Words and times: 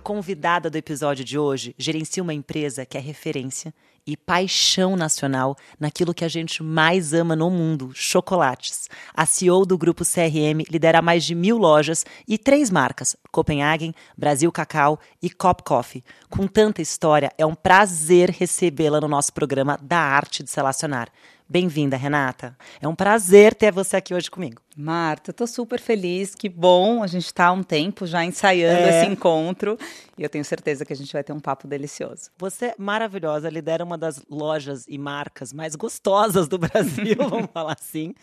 convidada 0.00 0.68
do 0.68 0.76
episódio 0.76 1.24
de 1.24 1.38
hoje 1.38 1.74
gerencia 1.78 2.22
uma 2.22 2.34
empresa 2.34 2.84
que 2.84 2.98
é 2.98 3.00
referência 3.00 3.72
e 4.06 4.16
paixão 4.16 4.96
nacional 4.96 5.56
naquilo 5.78 6.14
que 6.14 6.24
a 6.24 6.28
gente 6.28 6.62
mais 6.62 7.12
ama 7.12 7.36
no 7.36 7.50
mundo, 7.50 7.92
chocolates. 7.94 8.88
A 9.14 9.26
CEO 9.26 9.64
do 9.64 9.78
grupo 9.78 10.04
CRM 10.04 10.64
lidera 10.70 11.02
mais 11.02 11.24
de 11.24 11.34
mil 11.34 11.58
lojas 11.58 12.04
e 12.26 12.38
três 12.38 12.70
marcas: 12.70 13.16
Copenhagen, 13.30 13.94
Brasil 14.16 14.50
Cacau 14.50 14.98
e 15.22 15.30
Cop 15.30 15.62
Coffee. 15.62 16.02
Com 16.28 16.46
tanta 16.46 16.82
história, 16.82 17.32
é 17.38 17.46
um 17.46 17.54
prazer 17.54 18.30
recebê-la 18.30 19.00
no 19.00 19.08
nosso 19.08 19.32
programa 19.32 19.78
da 19.80 19.98
Arte 19.98 20.42
de 20.42 20.50
Se 20.50 20.56
Relacionar. 20.56 21.08
Bem-vinda, 21.52 21.96
Renata. 21.96 22.56
É 22.80 22.86
um 22.86 22.94
prazer 22.94 23.56
ter 23.56 23.72
você 23.72 23.96
aqui 23.96 24.14
hoje 24.14 24.30
comigo. 24.30 24.62
Marta, 24.76 25.32
estou 25.32 25.48
super 25.48 25.80
feliz. 25.80 26.32
Que 26.32 26.48
bom, 26.48 27.02
a 27.02 27.08
gente 27.08 27.26
está 27.26 27.46
há 27.46 27.52
um 27.52 27.64
tempo 27.64 28.06
já 28.06 28.24
ensaiando 28.24 28.82
é. 28.82 29.00
esse 29.00 29.10
encontro 29.10 29.76
e 30.16 30.22
eu 30.22 30.28
tenho 30.28 30.44
certeza 30.44 30.84
que 30.84 30.92
a 30.92 30.96
gente 30.96 31.12
vai 31.12 31.24
ter 31.24 31.32
um 31.32 31.40
papo 31.40 31.66
delicioso. 31.66 32.30
Você 32.38 32.66
é 32.66 32.74
maravilhosa, 32.78 33.50
lidera 33.50 33.84
uma 33.84 33.98
das 33.98 34.22
lojas 34.30 34.84
e 34.86 34.96
marcas 34.96 35.52
mais 35.52 35.74
gostosas 35.74 36.46
do 36.46 36.56
Brasil, 36.56 37.16
vamos 37.28 37.50
falar 37.52 37.76
assim. 37.76 38.14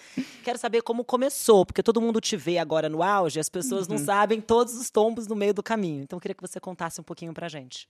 Quero 0.42 0.58
saber 0.58 0.82
como 0.82 1.04
começou, 1.04 1.66
porque 1.66 1.84
todo 1.84 2.00
mundo 2.00 2.22
te 2.22 2.38
vê 2.38 2.58
agora 2.58 2.88
no 2.88 3.04
auge, 3.04 3.42
as 3.42 3.50
pessoas 3.50 3.88
uhum. 3.88 3.98
não 3.98 4.06
sabem 4.06 4.40
todos 4.40 4.74
os 4.76 4.90
tombos 4.90 5.28
no 5.28 5.36
meio 5.36 5.54
do 5.54 5.62
caminho. 5.62 6.02
Então, 6.02 6.16
eu 6.16 6.22
queria 6.22 6.36
que 6.36 6.48
você 6.48 6.62
contasse 6.62 7.02
um 7.02 7.04
pouquinho 7.04 7.34
pra 7.34 7.50
gente. 7.50 7.90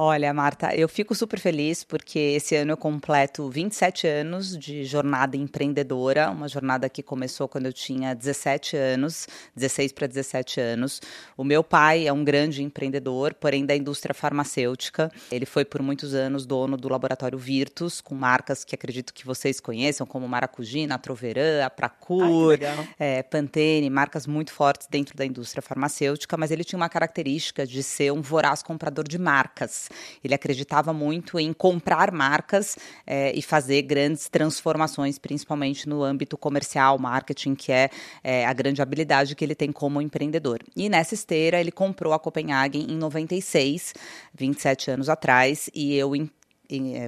Olha, 0.00 0.32
Marta, 0.32 0.72
eu 0.76 0.88
fico 0.88 1.12
super 1.12 1.40
feliz 1.40 1.82
porque 1.82 2.20
esse 2.20 2.54
ano 2.54 2.70
eu 2.70 2.76
completo 2.76 3.50
27 3.50 4.06
anos 4.06 4.56
de 4.56 4.84
jornada 4.84 5.36
empreendedora, 5.36 6.30
uma 6.30 6.46
jornada 6.46 6.88
que 6.88 7.02
começou 7.02 7.48
quando 7.48 7.66
eu 7.66 7.72
tinha 7.72 8.14
17 8.14 8.76
anos, 8.76 9.26
16 9.56 9.90
para 9.90 10.06
17 10.06 10.60
anos. 10.60 11.02
O 11.36 11.42
meu 11.42 11.64
pai 11.64 12.06
é 12.06 12.12
um 12.12 12.22
grande 12.22 12.62
empreendedor, 12.62 13.34
porém 13.34 13.66
da 13.66 13.74
indústria 13.74 14.14
farmacêutica. 14.14 15.10
Ele 15.32 15.44
foi 15.44 15.64
por 15.64 15.82
muitos 15.82 16.14
anos 16.14 16.46
dono 16.46 16.76
do 16.76 16.88
laboratório 16.88 17.36
Virtus, 17.36 18.00
com 18.00 18.14
marcas 18.14 18.64
que 18.64 18.76
acredito 18.76 19.12
que 19.12 19.26
vocês 19.26 19.58
conheçam, 19.58 20.06
como 20.06 20.28
Maracujina, 20.28 20.96
Troveran, 20.96 21.64
Apracur, 21.64 22.56
é, 23.00 23.20
Pantene, 23.24 23.90
marcas 23.90 24.28
muito 24.28 24.52
fortes 24.52 24.86
dentro 24.88 25.16
da 25.16 25.26
indústria 25.26 25.60
farmacêutica, 25.60 26.36
mas 26.36 26.52
ele 26.52 26.62
tinha 26.62 26.76
uma 26.76 26.88
característica 26.88 27.66
de 27.66 27.82
ser 27.82 28.12
um 28.12 28.22
voraz 28.22 28.62
comprador 28.62 29.08
de 29.08 29.18
marcas. 29.18 29.87
Ele 30.22 30.34
acreditava 30.34 30.92
muito 30.92 31.38
em 31.38 31.52
comprar 31.52 32.12
marcas 32.12 32.76
é, 33.06 33.32
e 33.34 33.42
fazer 33.42 33.82
grandes 33.82 34.28
transformações, 34.28 35.18
principalmente 35.18 35.88
no 35.88 36.02
âmbito 36.02 36.36
comercial, 36.36 36.98
marketing, 36.98 37.54
que 37.54 37.72
é, 37.72 37.90
é, 38.22 38.46
a 38.46 38.52
grande 38.52 38.82
habilidade 38.82 39.34
que 39.34 39.44
ele 39.44 39.54
tem 39.54 39.72
como 39.72 40.00
empreendedor. 40.00 40.60
E 40.76 40.88
nessa 40.88 41.14
esteira, 41.14 41.60
ele 41.60 41.70
comprou 41.70 42.12
a 42.12 42.18
Copenhagen 42.18 42.86
em 42.88 42.96
96, 42.96 43.94
27 44.34 44.90
anos 44.90 45.08
atrás, 45.08 45.70
e 45.74 45.94
eu 45.94 46.14
eh, 46.14 46.28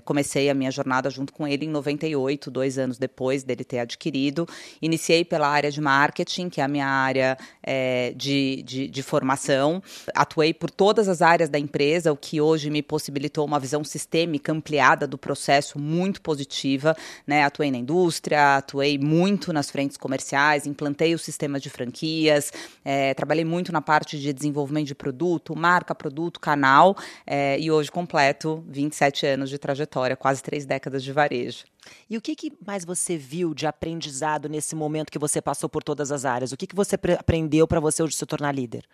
comecei 0.05 0.49
a 0.49 0.55
minha 0.55 0.71
jornada 0.71 1.11
junto 1.11 1.33
com 1.33 1.47
ele 1.47 1.67
em 1.67 1.69
98, 1.69 2.51
dois 2.51 2.79
anos 2.79 2.97
depois 2.97 3.43
dele 3.43 3.63
ter 3.63 3.81
adquirido. 3.81 4.49
Iniciei 4.81 5.25
pela 5.25 5.49
área 5.49 5.71
de 5.71 5.81
marketing, 5.81 6.49
que 6.49 6.61
é 6.61 6.65
a 6.65 6.69
minha 6.69 6.87
área 6.87 7.37
é, 7.63 8.13
de, 8.17 8.63
de, 8.63 8.89
de, 8.89 9.03
formação. 9.03 9.83
Atuei 10.15 10.55
por 10.55 10.71
todas 10.71 11.09
as 11.09 11.21
áreas 11.21 11.49
da 11.49 11.59
empresa, 11.59 12.13
o 12.13 12.17
que 12.17 12.41
hoje 12.41 12.71
me 12.71 12.83
possibilitou 12.83 13.45
uma 13.45 13.61
visão 13.61 13.85
sistêmica 13.85 14.51
ampliada 14.53 15.07
do 15.07 15.19
processo 15.19 15.79
muito 15.79 16.23
positiva. 16.23 16.97
Né? 17.27 17.45
Atuei 17.45 17.71
na 17.71 17.79
indústria, 17.79 18.57
atuei 18.57 18.99
muito 18.99 19.53
nas 19.53 19.71
frentes 19.71 19.97
comerciais, 19.97 20.67
implantei 20.67 21.15
o 21.15 21.19
sistema 21.19 21.61
de 21.61 21.69
franquias, 21.69 22.51
é, 22.85 23.13
trabalhei 23.13 23.45
muito 23.45 23.73
na 23.73 23.83
parte 23.83 24.19
de 24.19 24.33
desenvolvimento 24.33 24.87
de 24.87 24.95
produto, 24.95 25.55
marca, 25.55 25.95
produto, 25.95 26.41
canal, 26.41 26.97
é, 27.27 27.59
e 27.61 27.71
hoje 27.71 27.91
completo 27.91 28.65
27 28.69 29.27
anos 29.27 29.50
de 29.51 29.59
trajetória, 29.59 30.17
quase 30.17 30.43
três 30.43 30.65
décadas 30.65 31.03
de 31.03 31.13
varejo. 31.13 31.65
E 32.09 32.17
o 32.17 32.21
que, 32.21 32.35
que 32.35 32.53
mais 32.67 32.85
você 32.85 33.17
viu 33.17 33.53
de 33.53 33.67
aprendizado 33.67 34.49
nesse 34.49 34.75
momento 34.75 35.11
que 35.11 35.19
você 35.19 35.43
passou 35.43 35.69
por 35.69 35.83
todas 35.83 36.11
as 36.11 36.25
áreas? 36.25 36.53
O 36.53 36.57
que, 36.57 36.67
que 36.67 36.75
você 36.75 36.97
aprendeu 37.19 37.69
para 37.69 37.81
você 37.81 38.03
hoje 38.03 38.15
se 38.15 38.25
tornar 38.25 38.55
líder? 38.55 38.85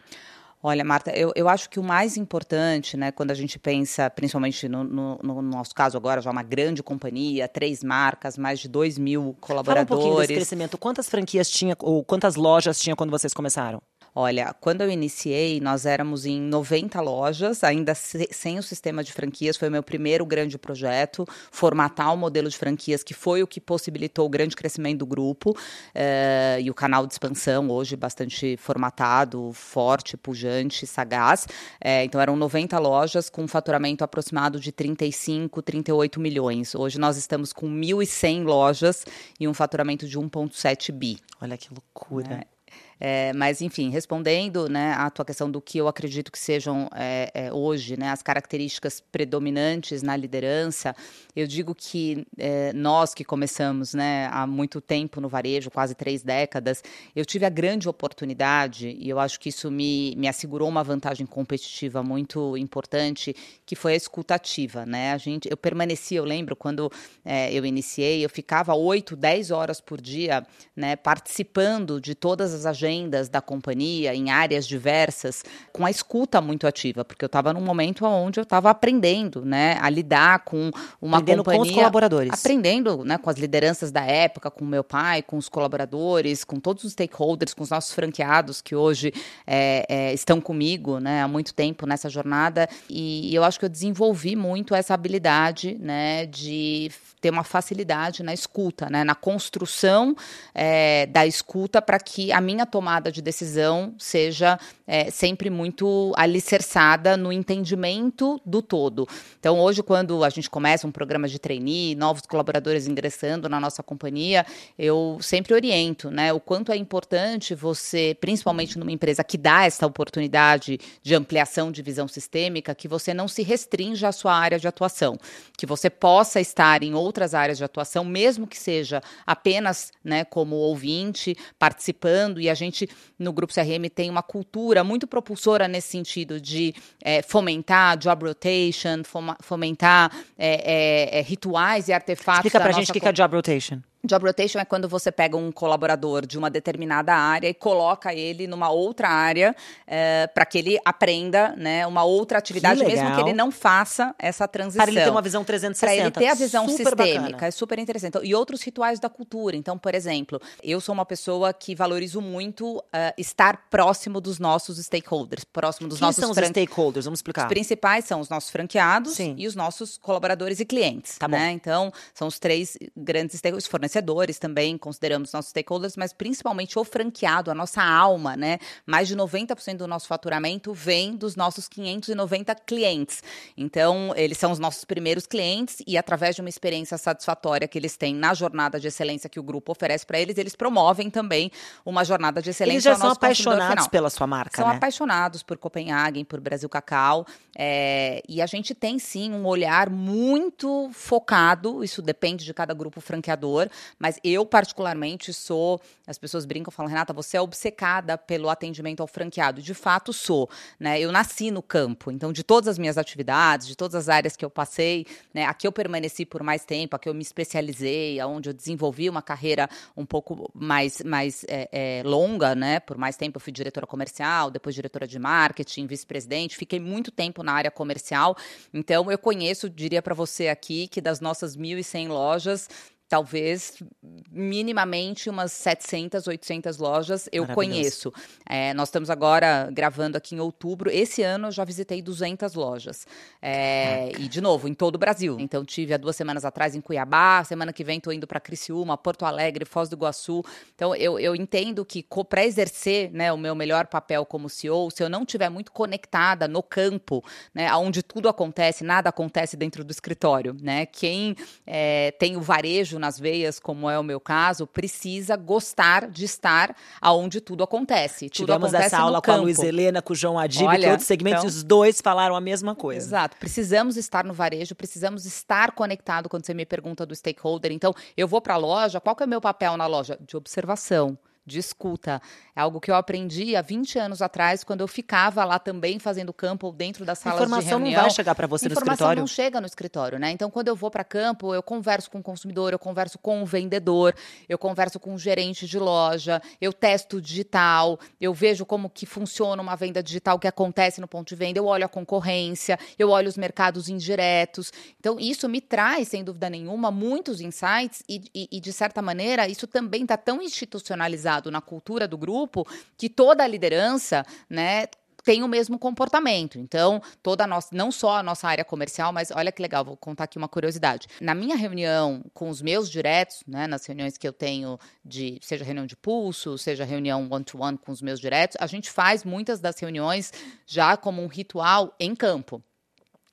Olha, 0.63 0.83
Marta, 0.83 1.11
eu, 1.11 1.33
eu 1.37 1.49
acho 1.49 1.69
que 1.69 1.79
o 1.79 1.83
mais 1.83 2.17
importante, 2.17 2.97
né, 2.97 3.13
quando 3.13 3.31
a 3.31 3.35
gente 3.35 3.59
pensa, 3.59 4.11
principalmente 4.11 4.69
no, 4.69 4.83
no, 4.83 5.19
no, 5.23 5.43
nosso 5.43 5.75
caso 5.75 5.97
agora, 5.97 6.21
já 6.21 6.31
uma 6.31 6.43
grande 6.43 6.83
companhia, 6.83 7.47
três 7.47 7.85
marcas, 7.85 8.37
mais 8.39 8.59
de 8.59 8.69
dois 8.69 8.99
mil 8.99 9.37
colaboradores. 9.41 9.89
Fala 9.89 10.01
um 10.01 10.03
pouquinho 10.03 10.21
desse 10.21 10.35
crescimento. 10.35 10.79
Quantas 10.79 11.09
franquias 11.09 11.51
tinha, 11.51 11.77
ou 11.79 12.03
quantas 12.03 12.35
lojas 12.37 12.81
tinha 12.81 12.97
quando 12.97 13.11
vocês 13.11 13.33
começaram? 13.33 13.81
Olha, 14.19 14.57
quando 14.63 14.81
eu 14.81 14.89
iniciei, 14.89 15.61
nós 15.61 15.85
éramos 15.85 16.25
em 16.25 16.41
90 16.41 16.99
lojas, 17.03 17.63
ainda 17.63 17.95
sem 17.95 18.59
o 18.59 18.63
sistema 18.63 19.05
de 19.05 19.13
franquias. 19.13 19.59
Foi 19.59 19.69
o 19.69 19.71
meu 19.71 19.83
primeiro 19.83 20.25
grande 20.25 20.57
projeto, 20.57 21.27
formatar 21.51 22.15
o 22.15 22.17
modelo 22.17 22.49
de 22.49 22.57
franquias, 22.57 23.03
que 23.03 23.13
foi 23.13 23.43
o 23.43 23.47
que 23.47 23.61
possibilitou 23.61 24.25
o 24.25 24.29
grande 24.31 24.57
crescimento 24.57 25.01
do 25.01 25.07
grupo. 25.07 25.55
Eh, 25.95 26.61
e 26.63 26.71
o 26.71 26.75
canal 26.75 27.07
de 27.07 27.13
expansão, 27.13 27.69
hoje 27.69 27.95
bastante 27.95 28.57
formatado, 28.57 29.53
forte, 29.53 30.17
pujante, 30.17 30.87
sagaz. 30.87 31.47
Eh, 31.79 32.05
então, 32.05 32.19
eram 32.19 32.37
90 32.37 32.79
lojas 32.79 33.29
com 33.29 33.43
um 33.43 33.49
faturamento 33.49 34.03
aproximado 34.03 34.59
de 34.59 34.73
35, 34.73 35.61
38 35.61 36.19
milhões. 36.19 36.75
Hoje 36.75 36.99
nós 36.99 37.19
estamos 37.19 37.53
com 37.53 37.69
1.100 37.69 38.45
lojas 38.45 39.05
e 39.39 39.47
um 39.47 39.53
faturamento 39.53 40.09
de 40.09 40.19
1,7 40.19 40.91
bi. 40.91 41.19
Olha 41.39 41.59
que 41.59 41.69
loucura. 41.71 42.47
É. 42.51 42.56
É, 42.99 43.33
mas, 43.35 43.61
enfim, 43.61 43.91
respondendo 43.91 44.69
né, 44.69 44.93
à 44.93 45.11
tua 45.11 45.25
questão 45.25 45.51
do 45.51 45.61
que 45.61 45.79
eu 45.79 45.87
acredito 45.87 46.33
que 46.33 46.39
sejam 46.39 46.89
é, 46.95 47.31
é, 47.35 47.53
hoje 47.53 47.97
né, 47.97 48.11
as 48.11 48.23
características 48.23 49.01
predominantes 49.01 50.03
na 50.03 50.17
liderança, 50.17 50.97
eu 51.35 51.47
digo 51.47 51.75
que 51.75 52.27
é, 52.39 52.73
nós 52.73 53.13
que 53.13 53.25
começamos 53.25 53.93
né, 53.93 54.29
há 54.33 54.47
muito 54.47 54.81
tempo 54.81 55.21
no 55.21 55.29
varejo, 55.29 55.71
quase 55.71 55.95
três 55.95 56.23
décadas, 56.23 56.83
eu 57.15 57.25
tive 57.25 57.45
a 57.45 57.51
grande 57.51 57.89
oportunidade, 57.89 58.97
e 58.99 59.09
eu 59.09 59.19
acho 59.19 59.39
que 59.39 59.51
isso 59.51 59.71
me, 59.71 60.15
me 60.17 60.27
assegurou 60.27 60.69
uma 60.69 60.83
vantagem 60.83 61.27
competitiva 61.27 62.03
muito 62.03 62.57
importante, 62.57 63.35
que 63.67 63.77
foi 63.77 63.93
a 63.93 63.97
escutativa. 63.97 64.87
Né? 64.87 65.13
A 65.13 65.19
gente, 65.19 65.49
eu 65.51 65.57
permaneci, 65.57 66.15
eu 66.15 66.25
lembro, 66.25 66.57
quando 66.57 66.91
é, 67.25 67.53
eu 67.53 67.67
iniciei, 67.67 68.25
eu 68.25 68.31
ficava 68.31 68.75
oito, 68.75 69.15
dez 69.15 69.51
horas 69.51 69.81
por 69.81 70.01
dia 70.01 70.47
né, 70.75 70.97
participando 70.97 72.01
de 72.01 72.15
todas 72.15 72.55
as 72.55 72.65
agendas 72.65 72.86
agendas 72.87 73.29
da 73.29 73.41
companhia 73.41 74.15
em 74.15 74.31
áreas 74.31 74.67
diversas, 74.67 75.43
com 75.73 75.85
a 75.85 75.91
escuta 75.91 76.41
muito 76.41 76.67
ativa, 76.67 77.05
porque 77.05 77.25
eu 77.25 77.27
estava 77.27 77.53
num 77.53 77.61
momento 77.61 78.05
onde 78.05 78.39
eu 78.39 78.43
estava 78.43 78.71
aprendendo, 78.71 79.45
né, 79.45 79.77
a 79.81 79.91
lidar 79.91 80.41
com 80.41 80.71
uma 81.01 81.19
aprendendo 81.19 81.45
companhia, 81.45 81.63
com 81.65 81.69
os 81.69 81.75
colaboradores, 81.75 82.33
aprendendo, 82.33 83.05
né, 83.05 83.19
com 83.19 83.29
as 83.29 83.37
lideranças 83.37 83.91
da 83.91 84.03
época, 84.03 84.51
com 84.51 84.65
meu 84.65 84.85
pai, 84.85 85.23
com 85.23 85.37
os 85.37 85.49
colaboradores, 85.49 86.45
com 86.45 86.59
todos 86.59 86.85
os 86.85 86.93
stakeholders, 86.93 87.53
com 87.53 87.63
os 87.63 87.71
nossos 87.71 87.93
franqueados 87.93 88.61
que 88.61 88.75
hoje 88.75 89.13
é, 89.47 89.85
é, 89.89 90.15
estão 90.15 90.41
comigo, 90.41 90.99
né, 90.99 91.23
há 91.23 91.29
muito 91.29 91.53
tempo 91.53 91.87
nessa 91.87 92.09
jornada, 92.09 92.69
e 92.89 93.35
eu 93.35 93.45
acho 93.45 93.59
que 93.59 93.65
eu 93.65 93.71
desenvolvi 93.71 94.37
muito 94.37 94.75
essa 94.75 94.95
habilidade, 94.95 95.77
né, 95.81 96.27
de 96.27 96.91
ter 97.21 97.31
uma 97.31 97.45
facilidade 97.45 98.23
na 98.23 98.33
escuta, 98.33 98.89
né, 98.89 99.03
na 99.03 99.15
construção 99.15 100.15
é, 100.55 101.07
da 101.07 101.27
escuta 101.27 101.83
para 101.83 101.99
que 101.99 102.31
a 102.31 102.41
minha 102.41 102.65
tomada 102.77 103.11
de 103.11 103.23
decisão 103.23 103.95
seja 103.99 104.61
é, 104.87 105.11
sempre 105.11 105.51
muito 105.51 106.13
alicerçada 106.17 107.17
no 107.17 107.33
entendimento 107.33 108.41
do 108.45 108.63
todo. 108.63 109.07
Então, 109.39 109.59
hoje, 109.59 109.83
quando 109.83 110.23
a 110.23 110.31
gente 110.31 110.49
começa 110.49 110.87
um 110.87 110.93
programa 110.93 111.27
de 111.27 111.39
trainee, 111.39 111.95
novos 111.95 112.23
colaboradores 112.23 112.87
ingressando 112.87 113.49
na 113.49 113.59
nossa 113.59 113.83
companhia, 113.83 114.47
eu 114.79 115.19
sempre 115.21 115.55
oriento 115.55 116.11
né, 116.11 116.33
o 116.33 116.39
quanto 116.39 116.71
é 116.71 116.77
importante 116.77 117.55
você, 117.55 118.17
principalmente 118.21 118.79
numa 118.79 118.93
empresa 118.93 119.25
que 119.25 119.37
dá 119.37 119.65
essa 119.65 119.87
oportunidade 119.87 120.79
de 121.03 121.15
ampliação 121.15 121.73
de 121.73 121.83
visão 121.83 122.07
sistêmica, 122.07 122.75
que 122.75 122.87
você 122.87 123.13
não 123.13 123.27
se 123.27 123.43
restrinja 123.43 124.09
à 124.09 124.13
sua 124.13 124.35
área 124.35 124.59
de 124.59 124.69
atuação, 124.69 125.19
que 125.57 125.67
você 125.67 125.91
possa 125.91 126.41
estar 126.41 126.83
em 126.83 126.95
outras 126.95 127.35
áreas 127.35 127.59
de 127.59 127.65
atuação, 127.65 128.05
mesmo 128.05 128.47
que 128.47 128.59
seja 128.59 129.03
apenas 129.27 129.91
né, 130.05 130.25
como 130.25 130.57
ouvinte, 130.57 131.37
participando, 131.59 132.41
e 132.41 132.49
a 132.49 132.55
gente 132.55 132.89
no 133.19 133.33
Grupo 133.33 133.53
CRM, 133.53 133.89
tem 133.93 134.11
uma 134.11 134.23
cultura 134.23 134.76
muito 134.85 135.07
propulsora 135.07 135.67
nesse 135.69 135.89
sentido 135.89 136.41
de 136.41 136.75
é, 137.03 137.23
fomentar 137.23 137.97
job 137.97 138.27
rotation, 138.27 139.03
fomentar 139.41 140.11
é, 140.39 141.15
é, 141.15 141.19
é, 141.19 141.23
rituais 141.23 141.89
e 141.89 141.93
artefatos. 141.93 142.47
Explica 142.47 142.61
pra 142.61 142.73
gente 142.73 142.91
o 142.91 142.93
que, 142.93 143.01
que 143.01 143.09
é 143.09 143.13
job 143.13 143.37
rotation. 143.37 143.81
Job 144.07 144.25
rotation 144.25 144.59
é 144.59 144.65
quando 144.65 144.89
você 144.89 145.11
pega 145.11 145.37
um 145.37 145.51
colaborador 145.53 146.27
de 146.27 146.39
uma 146.39 146.49
determinada 146.49 147.15
área 147.15 147.49
e 147.49 147.55
coloca 147.55 148.15
ele 148.15 148.47
numa 148.47 148.71
outra 148.71 149.09
área 149.09 149.55
é, 149.87 150.27
para 150.29 150.47
que 150.47 150.59
ele 150.59 150.79
aprenda 150.85 151.55
né, 151.57 151.87
uma 151.87 152.05
outra 152.05 152.39
atividade, 152.39 152.81
que 152.81 152.87
mesmo 152.87 153.15
que 153.15 153.21
ele 153.21 153.33
não 153.33 153.51
faça 153.51 154.15
essa 154.19 154.47
transição. 154.47 154.85
Para 154.85 154.93
ele 154.93 155.03
ter 155.03 155.11
uma 155.11 155.23
visão 155.23 155.45
360. 155.45 155.87
Para 155.87 156.05
ele 156.05 156.11
ter 156.11 156.29
a 156.29 156.35
visão 156.35 156.69
super 156.69 156.87
sistêmica. 156.87 157.33
Bacana. 157.33 157.47
É 157.47 157.51
super 157.51 157.79
interessante. 157.79 158.19
E 158.23 158.35
outros 158.35 158.63
rituais 158.63 159.01
da 159.01 159.09
cultura. 159.09 159.57
Então, 159.57 159.77
por 159.77 159.95
exemplo, 159.95 160.41
eu 160.63 160.81
sou 160.81 160.93
uma 160.93 161.05
pessoa 161.05 161.53
que 161.53 161.75
valorizo 161.75 162.21
muito 162.21 162.79
uh, 162.79 162.83
estar 163.19 163.67
próximo 163.69 164.21
dos 164.21 164.39
nossos 164.39 164.79
stakeholders, 164.79 165.45
próximo 165.45 165.89
dos 165.89 165.99
Quem 165.99 166.07
nossos 166.07 166.21
são 166.21 166.31
os 166.31 166.37
stakeholders? 166.37 167.05
Vamos 167.05 167.19
explicar. 167.19 167.43
Os 167.43 167.49
principais 167.49 168.05
são 168.05 168.21
os 168.21 168.29
nossos 168.29 168.51
franqueados 168.51 169.15
Sim. 169.15 169.35
e 169.39 169.47
os 169.47 169.55
nossos 169.55 169.99
colaboradores 169.99 170.61
e 170.61 170.65
clientes. 170.65 171.19
Tá 171.19 171.29
né? 171.29 171.51
Então, 171.53 171.93
são 172.15 172.29
os 172.29 172.39
três 172.39 172.77
grandes 172.97 173.39
stakeholders, 173.39 173.67
fornecedores 173.67 173.96
também, 174.39 174.77
consideramos 174.77 175.33
nossos 175.33 175.51
stakeholders, 175.51 175.97
mas 175.97 176.13
principalmente 176.13 176.79
o 176.79 176.85
franqueado, 176.85 177.51
a 177.51 177.55
nossa 177.55 177.83
alma, 177.83 178.37
né? 178.37 178.59
Mais 178.85 179.09
de 179.09 179.17
90% 179.17 179.77
do 179.77 179.87
nosso 179.87 180.07
faturamento 180.07 180.73
vem 180.73 181.17
dos 181.17 181.37
nossos 181.37 181.69
590 181.69 182.55
clientes. 182.55 183.23
Então, 183.57 184.13
eles 184.17 184.39
são 184.39 184.53
os 184.53 184.59
nossos 184.59 184.85
primeiros 184.85 185.27
clientes 185.27 185.83
e 185.87 185.97
através 185.97 186.35
de 186.35 186.41
uma 186.41 186.49
experiência 186.49 186.99
satisfatória 186.99 187.69
que 187.69 187.79
eles 187.79 187.97
têm 187.97 188.15
na 188.15 188.35
jornada 188.35 188.79
de 188.79 188.89
excelência 188.89 189.29
que 189.29 189.41
o 189.41 189.43
grupo 189.43 189.73
oferece 189.73 190.07
para 190.07 190.19
eles, 190.19 190.39
eles 190.39 190.55
promovem 190.57 191.11
também 191.11 191.51
uma 191.85 192.05
jornada 192.05 192.41
de 192.43 192.51
excelência 192.51 192.77
Eles 192.77 192.85
já 192.85 192.97
são 192.97 193.11
apaixonados 193.11 193.89
pela 193.89 194.11
sua 194.11 194.27
marca, 194.27 194.57
São 194.57 194.69
né? 194.69 194.77
apaixonados 194.77 195.43
por 195.43 195.57
Copenhagen, 195.59 196.25
por 196.25 196.41
Brasil 196.41 196.69
Cacau. 196.69 197.27
é, 197.57 198.23
e 198.29 198.43
a 198.43 198.47
gente 198.47 198.75
tem 198.75 198.99
sim 198.99 199.33
um 199.33 199.47
olhar 199.47 199.91
muito 199.91 200.91
focado, 200.93 201.83
isso 201.83 202.03
depende 202.03 202.45
de 202.45 202.53
cada 202.53 202.75
grupo 202.75 203.01
franqueador, 203.01 203.69
mas 203.99 204.19
eu, 204.23 204.45
particularmente, 204.45 205.33
sou. 205.33 205.81
As 206.07 206.19
pessoas 206.19 206.45
brincam, 206.45 206.71
falam, 206.71 206.91
Renata, 206.91 207.13
você 207.13 207.37
é 207.37 207.41
obcecada 207.41 208.17
pelo 208.17 208.49
atendimento 208.49 209.01
ao 209.01 209.07
franqueado. 209.07 209.61
De 209.61 209.75
fato, 209.75 210.13
sou. 210.13 210.49
Né? 210.79 211.01
Eu 211.01 211.11
nasci 211.13 211.51
no 211.51 211.63
campo, 211.63 212.11
então, 212.11 212.33
de 212.33 212.43
todas 212.43 212.69
as 212.69 212.79
minhas 212.79 212.99
atividades, 212.99 213.67
de 213.67 213.77
todas 213.77 213.95
as 213.95 214.09
áreas 214.09 214.37
que 214.37 214.45
eu 214.45 214.51
passei, 214.51 215.07
né, 215.33 215.45
aqui 215.45 215.67
eu 215.67 215.73
permaneci 215.73 216.25
por 216.25 216.43
mais 216.43 216.65
tempo, 216.65 216.97
aqui 216.97 217.09
eu 217.09 217.15
me 217.15 217.23
especializei, 217.23 218.19
aonde 218.21 218.51
eu 218.51 218.55
desenvolvi 218.55 219.09
uma 219.09 219.23
carreira 219.23 219.69
um 219.97 220.05
pouco 220.05 220.51
mais, 220.55 221.03
mais 221.03 221.45
é, 221.49 221.69
é, 221.73 222.03
longa, 222.05 222.55
né? 222.55 222.81
Por 222.81 222.97
mais 222.97 223.17
tempo 223.17 223.37
eu 223.37 223.41
fui 223.41 223.53
diretora 223.53 223.87
comercial, 223.87 224.51
depois 224.51 224.75
diretora 224.75 225.07
de 225.07 225.19
marketing, 225.19 225.87
vice-presidente, 225.87 226.57
fiquei 226.57 226.81
muito 226.81 227.11
tempo 227.11 227.43
na 227.43 227.53
área 227.53 227.71
comercial. 227.71 228.37
Então 228.73 229.11
eu 229.11 229.19
conheço, 229.19 229.69
diria 229.69 230.03
para 230.03 230.15
você 230.15 230.49
aqui, 230.49 230.89
que 230.89 231.01
das 231.01 231.21
nossas 231.21 231.57
1.100 231.57 232.09
lojas, 232.09 232.69
talvez 233.09 233.83
minimamente 234.31 235.31
umas 235.31 235.53
700, 235.53 236.27
800 236.27 236.79
lojas 236.79 237.29
eu 237.33 237.47
conheço. 237.47 238.13
É, 238.49 238.75
nós 238.75 238.89
estamos 238.89 239.11
agora 239.11 239.69
gravando 239.73 240.17
aqui 240.17 240.35
em 240.35 240.41
outubro. 240.41 240.91
Esse 240.91 241.23
ano 241.23 241.49
eu 241.49 241.53
já 241.53 241.65
visitei 241.65 242.03
200 242.03 242.55
lojas. 242.55 243.07
É, 243.41 244.11
e, 244.19 244.29
de 244.29 244.41
novo, 244.41 244.69
em 244.69 244.75
todo 244.75 244.97
o 244.97 244.99
Brasil. 244.99 245.37
Então, 245.39 245.65
tive 245.65 245.95
há 245.95 245.97
duas 245.97 246.17
semanas 246.17 246.45
atrás 246.45 246.75
em 246.75 246.81
Cuiabá. 246.81 247.45
Semana 247.45 247.73
que 247.73 247.85
vem 247.85 247.99
estou 247.99 248.13
indo 248.13 248.27
para 248.27 248.41
Criciúma, 248.41 248.97
Porto 248.97 249.25
Alegre, 249.25 249.65
Foz 249.65 249.89
do 249.89 249.97
Iguaçu. 249.97 250.43
Então, 250.75 250.95
eu, 250.95 251.19
eu 251.19 251.35
entendo 251.35 251.85
que 251.85 252.05
para 252.29 252.45
exercer 252.45 253.11
né, 253.13 253.33
o 253.33 253.39
meu 253.39 253.55
melhor 253.55 253.87
papel 253.87 254.25
como 254.27 254.49
CEO, 254.49 254.91
se 254.91 255.03
eu 255.03 255.09
não 255.09 255.23
estiver 255.23 255.49
muito 255.49 255.71
conectada 255.71 256.49
no 256.49 256.63
campo, 256.63 257.25
né, 257.55 257.73
onde 257.77 258.03
tudo 258.03 258.29
acontece, 258.29 258.83
nada 258.83 259.09
acontece 259.09 259.57
dentro 259.57 259.85
do 259.85 259.91
escritório. 259.91 260.57
Né? 260.61 260.87
Quem 260.87 261.37
é, 261.67 262.11
tem 262.13 262.37
o 262.37 262.41
varejo 262.41 262.96
nas 262.99 263.19
veias, 263.19 263.59
como 263.59 263.89
é 263.89 263.99
o 263.99 264.03
meu 264.03 264.21
caso, 264.21 264.67
precisa 264.67 265.37
gostar 265.37 266.09
de 266.09 266.25
estar 266.25 266.75
aonde 267.01 267.41
tudo 267.41 267.63
acontece. 267.65 268.29
Tudo 268.29 268.47
Tivemos 268.47 268.75
acontece 268.75 268.95
essa 268.95 268.99
aula 268.99 269.21
com 269.21 269.31
a. 269.31 269.37
Luiz 269.37 269.59
Helena, 269.59 270.01
com 270.03 270.13
o 270.13 270.17
João 270.17 270.39
Adib, 270.39 270.67
Olha, 270.67 270.91
outros 270.91 271.07
segmentos, 271.07 271.45
então- 271.45 271.49
os 271.49 271.63
dois 271.63 272.01
falaram 272.01 272.35
a 272.35 272.41
mesma 272.41 272.75
coisa. 272.75 273.07
Exato. 273.07 273.37
Precisamos 273.39 273.97
estar 273.97 274.25
no 274.25 274.33
varejo, 274.35 274.75
precisamos 274.75 275.25
estar 275.27 275.73
conectado 275.73 276.29
quando 276.29 276.45
você 276.47 276.55
me 276.55 276.67
pergunta 276.67 277.05
do 277.07 277.15
stakeholder. 277.15 277.73
Então, 277.73 277.95
eu 278.17 278.27
vou 278.27 278.41
para 278.41 278.55
a 278.55 278.59
loja, 278.59 279.01
qual 279.01 279.15
que 279.15 279.23
é 279.23 279.27
o 279.27 279.29
meu 279.29 279.41
papel 279.41 279.77
na 279.77 279.87
loja? 279.87 280.19
De 280.21 280.37
observação. 280.37 281.19
De 281.47 281.59
escuta. 281.61 282.21
É 282.57 282.61
algo 282.61 282.81
que 282.81 282.91
eu 282.91 282.97
aprendi 282.97 283.55
há 283.55 283.63
20 283.63 283.99
anos 284.01 284.21
atrás, 284.21 284.65
quando 284.65 284.81
eu 284.81 284.89
ficava 284.89 285.45
lá 285.45 285.59
também 285.61 285.99
fazendo 286.01 286.33
campo 286.33 286.67
ou 286.67 286.73
dentro 286.73 287.05
das 287.05 287.19
salas 287.21 287.39
de 287.39 287.45
informação 287.45 287.79
reunião. 287.79 287.95
não 287.99 288.09
vai 288.09 288.11
chegar 288.11 288.35
para 288.35 288.47
você 288.49 288.65
no 288.67 288.73
informação 288.73 288.95
escritório. 288.95 289.21
não 289.21 289.27
chega 289.29 289.61
no 289.61 289.67
escritório, 289.67 290.19
né? 290.19 290.31
Então, 290.33 290.51
quando 290.51 290.69
eu 290.69 290.75
vou 290.75 290.91
para 290.91 291.05
campo, 291.05 291.55
eu 291.55 291.63
converso 291.63 292.11
com 292.11 292.19
o 292.19 292.23
consumidor, 292.23 292.73
eu 292.73 292.79
converso 292.81 293.17
com 293.19 293.43
o 293.43 293.47
vendedor, 293.47 294.13
eu 294.49 294.59
converso 294.59 294.99
com 294.99 295.15
o 295.15 295.19
gerente 295.19 295.67
de 295.69 295.79
loja, 295.79 296.43
eu 296.61 296.73
testo 296.73 297.21
digital, 297.21 297.99
eu 298.21 298.35
vejo 298.35 298.67
como 298.67 298.91
que 298.91 299.07
funciona 299.07 299.63
uma 299.63 299.77
venda 299.77 300.03
digital, 300.03 300.37
o 300.37 300.41
que 300.41 300.49
acontece 300.49 301.01
no 301.01 301.07
ponto 301.07 301.29
de 301.29 301.37
venda, 301.37 301.59
eu 301.61 301.67
olho 301.67 301.85
a 301.85 301.89
concorrência, 301.89 302.79
eu 302.99 303.11
olho 303.11 303.29
os 303.29 303.37
mercados 303.37 303.89
indiretos. 303.89 304.73
Então, 304.99 305.21
isso 305.21 305.49
me 305.49 305.61
traz, 305.61 306.09
sem 306.09 306.25
dúvida 306.25 306.51
nenhuma, 306.51 306.91
muitos 306.91 307.41
insights 307.41 308.03
e, 308.09 308.23
e- 308.35 308.49
e, 308.51 308.61
de 308.61 308.73
certa 308.73 309.01
maneira, 309.01 309.47
isso 309.47 309.67
também 309.69 310.03
está 310.03 310.17
tão 310.17 310.43
institucionalizado 310.43 311.36
na 311.51 311.61
cultura 311.61 312.09
do 312.09 312.19
grupo 312.19 312.67
que 312.97 313.09
toda 313.09 313.45
a 313.45 313.47
liderança, 313.47 314.25
né, 314.49 314.87
tem 315.27 315.43
o 315.43 315.49
mesmo 315.49 315.77
comportamento. 315.77 316.57
Então, 316.57 317.03
toda 317.21 317.49
nossa, 317.49 317.69
não 317.73 317.91
só 317.91 318.19
a 318.19 318.23
nossa 318.23 318.47
área 318.47 318.65
comercial, 318.65 319.13
mas 319.13 319.33
olha 319.33 319.51
que 319.51 319.61
legal, 319.61 319.85
vou 319.85 319.97
contar 319.97 320.23
aqui 320.23 320.39
uma 320.39 320.49
curiosidade. 320.49 321.09
Na 321.21 321.35
minha 321.35 321.57
reunião 321.57 322.25
com 322.33 322.49
os 322.49 322.63
meus 322.63 322.89
diretos, 322.89 323.43
né, 323.45 323.67
nas 323.67 323.85
reuniões 323.85 324.17
que 324.17 324.27
eu 324.27 324.33
tenho 324.33 324.79
de, 325.05 325.41
seja 325.43 325.65
reunião 325.65 325.85
de 325.85 325.97
pulso, 325.97 326.57
seja 326.57 326.85
reunião 326.85 327.27
one-to-one 327.29 327.77
com 327.77 327.91
os 327.91 328.01
meus 328.01 328.21
diretos, 328.21 328.57
a 328.61 328.69
gente 328.69 328.89
faz 328.89 329.25
muitas 329.25 329.59
das 329.59 329.77
reuniões 329.81 330.33
já 330.65 330.97
como 330.97 331.21
um 331.21 331.27
ritual 331.27 331.93
em 331.99 332.15
campo. 332.15 332.63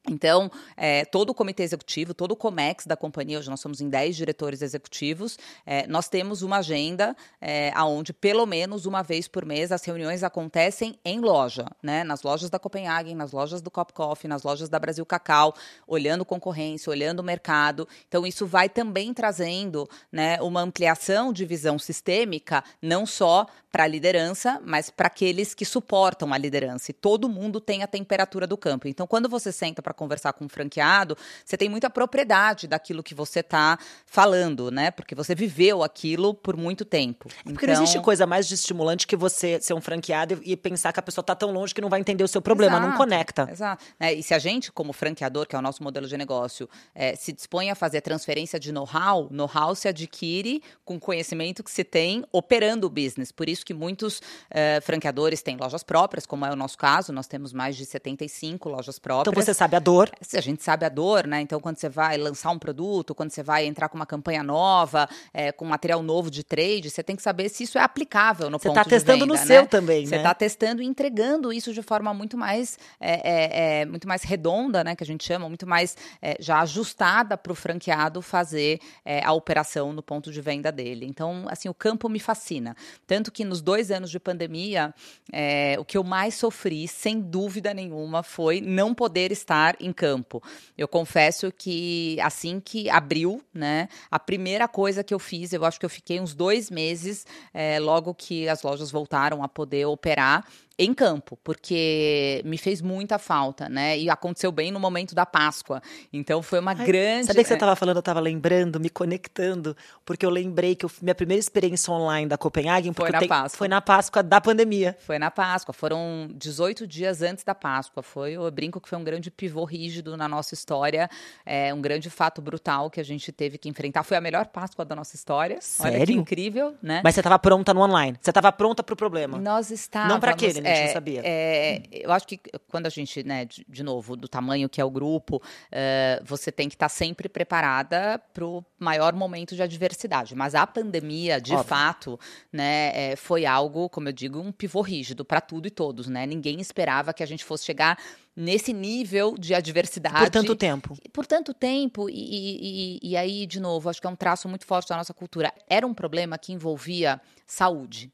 Então, 0.06 0.52
é, 0.76 1.06
todo 1.06 1.30
o 1.30 1.34
comitê 1.34 1.64
executivo, 1.64 2.14
todo 2.14 2.34
o 2.34 2.36
COMEX 2.36 2.86
da 2.86 2.98
companhia, 2.98 3.40
hoje 3.40 3.50
nós 3.50 3.62
somos 3.62 3.80
em 3.80 3.88
10 3.88 4.18
diretores 4.18 4.62
executivos, 4.62 5.40
é, 5.66 5.88
nós 5.88 6.10
temos 6.10 6.42
uma 6.42 6.58
agenda 6.58 7.16
é, 7.40 7.72
onde, 7.84 8.12
pelo 8.12 8.46
menos 8.46 8.86
uma 8.86 9.02
vez 9.02 9.30
por 9.30 9.46
mês, 9.46 9.72
as 9.72 9.84
reuniões 9.86 10.22
acontecem 10.22 11.00
em 11.06 11.22
loja, 11.22 11.68
né? 11.82 12.04
nas 12.04 12.22
lojas 12.22 12.50
da 12.50 12.60
Copenhagen, 12.60 13.16
nas 13.16 13.32
lojas 13.32 13.62
do 13.62 13.72
Cop 13.72 13.94
Coffee, 13.94 14.28
nas 14.28 14.44
lojas 14.44 14.68
da 14.68 14.78
Brasil 14.78 15.06
Cacau, 15.06 15.54
olhando 15.88 16.26
concorrência, 16.26 16.90
olhando 16.90 17.22
o 17.22 17.24
mercado. 17.24 17.88
Então, 18.06 18.28
isso 18.28 18.46
vai 18.46 18.68
também 18.68 19.14
trazendo 19.14 19.90
né, 20.12 20.42
uma 20.42 20.60
ampliação 20.60 21.32
de 21.32 21.46
visão 21.46 21.80
sistêmica, 21.80 22.62
não 22.82 23.06
só 23.06 23.48
para 23.72 23.86
a 23.86 23.88
liderança, 23.88 24.62
mas 24.64 24.90
para 24.90 25.08
aqueles 25.08 25.54
que 25.54 25.66
suportam 25.66 26.32
a 26.34 26.38
liderança. 26.38 26.92
E 26.92 26.94
todo 26.94 27.30
mundo 27.30 27.60
tem 27.60 27.82
a 27.82 27.88
temperatura 27.88 28.46
do 28.46 28.56
campo. 28.58 28.88
Então, 28.88 29.08
quando 29.08 29.28
você 29.28 29.52
senta 29.52 29.82
para 29.82 29.93
conversar 29.94 30.34
com 30.34 30.46
um 30.46 30.50
franqueado, 30.50 31.18
você 31.46 31.58
tem 31.58 31.70
muita 31.70 31.90
propriedade 31.90 32.68
daquilo 32.68 33.02
que 33.04 33.14
você 33.16 33.40
está 33.40 33.78
falando, 34.06 34.70
né? 34.72 34.92
Porque 34.92 35.16
você 35.16 35.34
viveu 35.36 35.84
aquilo 35.84 36.34
por 36.34 36.56
muito 36.56 36.86
tempo. 36.86 37.30
Porque 37.44 37.66
não 37.66 37.74
Então- 37.74 37.84
existe 37.84 38.00
coisa 38.02 38.26
mais 38.26 38.50
estimulante 38.52 39.08
que 39.08 39.16
você 39.16 39.60
ser 39.62 39.74
um 39.74 39.82
franqueado 39.82 40.40
e 40.44 40.56
pensar 40.56 40.92
que 40.94 41.00
a 41.00 41.04
pessoa 41.04 41.24
tá 41.24 41.36
tão 41.36 41.52
longe 41.52 41.74
que 41.74 41.82
não 41.82 41.90
vai 41.90 42.00
entender 42.00 42.24
o 42.24 42.28
seu 42.28 42.42
problema, 42.42 42.80
não 42.80 42.88
Exato, 42.90 42.98
conecta. 42.98 43.48
Exato. 43.52 43.86
É, 44.00 44.14
e 44.14 44.22
se 44.24 44.34
a 44.34 44.40
gente, 44.40 44.72
como 44.72 44.94
franqueador, 44.94 45.48
que 45.48 45.56
é 45.56 45.60
o 45.60 45.62
nosso 45.62 45.84
modelo 45.84 46.08
de 46.08 46.18
negócio, 46.18 46.70
é, 46.94 47.16
se 47.16 47.32
dispõe 47.32 47.70
a 47.70 47.76
fazer 47.76 48.02
transferência 48.02 48.60
de 48.60 48.72
know-how, 48.72 49.28
know-how 49.32 49.76
se 49.76 49.88
adquire 49.88 50.62
com 50.86 51.00
conhecimento 51.00 51.64
que 51.64 51.72
se 51.72 51.84
tem 51.84 52.24
operando 52.32 52.88
o 52.88 52.90
business. 52.90 53.32
Por 53.32 53.50
isso 53.50 53.66
que 53.66 53.74
muitos 53.74 54.22
é, 54.50 54.80
franqueadores 54.82 55.42
têm 55.42 55.58
lojas 55.58 55.84
próprias, 55.84 56.26
como 56.26 56.46
é 56.46 56.52
o 56.52 56.56
nosso 56.56 56.78
caso, 56.78 57.12
nós 57.12 57.28
temos 57.28 57.54
mais 57.54 57.76
de 57.76 57.86
75 57.86 58.70
lojas 58.70 59.00
próprias. 59.00 59.32
Então 59.32 59.44
você 59.44 59.54
sabe 59.54 59.76
a 59.76 59.80
dor. 59.84 60.10
Se 60.22 60.38
a 60.38 60.42
gente 60.42 60.64
sabe 60.64 60.86
a 60.86 60.90
dor, 60.90 61.28
né? 61.28 61.42
Então, 61.42 61.60
quando 61.60 61.78
você 61.78 61.90
vai 61.90 62.18
lançar 62.18 62.52
um 62.52 62.60
produto, 62.60 63.14
quando 63.14 63.32
você 63.32 63.44
vai 63.44 63.66
entrar 63.66 63.90
com 63.90 63.96
uma 63.96 64.06
campanha 64.06 64.44
nova, 64.44 65.08
é, 65.34 65.52
com 65.52 65.66
material 65.66 66.02
novo 66.02 66.32
de 66.32 66.44
trade, 66.44 66.90
você 66.90 67.04
tem 67.04 67.16
que 67.16 67.22
saber 67.22 67.50
se 67.50 67.64
isso 67.64 67.78
é 67.78 67.82
aplicável 67.82 68.50
no 68.50 68.58
Você 68.58 68.68
ponto 68.68 68.76
tá 68.76 68.84
de 68.84 68.90
testando 68.90 69.26
no 69.26 69.34
venda, 69.34 69.46
seu 69.46 69.62
né? 69.64 69.68
também, 69.68 70.06
Você 70.06 70.16
né? 70.16 70.18
está 70.18 70.34
testando 70.34 70.82
e 70.82 70.86
entregando 70.86 71.52
isso 71.52 71.74
de 71.74 71.82
forma 71.82 72.14
muito 72.14 72.38
mais, 72.38 72.78
é, 73.00 73.14
é, 73.14 73.82
é, 73.82 73.86
muito 73.86 74.08
mais 74.08 74.24
redonda, 74.24 74.84
né? 74.84 74.96
Que 74.96 75.04
a 75.04 75.08
gente 75.08 75.24
chama, 75.24 75.48
muito 75.48 75.68
mais 75.68 75.96
é, 76.22 76.38
já 76.40 76.62
ajustada 76.62 77.38
para 77.38 77.52
o 77.52 77.56
franqueado 77.56 78.22
fazer 78.22 78.80
é, 79.06 79.24
a 79.24 79.34
operação 79.34 79.94
no 79.94 80.02
ponto 80.02 80.32
de 80.32 80.42
venda 80.42 80.72
dele. 80.72 81.06
Então, 81.06 81.46
assim, 81.50 81.70
o 81.70 81.74
campo 81.74 82.08
me 82.10 82.20
fascina. 82.20 82.76
Tanto 83.06 83.32
que 83.32 83.44
nos 83.44 83.62
dois 83.62 83.92
anos 83.92 84.10
de 84.10 84.20
pandemia, 84.20 84.94
é, 85.32 85.76
o 85.80 85.86
que 85.86 85.98
eu 85.98 86.04
mais 86.04 86.36
sofri, 86.36 86.88
sem 86.88 87.20
dúvida 87.20 87.74
nenhuma, 87.74 88.24
foi 88.24 88.62
não 88.62 88.94
poder 88.94 89.32
estar 89.32 89.73
em 89.80 89.92
campo. 89.92 90.42
Eu 90.78 90.88
confesso 90.88 91.52
que 91.52 92.18
assim 92.22 92.60
que 92.60 92.90
abriu, 92.90 93.42
né, 93.54 93.88
a 94.10 94.20
primeira 94.20 94.68
coisa 94.68 95.04
que 95.04 95.14
eu 95.14 95.20
fiz, 95.20 95.54
eu 95.54 95.66
acho 95.66 95.80
que 95.80 95.86
eu 95.86 95.90
fiquei 95.90 96.20
uns 96.20 96.34
dois 96.34 96.70
meses, 96.70 97.26
é, 97.54 97.80
logo 97.80 98.14
que 98.14 98.48
as 98.48 98.62
lojas 98.64 98.92
voltaram 98.92 99.44
a 99.44 99.48
poder 99.48 99.86
operar, 99.86 100.46
em 100.78 100.94
campo, 100.94 101.38
porque 101.44 102.42
me 102.46 102.58
fez 102.58 102.82
muita 102.82 103.20
falta, 103.20 103.70
né? 103.70 103.98
E 103.98 104.10
aconteceu 104.10 104.52
bem 104.52 104.72
no 104.72 104.80
momento 104.80 105.14
da 105.14 105.26
Páscoa. 105.26 105.82
Então 106.12 106.42
foi 106.42 106.60
uma 106.60 106.72
Ai, 106.72 106.86
grande. 106.86 107.28
Sabe 107.28 107.42
que 107.42 107.48
você 107.48 107.54
estava 107.54 107.76
falando, 107.76 107.98
eu 107.98 108.02
estava 108.02 108.20
lembrando, 108.20 108.80
me 108.80 108.90
conectando, 108.90 109.78
porque 110.04 110.26
eu 110.26 110.30
lembrei 110.30 110.76
que 110.76 110.86
eu, 110.86 110.92
minha 111.02 111.14
primeira 111.14 111.40
experiência 111.40 111.94
online 111.94 112.28
da 112.28 112.38
Copenhagen 112.38 112.92
foi 112.94 113.12
na 113.12 113.20
tem, 113.20 113.28
Páscoa. 113.28 113.58
Foi 113.58 113.68
na 113.68 113.82
Páscoa 113.82 114.24
da 114.24 114.42
pandemia. 114.42 114.98
Foi 115.00 115.20
na 115.20 115.30
Páscoa. 115.30 115.74
Foram 115.74 116.28
18 116.34 116.88
dias 116.88 117.22
antes 117.22 117.44
da 117.44 117.54
Páscoa. 117.54 118.02
Foi, 118.02 118.34
eu 118.34 118.50
brinco 118.50 118.82
que 118.82 118.90
foi 118.90 118.98
um 118.98 119.04
grande 119.04 119.30
pivô 119.30 119.66
rígido 119.66 120.18
na 120.18 120.28
nossa 120.28 120.54
história, 120.54 121.10
é 121.46 121.74
um 121.74 121.82
grande 121.82 122.10
fato 122.10 122.42
brutal 122.42 122.90
que 122.90 123.00
a 123.00 123.04
gente 123.04 123.32
teve 123.32 123.58
que 123.58 123.70
enfrentar. 123.70 124.04
Foi 124.04 124.18
a 124.18 124.22
melhor 124.22 124.48
Páscoa 124.48 124.84
da 124.84 124.96
nossa 124.96 125.16
história. 125.16 125.60
Sério? 125.62 125.98
Olha 125.98 126.06
que 126.06 126.14
incrível, 126.14 126.74
né? 126.82 127.02
Mas 127.04 127.14
você 127.14 127.20
estava 127.20 127.38
pronta 127.38 127.74
no 127.74 127.82
online. 127.82 128.18
Você 128.20 128.32
estava 128.32 128.52
pronta 128.52 128.82
para 128.82 128.94
o 128.94 128.98
problema. 128.98 129.38
Nós 129.38 129.70
estávamos. 129.70 130.14
Não 130.14 130.20
para 130.20 130.32
aquele, 130.32 130.63
gente 130.68 130.80
é, 130.80 130.86
não 130.86 130.94
sabia. 130.94 131.22
É, 131.24 131.82
eu 131.92 132.12
acho 132.12 132.28
que 132.28 132.40
quando 132.68 132.86
a 132.86 132.90
gente, 132.90 133.24
né, 133.24 133.46
de, 133.46 133.66
de 133.68 133.84
novo, 133.84 134.16
do 134.16 134.28
tamanho 134.28 134.70
que 134.70 134.80
é 134.80 134.86
o 134.86 134.90
grupo, 134.90 135.38
uh, 135.38 136.24
você 136.24 136.52
tem 136.52 136.68
que 136.70 136.76
estar 136.76 136.86
tá 136.86 136.90
sempre 136.90 137.28
preparada 137.30 138.20
para 138.34 138.46
o 138.46 138.64
maior 138.80 139.14
momento 139.14 139.56
de 139.56 139.62
adversidade. 139.62 140.36
Mas 140.36 140.56
a 140.56 140.66
pandemia, 140.66 141.40
de 141.40 141.54
Óbvio. 141.54 141.68
fato, 141.68 142.20
né, 142.52 142.92
é, 142.94 143.16
foi 143.16 143.46
algo, 143.46 143.90
como 143.90 144.10
eu 144.10 144.14
digo, 144.14 144.40
um 144.40 144.52
pivô 144.52 144.82
rígido 144.82 145.24
para 145.24 145.42
tudo 145.42 145.68
e 145.68 145.72
todos, 145.72 146.08
né? 146.08 146.26
Ninguém 146.26 146.60
esperava 146.60 147.14
que 147.14 147.24
a 147.24 147.26
gente 147.26 147.44
fosse 147.44 147.66
chegar 147.66 147.98
nesse 148.36 148.74
nível 148.74 149.36
de 149.38 149.54
adversidade. 149.54 150.18
Por 150.18 150.30
tanto 150.30 150.56
tempo. 150.56 150.98
Por 151.12 151.26
tanto 151.26 151.54
tempo. 151.54 152.10
E, 152.10 153.00
e, 153.02 153.12
e, 153.12 153.18
aí, 153.18 153.46
de 153.46 153.60
novo, 153.60 153.90
acho 153.90 154.02
que 154.02 154.08
é 154.08 154.10
um 154.10 154.16
traço 154.16 154.50
muito 154.50 154.66
forte 154.66 154.90
da 154.90 154.98
nossa 154.98 155.14
cultura. 155.14 155.54
Era 155.70 155.86
um 155.86 155.94
problema 155.94 156.38
que 156.38 156.52
envolvia 156.52 157.22
saúde 157.46 158.12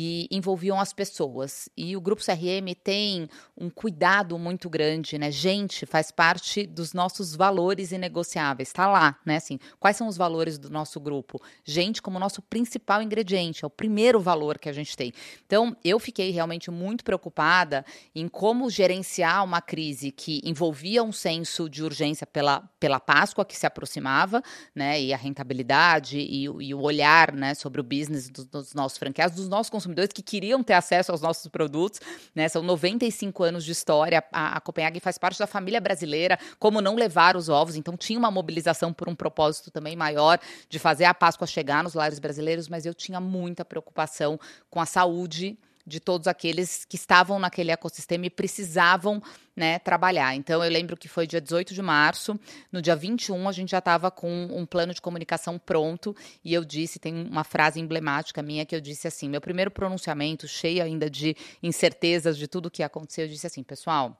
e 0.00 0.28
envolviam 0.30 0.78
as 0.78 0.92
pessoas. 0.92 1.68
E 1.76 1.96
o 1.96 2.00
Grupo 2.00 2.22
CRM 2.24 2.72
tem 2.84 3.28
um 3.56 3.68
cuidado 3.68 4.38
muito 4.38 4.70
grande, 4.70 5.18
né? 5.18 5.28
Gente 5.28 5.84
faz 5.86 6.12
parte 6.12 6.64
dos 6.68 6.92
nossos 6.92 7.34
valores 7.34 7.90
inegociáveis, 7.90 8.68
está 8.68 8.86
lá, 8.86 9.18
né? 9.26 9.38
Assim, 9.38 9.58
quais 9.80 9.96
são 9.96 10.06
os 10.06 10.16
valores 10.16 10.56
do 10.56 10.70
nosso 10.70 11.00
grupo? 11.00 11.42
Gente 11.64 12.00
como 12.00 12.16
nosso 12.20 12.40
principal 12.40 13.02
ingrediente, 13.02 13.64
é 13.64 13.66
o 13.66 13.70
primeiro 13.70 14.20
valor 14.20 14.56
que 14.56 14.68
a 14.68 14.72
gente 14.72 14.96
tem. 14.96 15.12
Então, 15.44 15.76
eu 15.82 15.98
fiquei 15.98 16.30
realmente 16.30 16.70
muito 16.70 17.02
preocupada 17.02 17.84
em 18.14 18.28
como 18.28 18.70
gerenciar 18.70 19.44
uma 19.44 19.60
crise 19.60 20.12
que 20.12 20.40
envolvia 20.44 21.02
um 21.02 21.10
senso 21.10 21.68
de 21.68 21.82
urgência 21.82 22.24
pela, 22.24 22.60
pela 22.78 23.00
Páscoa 23.00 23.44
que 23.44 23.56
se 23.56 23.66
aproximava, 23.66 24.44
né? 24.72 25.02
E 25.02 25.12
a 25.12 25.16
rentabilidade 25.16 26.20
e, 26.20 26.44
e 26.44 26.72
o 26.72 26.82
olhar, 26.82 27.32
né, 27.32 27.52
sobre 27.54 27.80
o 27.80 27.84
business 27.84 28.28
dos, 28.30 28.46
dos 28.46 28.74
nossos 28.74 28.96
franqueados, 28.96 29.36
dos 29.36 29.48
nossos 29.48 29.68
consumidores 29.68 29.87
que 30.14 30.22
queriam 30.22 30.62
ter 30.62 30.74
acesso 30.74 31.12
aos 31.12 31.20
nossos 31.20 31.46
produtos, 31.48 32.00
né? 32.34 32.48
São 32.48 32.62
95 32.62 33.42
anos 33.42 33.64
de 33.64 33.72
história. 33.72 34.22
A, 34.32 34.56
a 34.56 34.60
Copenhague 34.60 35.00
faz 35.00 35.18
parte 35.18 35.38
da 35.38 35.46
família 35.46 35.80
brasileira. 35.80 36.38
Como 36.58 36.80
não 36.80 36.94
levar 36.94 37.36
os 37.36 37.48
ovos? 37.48 37.76
Então 37.76 37.96
tinha 37.96 38.18
uma 38.18 38.30
mobilização 38.30 38.92
por 38.92 39.08
um 39.08 39.14
propósito 39.14 39.70
também 39.70 39.96
maior 39.96 40.38
de 40.68 40.78
fazer 40.78 41.04
a 41.04 41.14
Páscoa 41.14 41.46
chegar 41.46 41.82
nos 41.82 41.94
lares 41.94 42.18
brasileiros, 42.18 42.68
mas 42.68 42.86
eu 42.86 42.94
tinha 42.94 43.20
muita 43.20 43.64
preocupação 43.64 44.38
com 44.70 44.80
a 44.80 44.86
saúde 44.86 45.58
de 45.88 45.98
todos 45.98 46.28
aqueles 46.28 46.84
que 46.84 46.96
estavam 46.96 47.38
naquele 47.38 47.70
ecossistema 47.70 48.26
e 48.26 48.30
precisavam 48.30 49.22
né, 49.56 49.78
trabalhar. 49.78 50.34
Então, 50.36 50.62
eu 50.62 50.70
lembro 50.70 50.96
que 50.96 51.08
foi 51.08 51.26
dia 51.26 51.40
18 51.40 51.74
de 51.74 51.82
março, 51.82 52.38
no 52.70 52.80
dia 52.80 52.94
21 52.94 53.48
a 53.48 53.52
gente 53.52 53.70
já 53.70 53.78
estava 53.78 54.10
com 54.10 54.48
um 54.52 54.64
plano 54.64 54.94
de 54.94 55.00
comunicação 55.00 55.58
pronto 55.58 56.14
e 56.44 56.54
eu 56.54 56.64
disse, 56.64 56.98
tem 56.98 57.14
uma 57.26 57.42
frase 57.42 57.80
emblemática 57.80 58.42
minha 58.42 58.64
que 58.64 58.76
eu 58.76 58.80
disse 58.80 59.08
assim, 59.08 59.28
meu 59.28 59.40
primeiro 59.40 59.70
pronunciamento, 59.70 60.46
cheio 60.46 60.84
ainda 60.84 61.10
de 61.10 61.36
incertezas 61.62 62.36
de 62.36 62.46
tudo 62.46 62.66
o 62.66 62.70
que 62.70 62.82
ia 62.82 62.86
acontecer, 62.86 63.22
eu 63.22 63.28
disse 63.28 63.46
assim, 63.46 63.62
pessoal, 63.62 64.16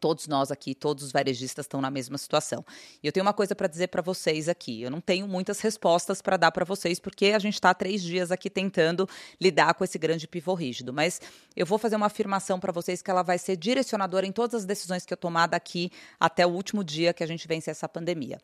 todos 0.00 0.26
nós 0.26 0.50
aqui, 0.50 0.74
todos 0.74 1.04
os 1.04 1.12
varejistas 1.12 1.64
estão 1.64 1.80
na 1.80 1.90
mesma 1.90 2.16
situação. 2.18 2.64
E 3.02 3.06
eu 3.06 3.12
tenho 3.12 3.24
uma 3.24 3.32
coisa 3.32 3.54
para 3.54 3.66
dizer 3.66 3.88
para 3.88 4.02
vocês 4.02 4.48
aqui. 4.48 4.82
Eu 4.82 4.90
não 4.90 5.00
tenho 5.00 5.26
muitas 5.28 5.60
respostas 5.60 6.22
para 6.22 6.36
dar 6.36 6.52
para 6.52 6.64
vocês, 6.64 6.98
porque 6.98 7.26
a 7.26 7.38
gente 7.38 7.54
está 7.54 7.74
três 7.74 8.02
dias 8.02 8.30
aqui 8.30 8.48
tentando 8.48 9.08
lidar 9.40 9.74
com 9.74 9.84
esse 9.84 9.98
grande 9.98 10.26
pivô 10.26 10.54
rígido. 10.54 10.92
Mas 10.92 11.20
eu 11.56 11.66
vou 11.66 11.78
fazer 11.78 11.96
uma 11.96 12.06
afirmação 12.06 12.58
para 12.58 12.72
vocês 12.72 13.02
que 13.02 13.10
ela 13.10 13.22
vai 13.22 13.38
ser 13.38 13.56
direcionadora 13.56 14.26
em 14.26 14.32
todas 14.32 14.62
as 14.62 14.64
decisões 14.64 15.04
que 15.04 15.12
eu 15.12 15.16
tomar 15.16 15.46
daqui 15.46 15.90
até 16.18 16.46
o 16.46 16.50
último 16.50 16.84
dia 16.84 17.12
que 17.12 17.22
a 17.22 17.26
gente 17.26 17.46
vencer 17.48 17.72
essa 17.72 17.88
pandemia. 17.88 18.38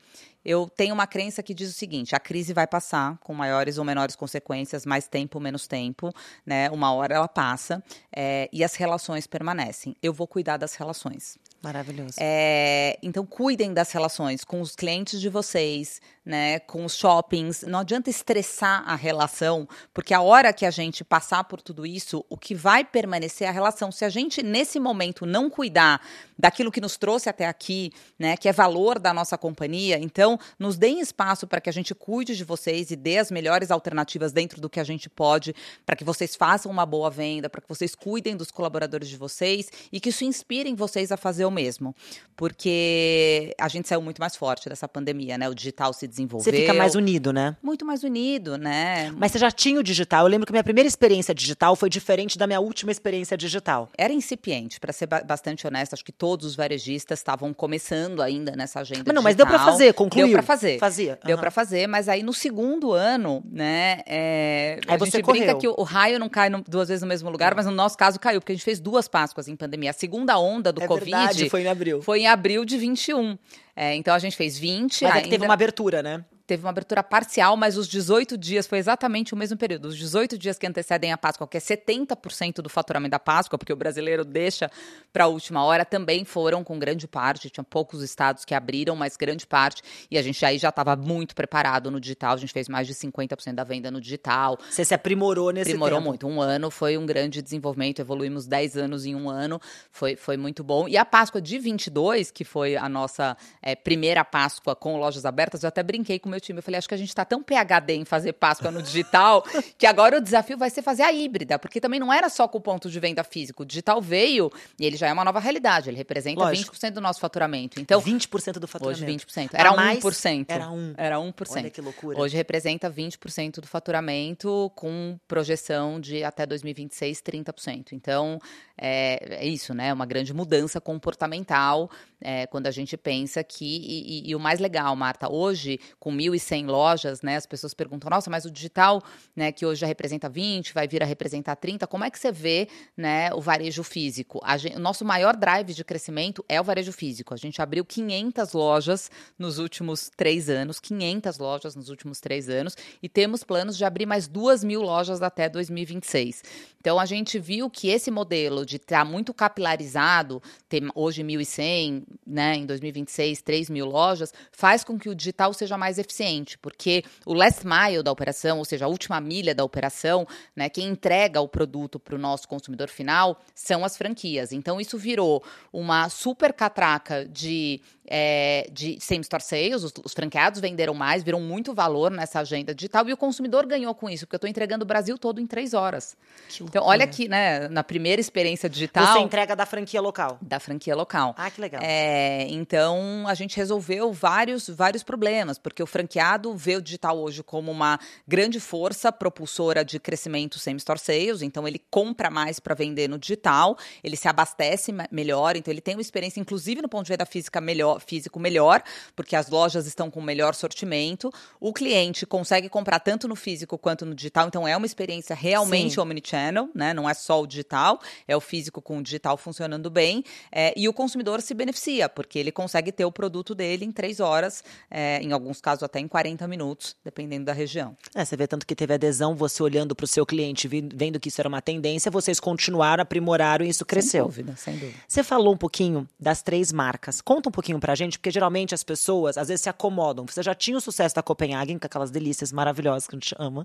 Eu 0.44 0.68
tenho 0.68 0.94
uma 0.94 1.06
crença 1.06 1.42
que 1.42 1.54
diz 1.54 1.70
o 1.70 1.72
seguinte: 1.72 2.14
a 2.14 2.20
crise 2.20 2.52
vai 2.52 2.66
passar 2.66 3.18
com 3.18 3.32
maiores 3.34 3.78
ou 3.78 3.84
menores 3.84 4.16
consequências, 4.16 4.84
mais 4.84 5.08
tempo, 5.08 5.40
menos 5.40 5.66
tempo, 5.66 6.12
né? 6.44 6.70
Uma 6.70 6.92
hora 6.92 7.14
ela 7.14 7.28
passa 7.28 7.82
é, 8.14 8.48
e 8.52 8.62
as 8.62 8.74
relações 8.74 9.26
permanecem. 9.26 9.96
Eu 10.02 10.12
vou 10.12 10.26
cuidar 10.26 10.56
das 10.56 10.74
relações. 10.74 11.38
Maravilhoso. 11.64 12.14
É, 12.20 12.98
então, 13.02 13.24
cuidem 13.24 13.72
das 13.72 13.90
relações 13.90 14.44
com 14.44 14.60
os 14.60 14.76
clientes 14.76 15.20
de 15.20 15.28
vocês, 15.28 16.00
né, 16.24 16.58
com 16.60 16.84
os 16.84 16.96
shoppings. 16.96 17.62
Não 17.62 17.80
adianta 17.80 18.10
estressar 18.10 18.84
a 18.86 18.94
relação, 18.94 19.68
porque 19.92 20.14
a 20.14 20.20
hora 20.20 20.52
que 20.52 20.66
a 20.66 20.70
gente 20.70 21.02
passar 21.02 21.44
por 21.44 21.60
tudo 21.60 21.86
isso, 21.86 22.24
o 22.28 22.36
que 22.36 22.54
vai 22.54 22.84
permanecer 22.84 23.46
é 23.46 23.50
a 23.50 23.52
relação. 23.52 23.90
Se 23.90 24.04
a 24.04 24.08
gente, 24.08 24.42
nesse 24.42 24.78
momento, 24.78 25.26
não 25.26 25.48
cuidar 25.48 26.00
daquilo 26.38 26.70
que 26.70 26.80
nos 26.80 26.96
trouxe 26.96 27.28
até 27.28 27.46
aqui, 27.46 27.92
né, 28.18 28.36
que 28.36 28.48
é 28.48 28.52
valor 28.52 28.98
da 28.98 29.14
nossa 29.14 29.38
companhia, 29.38 29.98
então, 29.98 30.38
nos 30.58 30.76
deem 30.76 31.00
espaço 31.00 31.46
para 31.46 31.60
que 31.60 31.70
a 31.70 31.72
gente 31.72 31.94
cuide 31.94 32.36
de 32.36 32.44
vocês 32.44 32.90
e 32.90 32.96
dê 32.96 33.18
as 33.18 33.30
melhores 33.30 33.70
alternativas 33.70 34.32
dentro 34.32 34.60
do 34.60 34.68
que 34.68 34.80
a 34.80 34.84
gente 34.84 35.08
pode, 35.08 35.54
para 35.86 35.96
que 35.96 36.04
vocês 36.04 36.34
façam 36.34 36.70
uma 36.70 36.84
boa 36.84 37.10
venda, 37.10 37.48
para 37.48 37.60
que 37.60 37.68
vocês 37.68 37.94
cuidem 37.94 38.36
dos 38.36 38.50
colaboradores 38.50 39.08
de 39.08 39.16
vocês 39.16 39.70
e 39.92 40.00
que 40.00 40.08
isso 40.08 40.24
inspire 40.24 40.74
vocês 40.74 41.12
a 41.12 41.16
fazer 41.16 41.44
o 41.44 41.50
mesmo. 41.50 41.94
Porque 42.36 43.54
a 43.58 43.68
gente 43.68 43.88
saiu 43.88 44.02
muito 44.02 44.18
mais 44.18 44.34
forte 44.34 44.68
dessa 44.68 44.88
pandemia, 44.88 45.38
né? 45.38 45.48
O 45.48 45.54
digital 45.54 45.92
se 45.92 46.06
desenvolveu. 46.06 46.52
Você 46.52 46.60
fica 46.60 46.74
mais 46.74 46.94
unido, 46.94 47.32
né? 47.32 47.56
Muito 47.62 47.84
mais 47.84 48.02
unido, 48.02 48.58
né? 48.58 49.12
Mas 49.16 49.32
você 49.32 49.38
já 49.38 49.50
tinha 49.50 49.78
o 49.78 49.82
digital. 49.82 50.24
Eu 50.24 50.30
lembro 50.30 50.46
que 50.46 50.52
minha 50.52 50.64
primeira 50.64 50.88
experiência 50.88 51.34
digital 51.34 51.76
foi 51.76 51.88
diferente 51.88 52.36
da 52.36 52.46
minha 52.46 52.60
última 52.60 52.90
experiência 52.90 53.36
digital. 53.36 53.88
Era 53.96 54.12
incipiente, 54.12 54.80
para 54.80 54.92
ser 54.92 55.06
bastante 55.06 55.66
honesta. 55.66 55.94
Acho 55.94 56.04
que 56.04 56.12
todos 56.24 56.46
os 56.46 56.56
varejistas 56.56 57.18
estavam 57.18 57.52
começando 57.52 58.22
ainda 58.22 58.56
nessa 58.56 58.80
agenda 58.80 59.02
mas 59.04 59.14
não, 59.14 59.22
digital. 59.22 59.24
mas 59.24 59.36
deu 59.36 59.46
para 59.46 59.58
fazer, 59.58 59.92
concluiu. 59.92 60.28
Deu 60.28 60.36
para 60.36 60.42
fazer. 60.42 60.78
Fazia. 60.78 61.12
Uhum. 61.12 61.26
Deu 61.26 61.36
para 61.36 61.50
fazer, 61.50 61.86
mas 61.86 62.08
aí 62.08 62.22
no 62.22 62.32
segundo 62.32 62.92
ano, 62.94 63.44
né? 63.52 64.00
É, 64.06 64.80
aí 64.88 64.94
a 64.94 64.96
você 64.96 65.18
gente 65.18 65.22
correu. 65.22 65.42
brinca 65.42 65.58
que 65.60 65.68
o, 65.68 65.74
o 65.76 65.82
raio 65.82 66.18
não 66.18 66.30
cai 66.30 66.48
no, 66.48 66.64
duas 66.66 66.88
vezes 66.88 67.02
no 67.02 67.08
mesmo 67.08 67.28
lugar, 67.28 67.54
mas 67.54 67.66
no 67.66 67.72
nosso 67.72 67.98
caso 67.98 68.18
caiu, 68.18 68.40
porque 68.40 68.52
a 68.52 68.54
gente 68.54 68.64
fez 68.64 68.80
duas 68.80 69.06
Páscoas 69.06 69.48
em 69.48 69.54
pandemia. 69.54 69.90
A 69.90 69.92
segunda 69.92 70.38
onda 70.38 70.72
do 70.72 70.82
é 70.82 70.86
Covid. 70.86 71.10
Verdade, 71.10 71.50
foi 71.50 71.64
em 71.64 71.68
abril. 71.68 72.00
Foi 72.00 72.20
em 72.20 72.26
abril 72.26 72.64
de 72.64 72.78
21. 72.78 73.36
É, 73.76 73.94
então 73.94 74.14
a 74.14 74.18
gente 74.18 74.34
fez 74.34 74.58
20. 74.58 75.02
Mas 75.02 75.12
ainda... 75.12 75.18
é 75.18 75.22
que 75.24 75.28
teve 75.28 75.44
uma 75.44 75.52
abertura, 75.52 76.02
né? 76.02 76.24
Teve 76.46 76.62
uma 76.62 76.70
abertura 76.70 77.02
parcial, 77.02 77.56
mas 77.56 77.78
os 77.78 77.88
18 77.88 78.36
dias 78.36 78.66
foi 78.66 78.78
exatamente 78.78 79.32
o 79.32 79.36
mesmo 79.36 79.56
período. 79.56 79.86
Os 79.86 79.96
18 79.96 80.36
dias 80.36 80.58
que 80.58 80.66
antecedem 80.66 81.12
a 81.12 81.16
Páscoa, 81.16 81.48
que 81.48 81.56
é 81.56 81.60
70% 81.60 82.56
do 82.56 82.68
faturamento 82.68 83.12
da 83.12 83.18
Páscoa, 83.18 83.58
porque 83.58 83.72
o 83.72 83.76
brasileiro 83.76 84.24
deixa 84.24 84.70
para 85.12 85.24
a 85.24 85.26
última 85.26 85.64
hora, 85.64 85.84
também 85.84 86.24
foram 86.24 86.62
com 86.62 86.78
grande 86.78 87.08
parte. 87.08 87.48
Tinha 87.48 87.64
poucos 87.64 88.02
estados 88.02 88.44
que 88.44 88.54
abriram, 88.54 88.94
mas 88.94 89.16
grande 89.16 89.46
parte. 89.46 89.82
E 90.10 90.18
a 90.18 90.22
gente 90.22 90.44
aí 90.44 90.58
já 90.58 90.68
estava 90.68 90.94
muito 90.96 91.34
preparado 91.34 91.90
no 91.90 91.98
digital. 91.98 92.34
A 92.34 92.36
gente 92.36 92.52
fez 92.52 92.68
mais 92.68 92.86
de 92.86 92.94
50% 92.94 93.54
da 93.54 93.64
venda 93.64 93.90
no 93.90 94.00
digital. 94.00 94.58
Você 94.70 94.84
se 94.84 94.94
aprimorou 94.94 95.50
nesse 95.50 95.70
aprimorou 95.70 95.98
tempo. 95.98 96.08
muito. 96.08 96.26
Um 96.26 96.40
ano 96.40 96.70
foi 96.70 96.98
um 96.98 97.06
grande 97.06 97.40
desenvolvimento. 97.40 98.00
Evoluímos 98.00 98.46
10 98.46 98.76
anos 98.76 99.06
em 99.06 99.14
um 99.14 99.30
ano. 99.30 99.60
Foi, 99.90 100.14
foi 100.16 100.36
muito 100.36 100.62
bom. 100.62 100.86
E 100.88 100.96
a 100.96 101.04
Páscoa 101.04 101.40
de 101.40 101.58
22, 101.58 102.30
que 102.30 102.44
foi 102.44 102.76
a 102.76 102.88
nossa 102.88 103.36
é, 103.62 103.74
primeira 103.74 104.24
Páscoa 104.24 104.76
com 104.76 104.98
lojas 104.98 105.24
abertas, 105.24 105.62
eu 105.62 105.68
até 105.68 105.82
brinquei 105.82 106.18
com 106.18 106.28
o 106.28 106.33
meu 106.34 106.40
time. 106.40 106.58
Eu 106.58 106.62
falei, 106.62 106.78
acho 106.78 106.88
que 106.88 106.94
a 106.94 106.98
gente 106.98 107.08
está 107.08 107.24
tão 107.24 107.42
PHD 107.42 107.94
em 107.94 108.04
fazer 108.04 108.32
Páscoa 108.34 108.70
no 108.70 108.82
digital 108.82 109.42
que 109.78 109.86
agora 109.86 110.18
o 110.18 110.20
desafio 110.20 110.58
vai 110.58 110.70
ser 110.70 110.82
fazer 110.82 111.02
a 111.02 111.12
híbrida, 111.12 111.58
porque 111.58 111.80
também 111.80 112.00
não 112.00 112.12
era 112.12 112.28
só 112.28 112.46
com 112.48 112.58
o 112.58 112.60
ponto 112.60 112.90
de 112.90 113.00
venda 113.00 113.22
físico. 113.24 113.62
O 113.62 113.66
digital 113.66 114.00
veio 114.00 114.50
e 114.78 114.84
ele 114.84 114.96
já 114.96 115.08
é 115.08 115.12
uma 115.12 115.24
nova 115.24 115.38
realidade. 115.38 115.88
Ele 115.88 115.96
representa 115.96 116.40
Lógico. 116.40 116.74
20% 116.74 116.90
do 116.90 117.00
nosso 117.00 117.20
faturamento. 117.20 117.80
Então, 117.80 118.00
20% 118.00 118.58
do 118.58 118.66
faturamento. 118.66 119.04
Hoje 119.04 119.24
20%. 119.26 119.50
Era 119.52 119.70
A 119.70 119.76
mais, 119.76 120.02
1%. 120.02 120.46
Era 120.48 120.70
1. 120.70 120.94
Era 120.96 121.16
1%. 121.16 121.56
Olha 121.56 121.70
que 121.70 121.80
loucura. 121.80 122.20
Hoje 122.20 122.36
representa 122.36 122.90
20% 122.90 123.60
do 123.60 123.66
faturamento 123.66 124.70
com 124.74 125.18
projeção 125.28 126.00
de 126.00 126.24
até 126.24 126.46
2026 126.46 127.22
30%. 127.22 127.92
Então, 127.92 128.38
é, 128.76 129.44
é 129.44 129.46
isso, 129.46 129.72
né? 129.72 129.92
Uma 129.92 130.06
grande 130.06 130.34
mudança 130.34 130.80
comportamental 130.80 131.90
é, 132.20 132.46
quando 132.46 132.66
a 132.66 132.70
gente 132.70 132.96
pensa 132.96 133.44
que. 133.44 133.64
E, 133.64 134.28
e, 134.28 134.30
e, 134.30 134.34
o 134.34 134.40
mais 134.40 134.58
legal, 134.58 134.96
Marta, 134.96 135.30
hoje, 135.30 135.78
com 136.00 136.10
1.100 136.10 136.66
lojas, 136.66 137.22
né, 137.22 137.36
as 137.36 137.46
pessoas 137.46 137.74
perguntam: 137.74 138.10
nossa, 138.10 138.30
mas 138.30 138.44
o 138.44 138.50
digital, 138.50 139.02
né, 139.36 139.52
que 139.52 139.64
hoje 139.64 139.82
já 139.82 139.86
representa 139.86 140.28
20, 140.28 140.72
vai 140.72 140.88
vir 140.88 141.02
a 141.02 141.06
representar 141.06 141.54
30, 141.56 141.86
como 141.86 142.04
é 142.04 142.10
que 142.10 142.18
você 142.18 142.32
vê 142.32 142.68
né, 142.96 143.32
o 143.34 143.40
varejo 143.40 143.84
físico? 143.84 144.40
Gente, 144.58 144.76
o 144.76 144.80
nosso 144.80 145.04
maior 145.04 145.36
drive 145.36 145.74
de 145.74 145.84
crescimento 145.84 146.44
é 146.48 146.60
o 146.60 146.64
varejo 146.64 146.92
físico. 146.92 147.34
A 147.34 147.36
gente 147.36 147.60
abriu 147.60 147.84
500 147.84 148.52
lojas 148.52 149.10
nos 149.38 149.58
últimos 149.58 150.10
três 150.16 150.48
anos, 150.48 150.80
500 150.80 151.38
lojas 151.38 151.76
nos 151.76 151.88
últimos 151.90 152.20
três 152.20 152.48
anos, 152.48 152.76
e 153.02 153.08
temos 153.08 153.44
planos 153.44 153.76
de 153.76 153.84
abrir 153.84 154.06
mais 154.06 154.26
2 154.26 154.64
mil 154.64 154.82
lojas 154.82 155.22
até 155.22 155.48
2026. 155.48 156.42
Então, 156.80 156.98
a 156.98 157.06
gente 157.06 157.38
viu 157.38 157.70
que 157.70 157.88
esse 157.88 158.10
modelo 158.10 158.63
de 158.64 158.76
estar 158.76 159.00
tá 159.00 159.04
muito 159.04 159.32
capilarizado, 159.34 160.42
ter 160.68 160.82
hoje 160.94 161.22
1.100, 161.22 162.04
né, 162.26 162.56
em 162.56 162.66
2026, 162.66 163.42
3 163.42 163.70
mil 163.70 163.86
lojas, 163.86 164.32
faz 164.52 164.82
com 164.84 164.98
que 164.98 165.08
o 165.08 165.14
digital 165.14 165.52
seja 165.52 165.76
mais 165.76 165.98
eficiente, 165.98 166.58
porque 166.58 167.04
o 167.24 167.34
last 167.34 167.62
mile 167.66 168.02
da 168.02 168.10
operação, 168.10 168.58
ou 168.58 168.64
seja, 168.64 168.84
a 168.84 168.88
última 168.88 169.20
milha 169.20 169.54
da 169.54 169.64
operação, 169.64 170.26
né, 170.54 170.68
quem 170.68 170.88
entrega 170.88 171.40
o 171.40 171.48
produto 171.48 171.98
para 171.98 172.14
o 172.14 172.18
nosso 172.18 172.48
consumidor 172.48 172.88
final 172.88 173.40
são 173.54 173.84
as 173.84 173.96
franquias. 173.96 174.52
Então, 174.52 174.80
isso 174.80 174.98
virou 174.98 175.42
uma 175.72 176.08
super 176.08 176.52
catraca 176.52 177.24
de 177.24 177.80
é, 178.06 178.68
de 178.70 178.98
same-store 179.00 179.42
sales, 179.42 179.82
os, 179.82 179.92
os, 180.04 180.12
franqueados 180.12 180.60
venderam 180.60 180.94
mais, 180.94 181.22
viram 181.22 181.40
muito 181.40 181.72
valor 181.72 182.10
nessa 182.10 182.40
agenda 182.40 182.74
digital 182.74 183.08
e 183.08 183.12
o 183.12 183.16
consumidor 183.16 183.66
ganhou 183.66 183.94
com 183.94 184.10
isso, 184.10 184.26
porque 184.26 184.34
eu 184.34 184.38
estou 184.38 184.50
entregando 184.50 184.84
o 184.84 184.86
Brasil 184.86 185.16
todo 185.16 185.40
em 185.40 185.46
três 185.46 185.74
horas. 185.74 186.16
Então, 186.60 186.84
olha 186.84 187.04
aqui, 187.04 187.28
né, 187.28 187.68
na 187.68 187.82
primeira 187.82 188.20
experiência 188.20 188.68
digital... 188.68 189.14
Você 189.14 189.20
entrega 189.20 189.56
da 189.56 189.66
franquia 189.66 190.00
local. 190.00 190.38
Da 190.40 190.60
franquia 190.60 190.94
local. 190.94 191.34
Ah, 191.36 191.50
que 191.50 191.60
legal. 191.60 191.80
É, 191.82 192.46
então, 192.50 193.24
a 193.26 193.34
gente 193.34 193.56
resolveu 193.56 194.12
vários, 194.12 194.68
vários 194.68 195.02
problemas, 195.02 195.58
porque 195.58 195.82
o 195.82 195.86
franqueado 195.86 196.54
vê 196.54 196.76
o 196.76 196.82
digital 196.82 197.18
hoje 197.18 197.42
como 197.42 197.70
uma 197.70 197.98
grande 198.28 198.60
força 198.60 199.10
propulsora 199.10 199.84
de 199.84 199.98
crescimento 199.98 200.58
same-store 200.58 200.98
sales, 200.98 201.42
então 201.42 201.66
ele 201.66 201.80
compra 201.90 202.30
mais 202.30 202.60
para 202.60 202.74
vender 202.74 203.08
no 203.08 203.18
digital, 203.18 203.76
ele 204.02 204.16
se 204.16 204.28
abastece 204.28 204.92
melhor, 205.10 205.56
então 205.56 205.72
ele 205.72 205.80
tem 205.80 205.94
uma 205.94 206.02
experiência, 206.02 206.40
inclusive 206.40 206.82
no 206.82 206.88
ponto 206.88 207.06
de 207.06 207.12
vista 207.12 207.26
física, 207.26 207.60
melhor 207.60 207.93
físico 208.00 208.38
melhor, 208.38 208.82
porque 209.14 209.36
as 209.36 209.48
lojas 209.48 209.86
estão 209.86 210.10
com 210.10 210.20
melhor 210.20 210.54
sortimento. 210.54 211.32
O 211.60 211.72
cliente 211.72 212.26
consegue 212.26 212.68
comprar 212.68 213.00
tanto 213.00 213.28
no 213.28 213.36
físico 213.36 213.78
quanto 213.78 214.04
no 214.04 214.14
digital, 214.14 214.48
então 214.48 214.66
é 214.66 214.76
uma 214.76 214.86
experiência 214.86 215.34
realmente 215.34 215.94
Sim. 215.94 216.00
omnichannel, 216.00 216.68
né? 216.74 216.92
Não 216.92 217.08
é 217.08 217.14
só 217.14 217.40
o 217.40 217.46
digital, 217.46 218.00
é 218.26 218.36
o 218.36 218.40
físico 218.40 218.80
com 218.80 218.98
o 218.98 219.02
digital 219.02 219.36
funcionando 219.36 219.90
bem. 219.90 220.24
É, 220.50 220.72
e 220.76 220.88
o 220.88 220.92
consumidor 220.92 221.40
se 221.40 221.54
beneficia, 221.54 222.08
porque 222.08 222.38
ele 222.38 222.52
consegue 222.52 222.92
ter 222.92 223.04
o 223.04 223.12
produto 223.12 223.54
dele 223.54 223.84
em 223.84 223.92
três 223.92 224.20
horas, 224.20 224.62
é, 224.90 225.20
em 225.20 225.32
alguns 225.32 225.60
casos 225.60 225.82
até 225.82 226.00
em 226.00 226.08
40 226.08 226.46
minutos, 226.48 226.96
dependendo 227.04 227.44
da 227.44 227.52
região. 227.52 227.96
É, 228.14 228.24
você 228.24 228.36
vê 228.36 228.46
tanto 228.46 228.66
que 228.66 228.74
teve 228.74 228.94
adesão, 228.94 229.34
você 229.34 229.62
olhando 229.62 229.94
para 229.94 230.04
o 230.04 230.08
seu 230.08 230.24
cliente, 230.26 230.68
vendo 230.68 231.20
que 231.20 231.28
isso 231.28 231.40
era 231.40 231.48
uma 231.48 231.62
tendência, 231.62 232.10
vocês 232.10 232.40
continuaram, 232.40 233.02
aprimoraram 233.02 233.64
e 233.64 233.68
isso 233.68 233.84
cresceu. 233.84 234.24
Sem 234.24 234.44
dúvida, 234.44 234.56
sem 234.56 234.74
dúvida. 234.76 234.98
Você 235.06 235.22
falou 235.22 235.54
um 235.54 235.56
pouquinho 235.56 236.08
das 236.18 236.42
três 236.42 236.72
marcas. 236.72 237.20
Conta 237.20 237.48
um 237.48 237.52
pouquinho 237.52 237.78
pra 237.84 237.94
gente, 237.94 238.18
porque 238.18 238.30
geralmente 238.30 238.74
as 238.74 238.82
pessoas 238.82 239.36
às 239.36 239.48
vezes 239.48 239.60
se 239.60 239.68
acomodam. 239.68 240.24
Você 240.26 240.42
já 240.42 240.54
tinha 240.54 240.78
o 240.78 240.80
sucesso 240.80 241.14
da 241.14 241.22
Copenhagen, 241.22 241.78
com 241.78 241.86
aquelas 241.86 242.10
delícias 242.10 242.50
maravilhosas 242.50 243.06
que 243.06 243.14
a 243.14 243.18
gente 243.18 243.34
ama. 243.38 243.62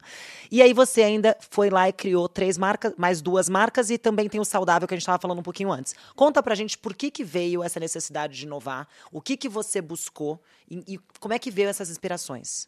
E 0.52 0.62
aí 0.62 0.74
você 0.74 1.04
ainda 1.04 1.38
foi 1.50 1.70
lá 1.70 1.88
e 1.88 1.94
criou 1.94 2.28
três 2.28 2.58
marcas, 2.58 2.94
mais 2.98 3.22
duas 3.22 3.48
marcas, 3.48 3.90
e 3.90 3.98
também 3.98 4.28
tem 4.28 4.42
o 4.42 4.44
saudável 4.44 4.86
que 4.86 4.94
a 4.94 4.98
gente 4.98 5.04
estava 5.04 5.22
falando 5.22 5.40
um 5.40 5.44
pouquinho 5.44 5.72
antes. 5.72 5.96
Conta 6.18 6.44
pra 6.44 6.54
gente 6.54 6.78
por 6.78 6.94
que, 6.94 7.10
que 7.10 7.24
veio 7.24 7.64
essa 7.64 7.80
necessidade 7.80 8.36
de 8.36 8.46
inovar, 8.46 8.90
o 9.10 9.22
que, 9.22 9.38
que 9.38 9.48
você 9.48 9.82
buscou 9.82 10.38
e, 10.70 10.96
e 10.96 11.00
como 11.22 11.34
é 11.34 11.40
que 11.40 11.50
veio 11.50 11.70
essas 11.70 11.90
inspirações. 11.90 12.68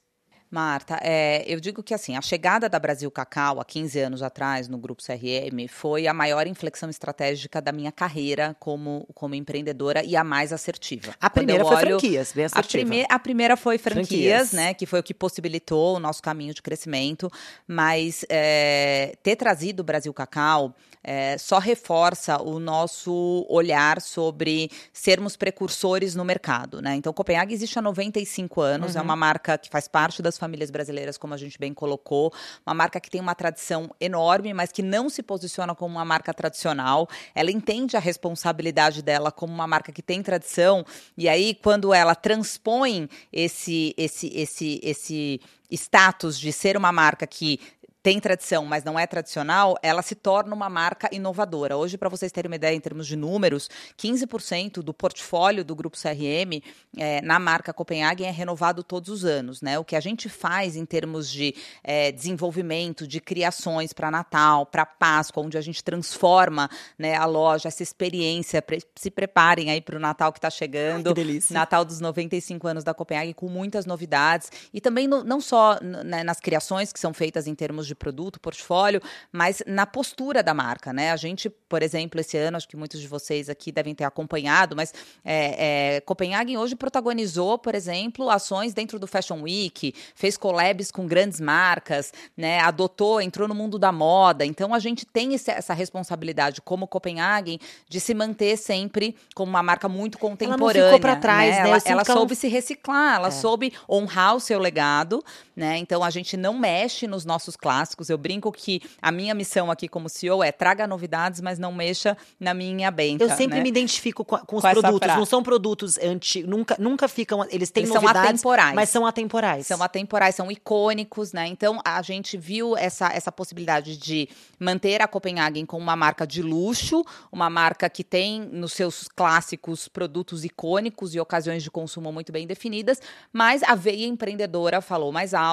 Marta, 0.51 0.99
é, 1.01 1.45
eu 1.47 1.61
digo 1.61 1.81
que 1.81 1.93
assim, 1.93 2.17
a 2.17 2.21
chegada 2.21 2.67
da 2.67 2.77
Brasil 2.77 3.09
Cacau 3.09 3.61
há 3.61 3.63
15 3.63 3.99
anos 3.99 4.21
atrás 4.21 4.67
no 4.67 4.77
Grupo 4.77 5.01
CRM 5.01 5.65
foi 5.69 6.07
a 6.07 6.13
maior 6.13 6.45
inflexão 6.45 6.89
estratégica 6.89 7.61
da 7.61 7.71
minha 7.71 7.91
carreira 7.91 8.53
como, 8.59 9.07
como 9.15 9.33
empreendedora 9.33 10.03
e 10.03 10.13
a 10.17 10.25
mais 10.25 10.51
assertiva. 10.51 11.15
A 11.21 11.29
primeira 11.29 11.63
foi 11.63 11.75
olho, 11.77 11.99
franquias, 11.99 12.33
bem 12.33 12.43
assertiva. 12.43 12.83
A, 12.83 12.89
prime, 12.89 13.05
a 13.09 13.19
primeira 13.19 13.55
foi 13.55 13.77
franquias, 13.77 14.07
franquias, 14.07 14.51
né, 14.51 14.73
que 14.73 14.85
foi 14.85 14.99
o 14.99 15.03
que 15.03 15.13
possibilitou 15.13 15.95
o 15.95 15.99
nosso 16.01 16.21
caminho 16.21 16.53
de 16.53 16.61
crescimento, 16.61 17.31
mas 17.65 18.25
é, 18.27 19.15
ter 19.23 19.37
trazido 19.37 19.79
o 19.79 19.83
Brasil 19.85 20.13
Cacau 20.13 20.75
é, 21.03 21.37
só 21.37 21.57
reforça 21.57 22.41
o 22.41 22.59
nosso 22.59 23.45
olhar 23.49 23.99
sobre 24.01 24.69
sermos 24.93 25.35
precursores 25.35 26.15
no 26.15 26.23
mercado, 26.23 26.81
né? 26.81 26.95
Então, 26.95 27.11
Copenhague 27.11 27.53
existe 27.53 27.77
há 27.79 27.81
95 27.81 28.61
anos, 28.61 28.95
é 28.95 28.99
uhum. 28.99 29.01
é 29.01 29.05
uma 29.05 29.15
marca 29.15 29.57
que 29.57 29.69
faz 29.69 29.87
parte 29.87 30.21
das 30.21 30.37
famílias 30.41 30.71
brasileiras, 30.71 31.17
como 31.17 31.35
a 31.35 31.37
gente 31.37 31.59
bem 31.59 31.71
colocou, 31.71 32.33
uma 32.65 32.73
marca 32.73 32.99
que 32.99 33.11
tem 33.11 33.21
uma 33.21 33.35
tradição 33.35 33.93
enorme, 33.99 34.53
mas 34.53 34.71
que 34.71 34.81
não 34.81 35.07
se 35.07 35.21
posiciona 35.21 35.75
como 35.75 35.95
uma 35.95 36.03
marca 36.03 36.33
tradicional. 36.33 37.07
Ela 37.35 37.51
entende 37.51 37.95
a 37.95 37.99
responsabilidade 37.99 39.03
dela 39.03 39.31
como 39.31 39.53
uma 39.53 39.67
marca 39.67 39.91
que 39.91 40.01
tem 40.01 40.23
tradição, 40.23 40.83
e 41.15 41.29
aí 41.29 41.53
quando 41.53 41.93
ela 41.93 42.15
transpõe 42.15 43.07
esse 43.31 43.93
esse 43.95 44.27
esse 44.33 44.79
esse 44.83 45.39
status 45.69 46.37
de 46.37 46.51
ser 46.51 46.75
uma 46.75 46.91
marca 46.91 47.25
que 47.25 47.59
tem 48.03 48.19
tradição, 48.19 48.65
mas 48.65 48.83
não 48.83 48.97
é 48.97 49.05
tradicional, 49.05 49.77
ela 49.81 50.01
se 50.01 50.15
torna 50.15 50.55
uma 50.55 50.69
marca 50.69 51.09
inovadora. 51.11 51.77
Hoje, 51.77 51.97
para 51.97 52.09
vocês 52.09 52.31
terem 52.31 52.49
uma 52.49 52.55
ideia 52.55 52.75
em 52.75 52.79
termos 52.79 53.05
de 53.05 53.15
números, 53.15 53.69
15% 53.97 54.81
do 54.81 54.93
portfólio 54.93 55.63
do 55.63 55.75
grupo 55.75 55.97
CRM 55.97 56.61
é, 56.97 57.21
na 57.21 57.39
marca 57.39 57.73
Copenhagen 57.73 58.27
é 58.27 58.31
renovado 58.31 58.83
todos 58.83 59.09
os 59.09 59.25
anos. 59.25 59.61
Né? 59.61 59.77
O 59.77 59.85
que 59.85 59.95
a 59.95 59.99
gente 59.99 60.29
faz 60.29 60.75
em 60.75 60.85
termos 60.85 61.29
de 61.29 61.53
é, 61.83 62.11
desenvolvimento, 62.11 63.07
de 63.07 63.19
criações 63.19 63.93
para 63.93 64.09
Natal, 64.09 64.65
para 64.65 64.85
Páscoa, 64.85 65.43
onde 65.43 65.57
a 65.57 65.61
gente 65.61 65.83
transforma 65.83 66.69
né, 66.97 67.15
a 67.15 67.25
loja, 67.25 67.67
essa 67.67 67.83
experiência. 67.83 68.61
Pre 68.61 68.81
se 68.95 69.11
preparem 69.11 69.69
aí 69.69 69.81
para 69.81 69.95
o 69.95 69.99
Natal 69.99 70.31
que 70.31 70.39
está 70.39 70.49
chegando. 70.49 71.07
Ai, 71.07 71.13
que 71.13 71.23
delícia. 71.23 71.53
Natal 71.53 71.85
dos 71.85 71.99
95 71.99 72.67
anos 72.67 72.83
da 72.83 72.93
Copenhagen, 72.93 73.33
com 73.33 73.47
muitas 73.47 73.85
novidades. 73.85 74.51
E 74.73 74.81
também 74.81 75.07
no, 75.07 75.23
não 75.23 75.39
só 75.39 75.79
né, 75.81 76.23
nas 76.23 76.39
criações 76.39 76.91
que 76.91 76.99
são 76.99 77.13
feitas 77.13 77.45
em 77.47 77.53
termos 77.53 77.85
de 77.85 77.90
de 77.91 77.95
produto, 77.95 78.39
portfólio, 78.39 79.01
mas 79.31 79.61
na 79.67 79.85
postura 79.85 80.41
da 80.41 80.53
marca, 80.53 80.93
né? 80.93 81.11
A 81.11 81.17
gente, 81.17 81.49
por 81.49 81.83
exemplo, 81.83 82.19
esse 82.19 82.37
ano, 82.37 82.57
acho 82.57 82.67
que 82.67 82.77
muitos 82.77 82.99
de 82.99 83.07
vocês 83.07 83.49
aqui 83.49 83.71
devem 83.71 83.93
ter 83.93 84.05
acompanhado, 84.05 84.75
mas 84.75 84.93
é, 85.23 85.95
é, 85.97 86.01
Copenhagen 86.01 86.57
hoje 86.57 86.75
protagonizou, 86.75 87.57
por 87.57 87.75
exemplo, 87.75 88.29
ações 88.29 88.73
dentro 88.73 88.97
do 88.97 89.07
Fashion 89.07 89.41
Week, 89.41 89.93
fez 90.15 90.37
collabs 90.37 90.91
com 90.91 91.05
grandes 91.05 91.39
marcas, 91.39 92.13
né? 92.35 92.59
Adotou, 92.59 93.21
entrou 93.21 93.47
no 93.47 93.55
mundo 93.55 93.77
da 93.77 93.91
moda. 93.91 94.45
Então 94.45 94.73
a 94.73 94.79
gente 94.79 95.05
tem 95.05 95.33
esse, 95.33 95.51
essa 95.51 95.73
responsabilidade 95.73 96.61
como 96.61 96.87
Copenhagen 96.87 97.59
de 97.89 97.99
se 97.99 98.13
manter 98.13 98.57
sempre 98.57 99.15
como 99.35 99.49
uma 99.49 99.63
marca 99.63 99.89
muito 99.89 100.17
contemporânea. 100.17 100.79
Ela 100.79 100.91
não 100.91 100.97
ficou 100.97 100.99
para 100.99 101.15
trás, 101.17 101.55
né? 101.55 101.63
né? 101.63 101.69
Ela, 101.69 101.81
ela 101.85 102.05
soube 102.05 102.35
se 102.35 102.47
reciclar, 102.47 103.15
ela 103.15 103.27
é. 103.27 103.31
soube 103.31 103.73
honrar 103.89 104.35
o 104.35 104.39
seu 104.39 104.59
legado, 104.59 105.23
né? 105.61 105.77
Então 105.77 106.03
a 106.03 106.09
gente 106.09 106.35
não 106.35 106.57
mexe 106.57 107.05
nos 107.05 107.23
nossos 107.23 107.55
clássicos. 107.55 108.09
Eu 108.09 108.17
brinco 108.17 108.51
que 108.51 108.81
a 108.99 109.11
minha 109.11 109.35
missão 109.35 109.69
aqui 109.69 109.87
como 109.87 110.09
CEO 110.09 110.43
é 110.43 110.51
traga 110.51 110.87
novidades, 110.87 111.39
mas 111.39 111.59
não 111.59 111.71
mexa 111.71 112.17
na 112.39 112.51
minha 112.51 112.89
benta. 112.89 113.23
Eu 113.23 113.29
sempre 113.29 113.57
né? 113.57 113.63
me 113.63 113.69
identifico 113.69 114.25
com, 114.25 114.39
com 114.39 114.55
os 114.55 114.63
com 114.63 114.71
produtos. 114.71 115.07
Não 115.07 115.23
são 115.23 115.43
produtos 115.43 115.99
antigos, 115.99 116.49
nunca, 116.49 116.75
nunca 116.79 117.07
ficam. 117.07 117.45
Eles 117.51 117.69
têm 117.69 117.83
eles 117.83 117.93
novidades, 117.93 118.21
são 118.21 118.29
atemporais. 118.31 118.73
mas 118.73 118.89
são 118.89 119.05
atemporais. 119.05 119.67
São 119.67 119.83
atemporais, 119.83 120.33
são 120.33 120.51
icônicos, 120.51 121.31
né? 121.31 121.45
Então 121.45 121.79
a 121.85 122.01
gente 122.01 122.37
viu 122.37 122.75
essa, 122.75 123.13
essa 123.13 123.31
possibilidade 123.31 123.97
de 123.97 124.27
manter 124.59 124.99
a 124.99 125.07
Copenhagen 125.07 125.63
como 125.67 125.83
uma 125.83 125.95
marca 125.95 126.25
de 126.25 126.41
luxo, 126.41 127.05
uma 127.31 127.51
marca 127.51 127.87
que 127.87 128.03
tem 128.03 128.41
nos 128.41 128.73
seus 128.73 129.07
clássicos 129.07 129.87
produtos 129.87 130.43
icônicos 130.43 131.13
e 131.13 131.19
ocasiões 131.19 131.61
de 131.61 131.69
consumo 131.69 132.11
muito 132.11 132.31
bem 132.31 132.47
definidas, 132.47 132.99
mas 133.31 133.61
a 133.61 133.75
veia 133.75 134.07
empreendedora 134.07 134.81
falou 134.81 135.11
mais 135.11 135.35
alto 135.35 135.50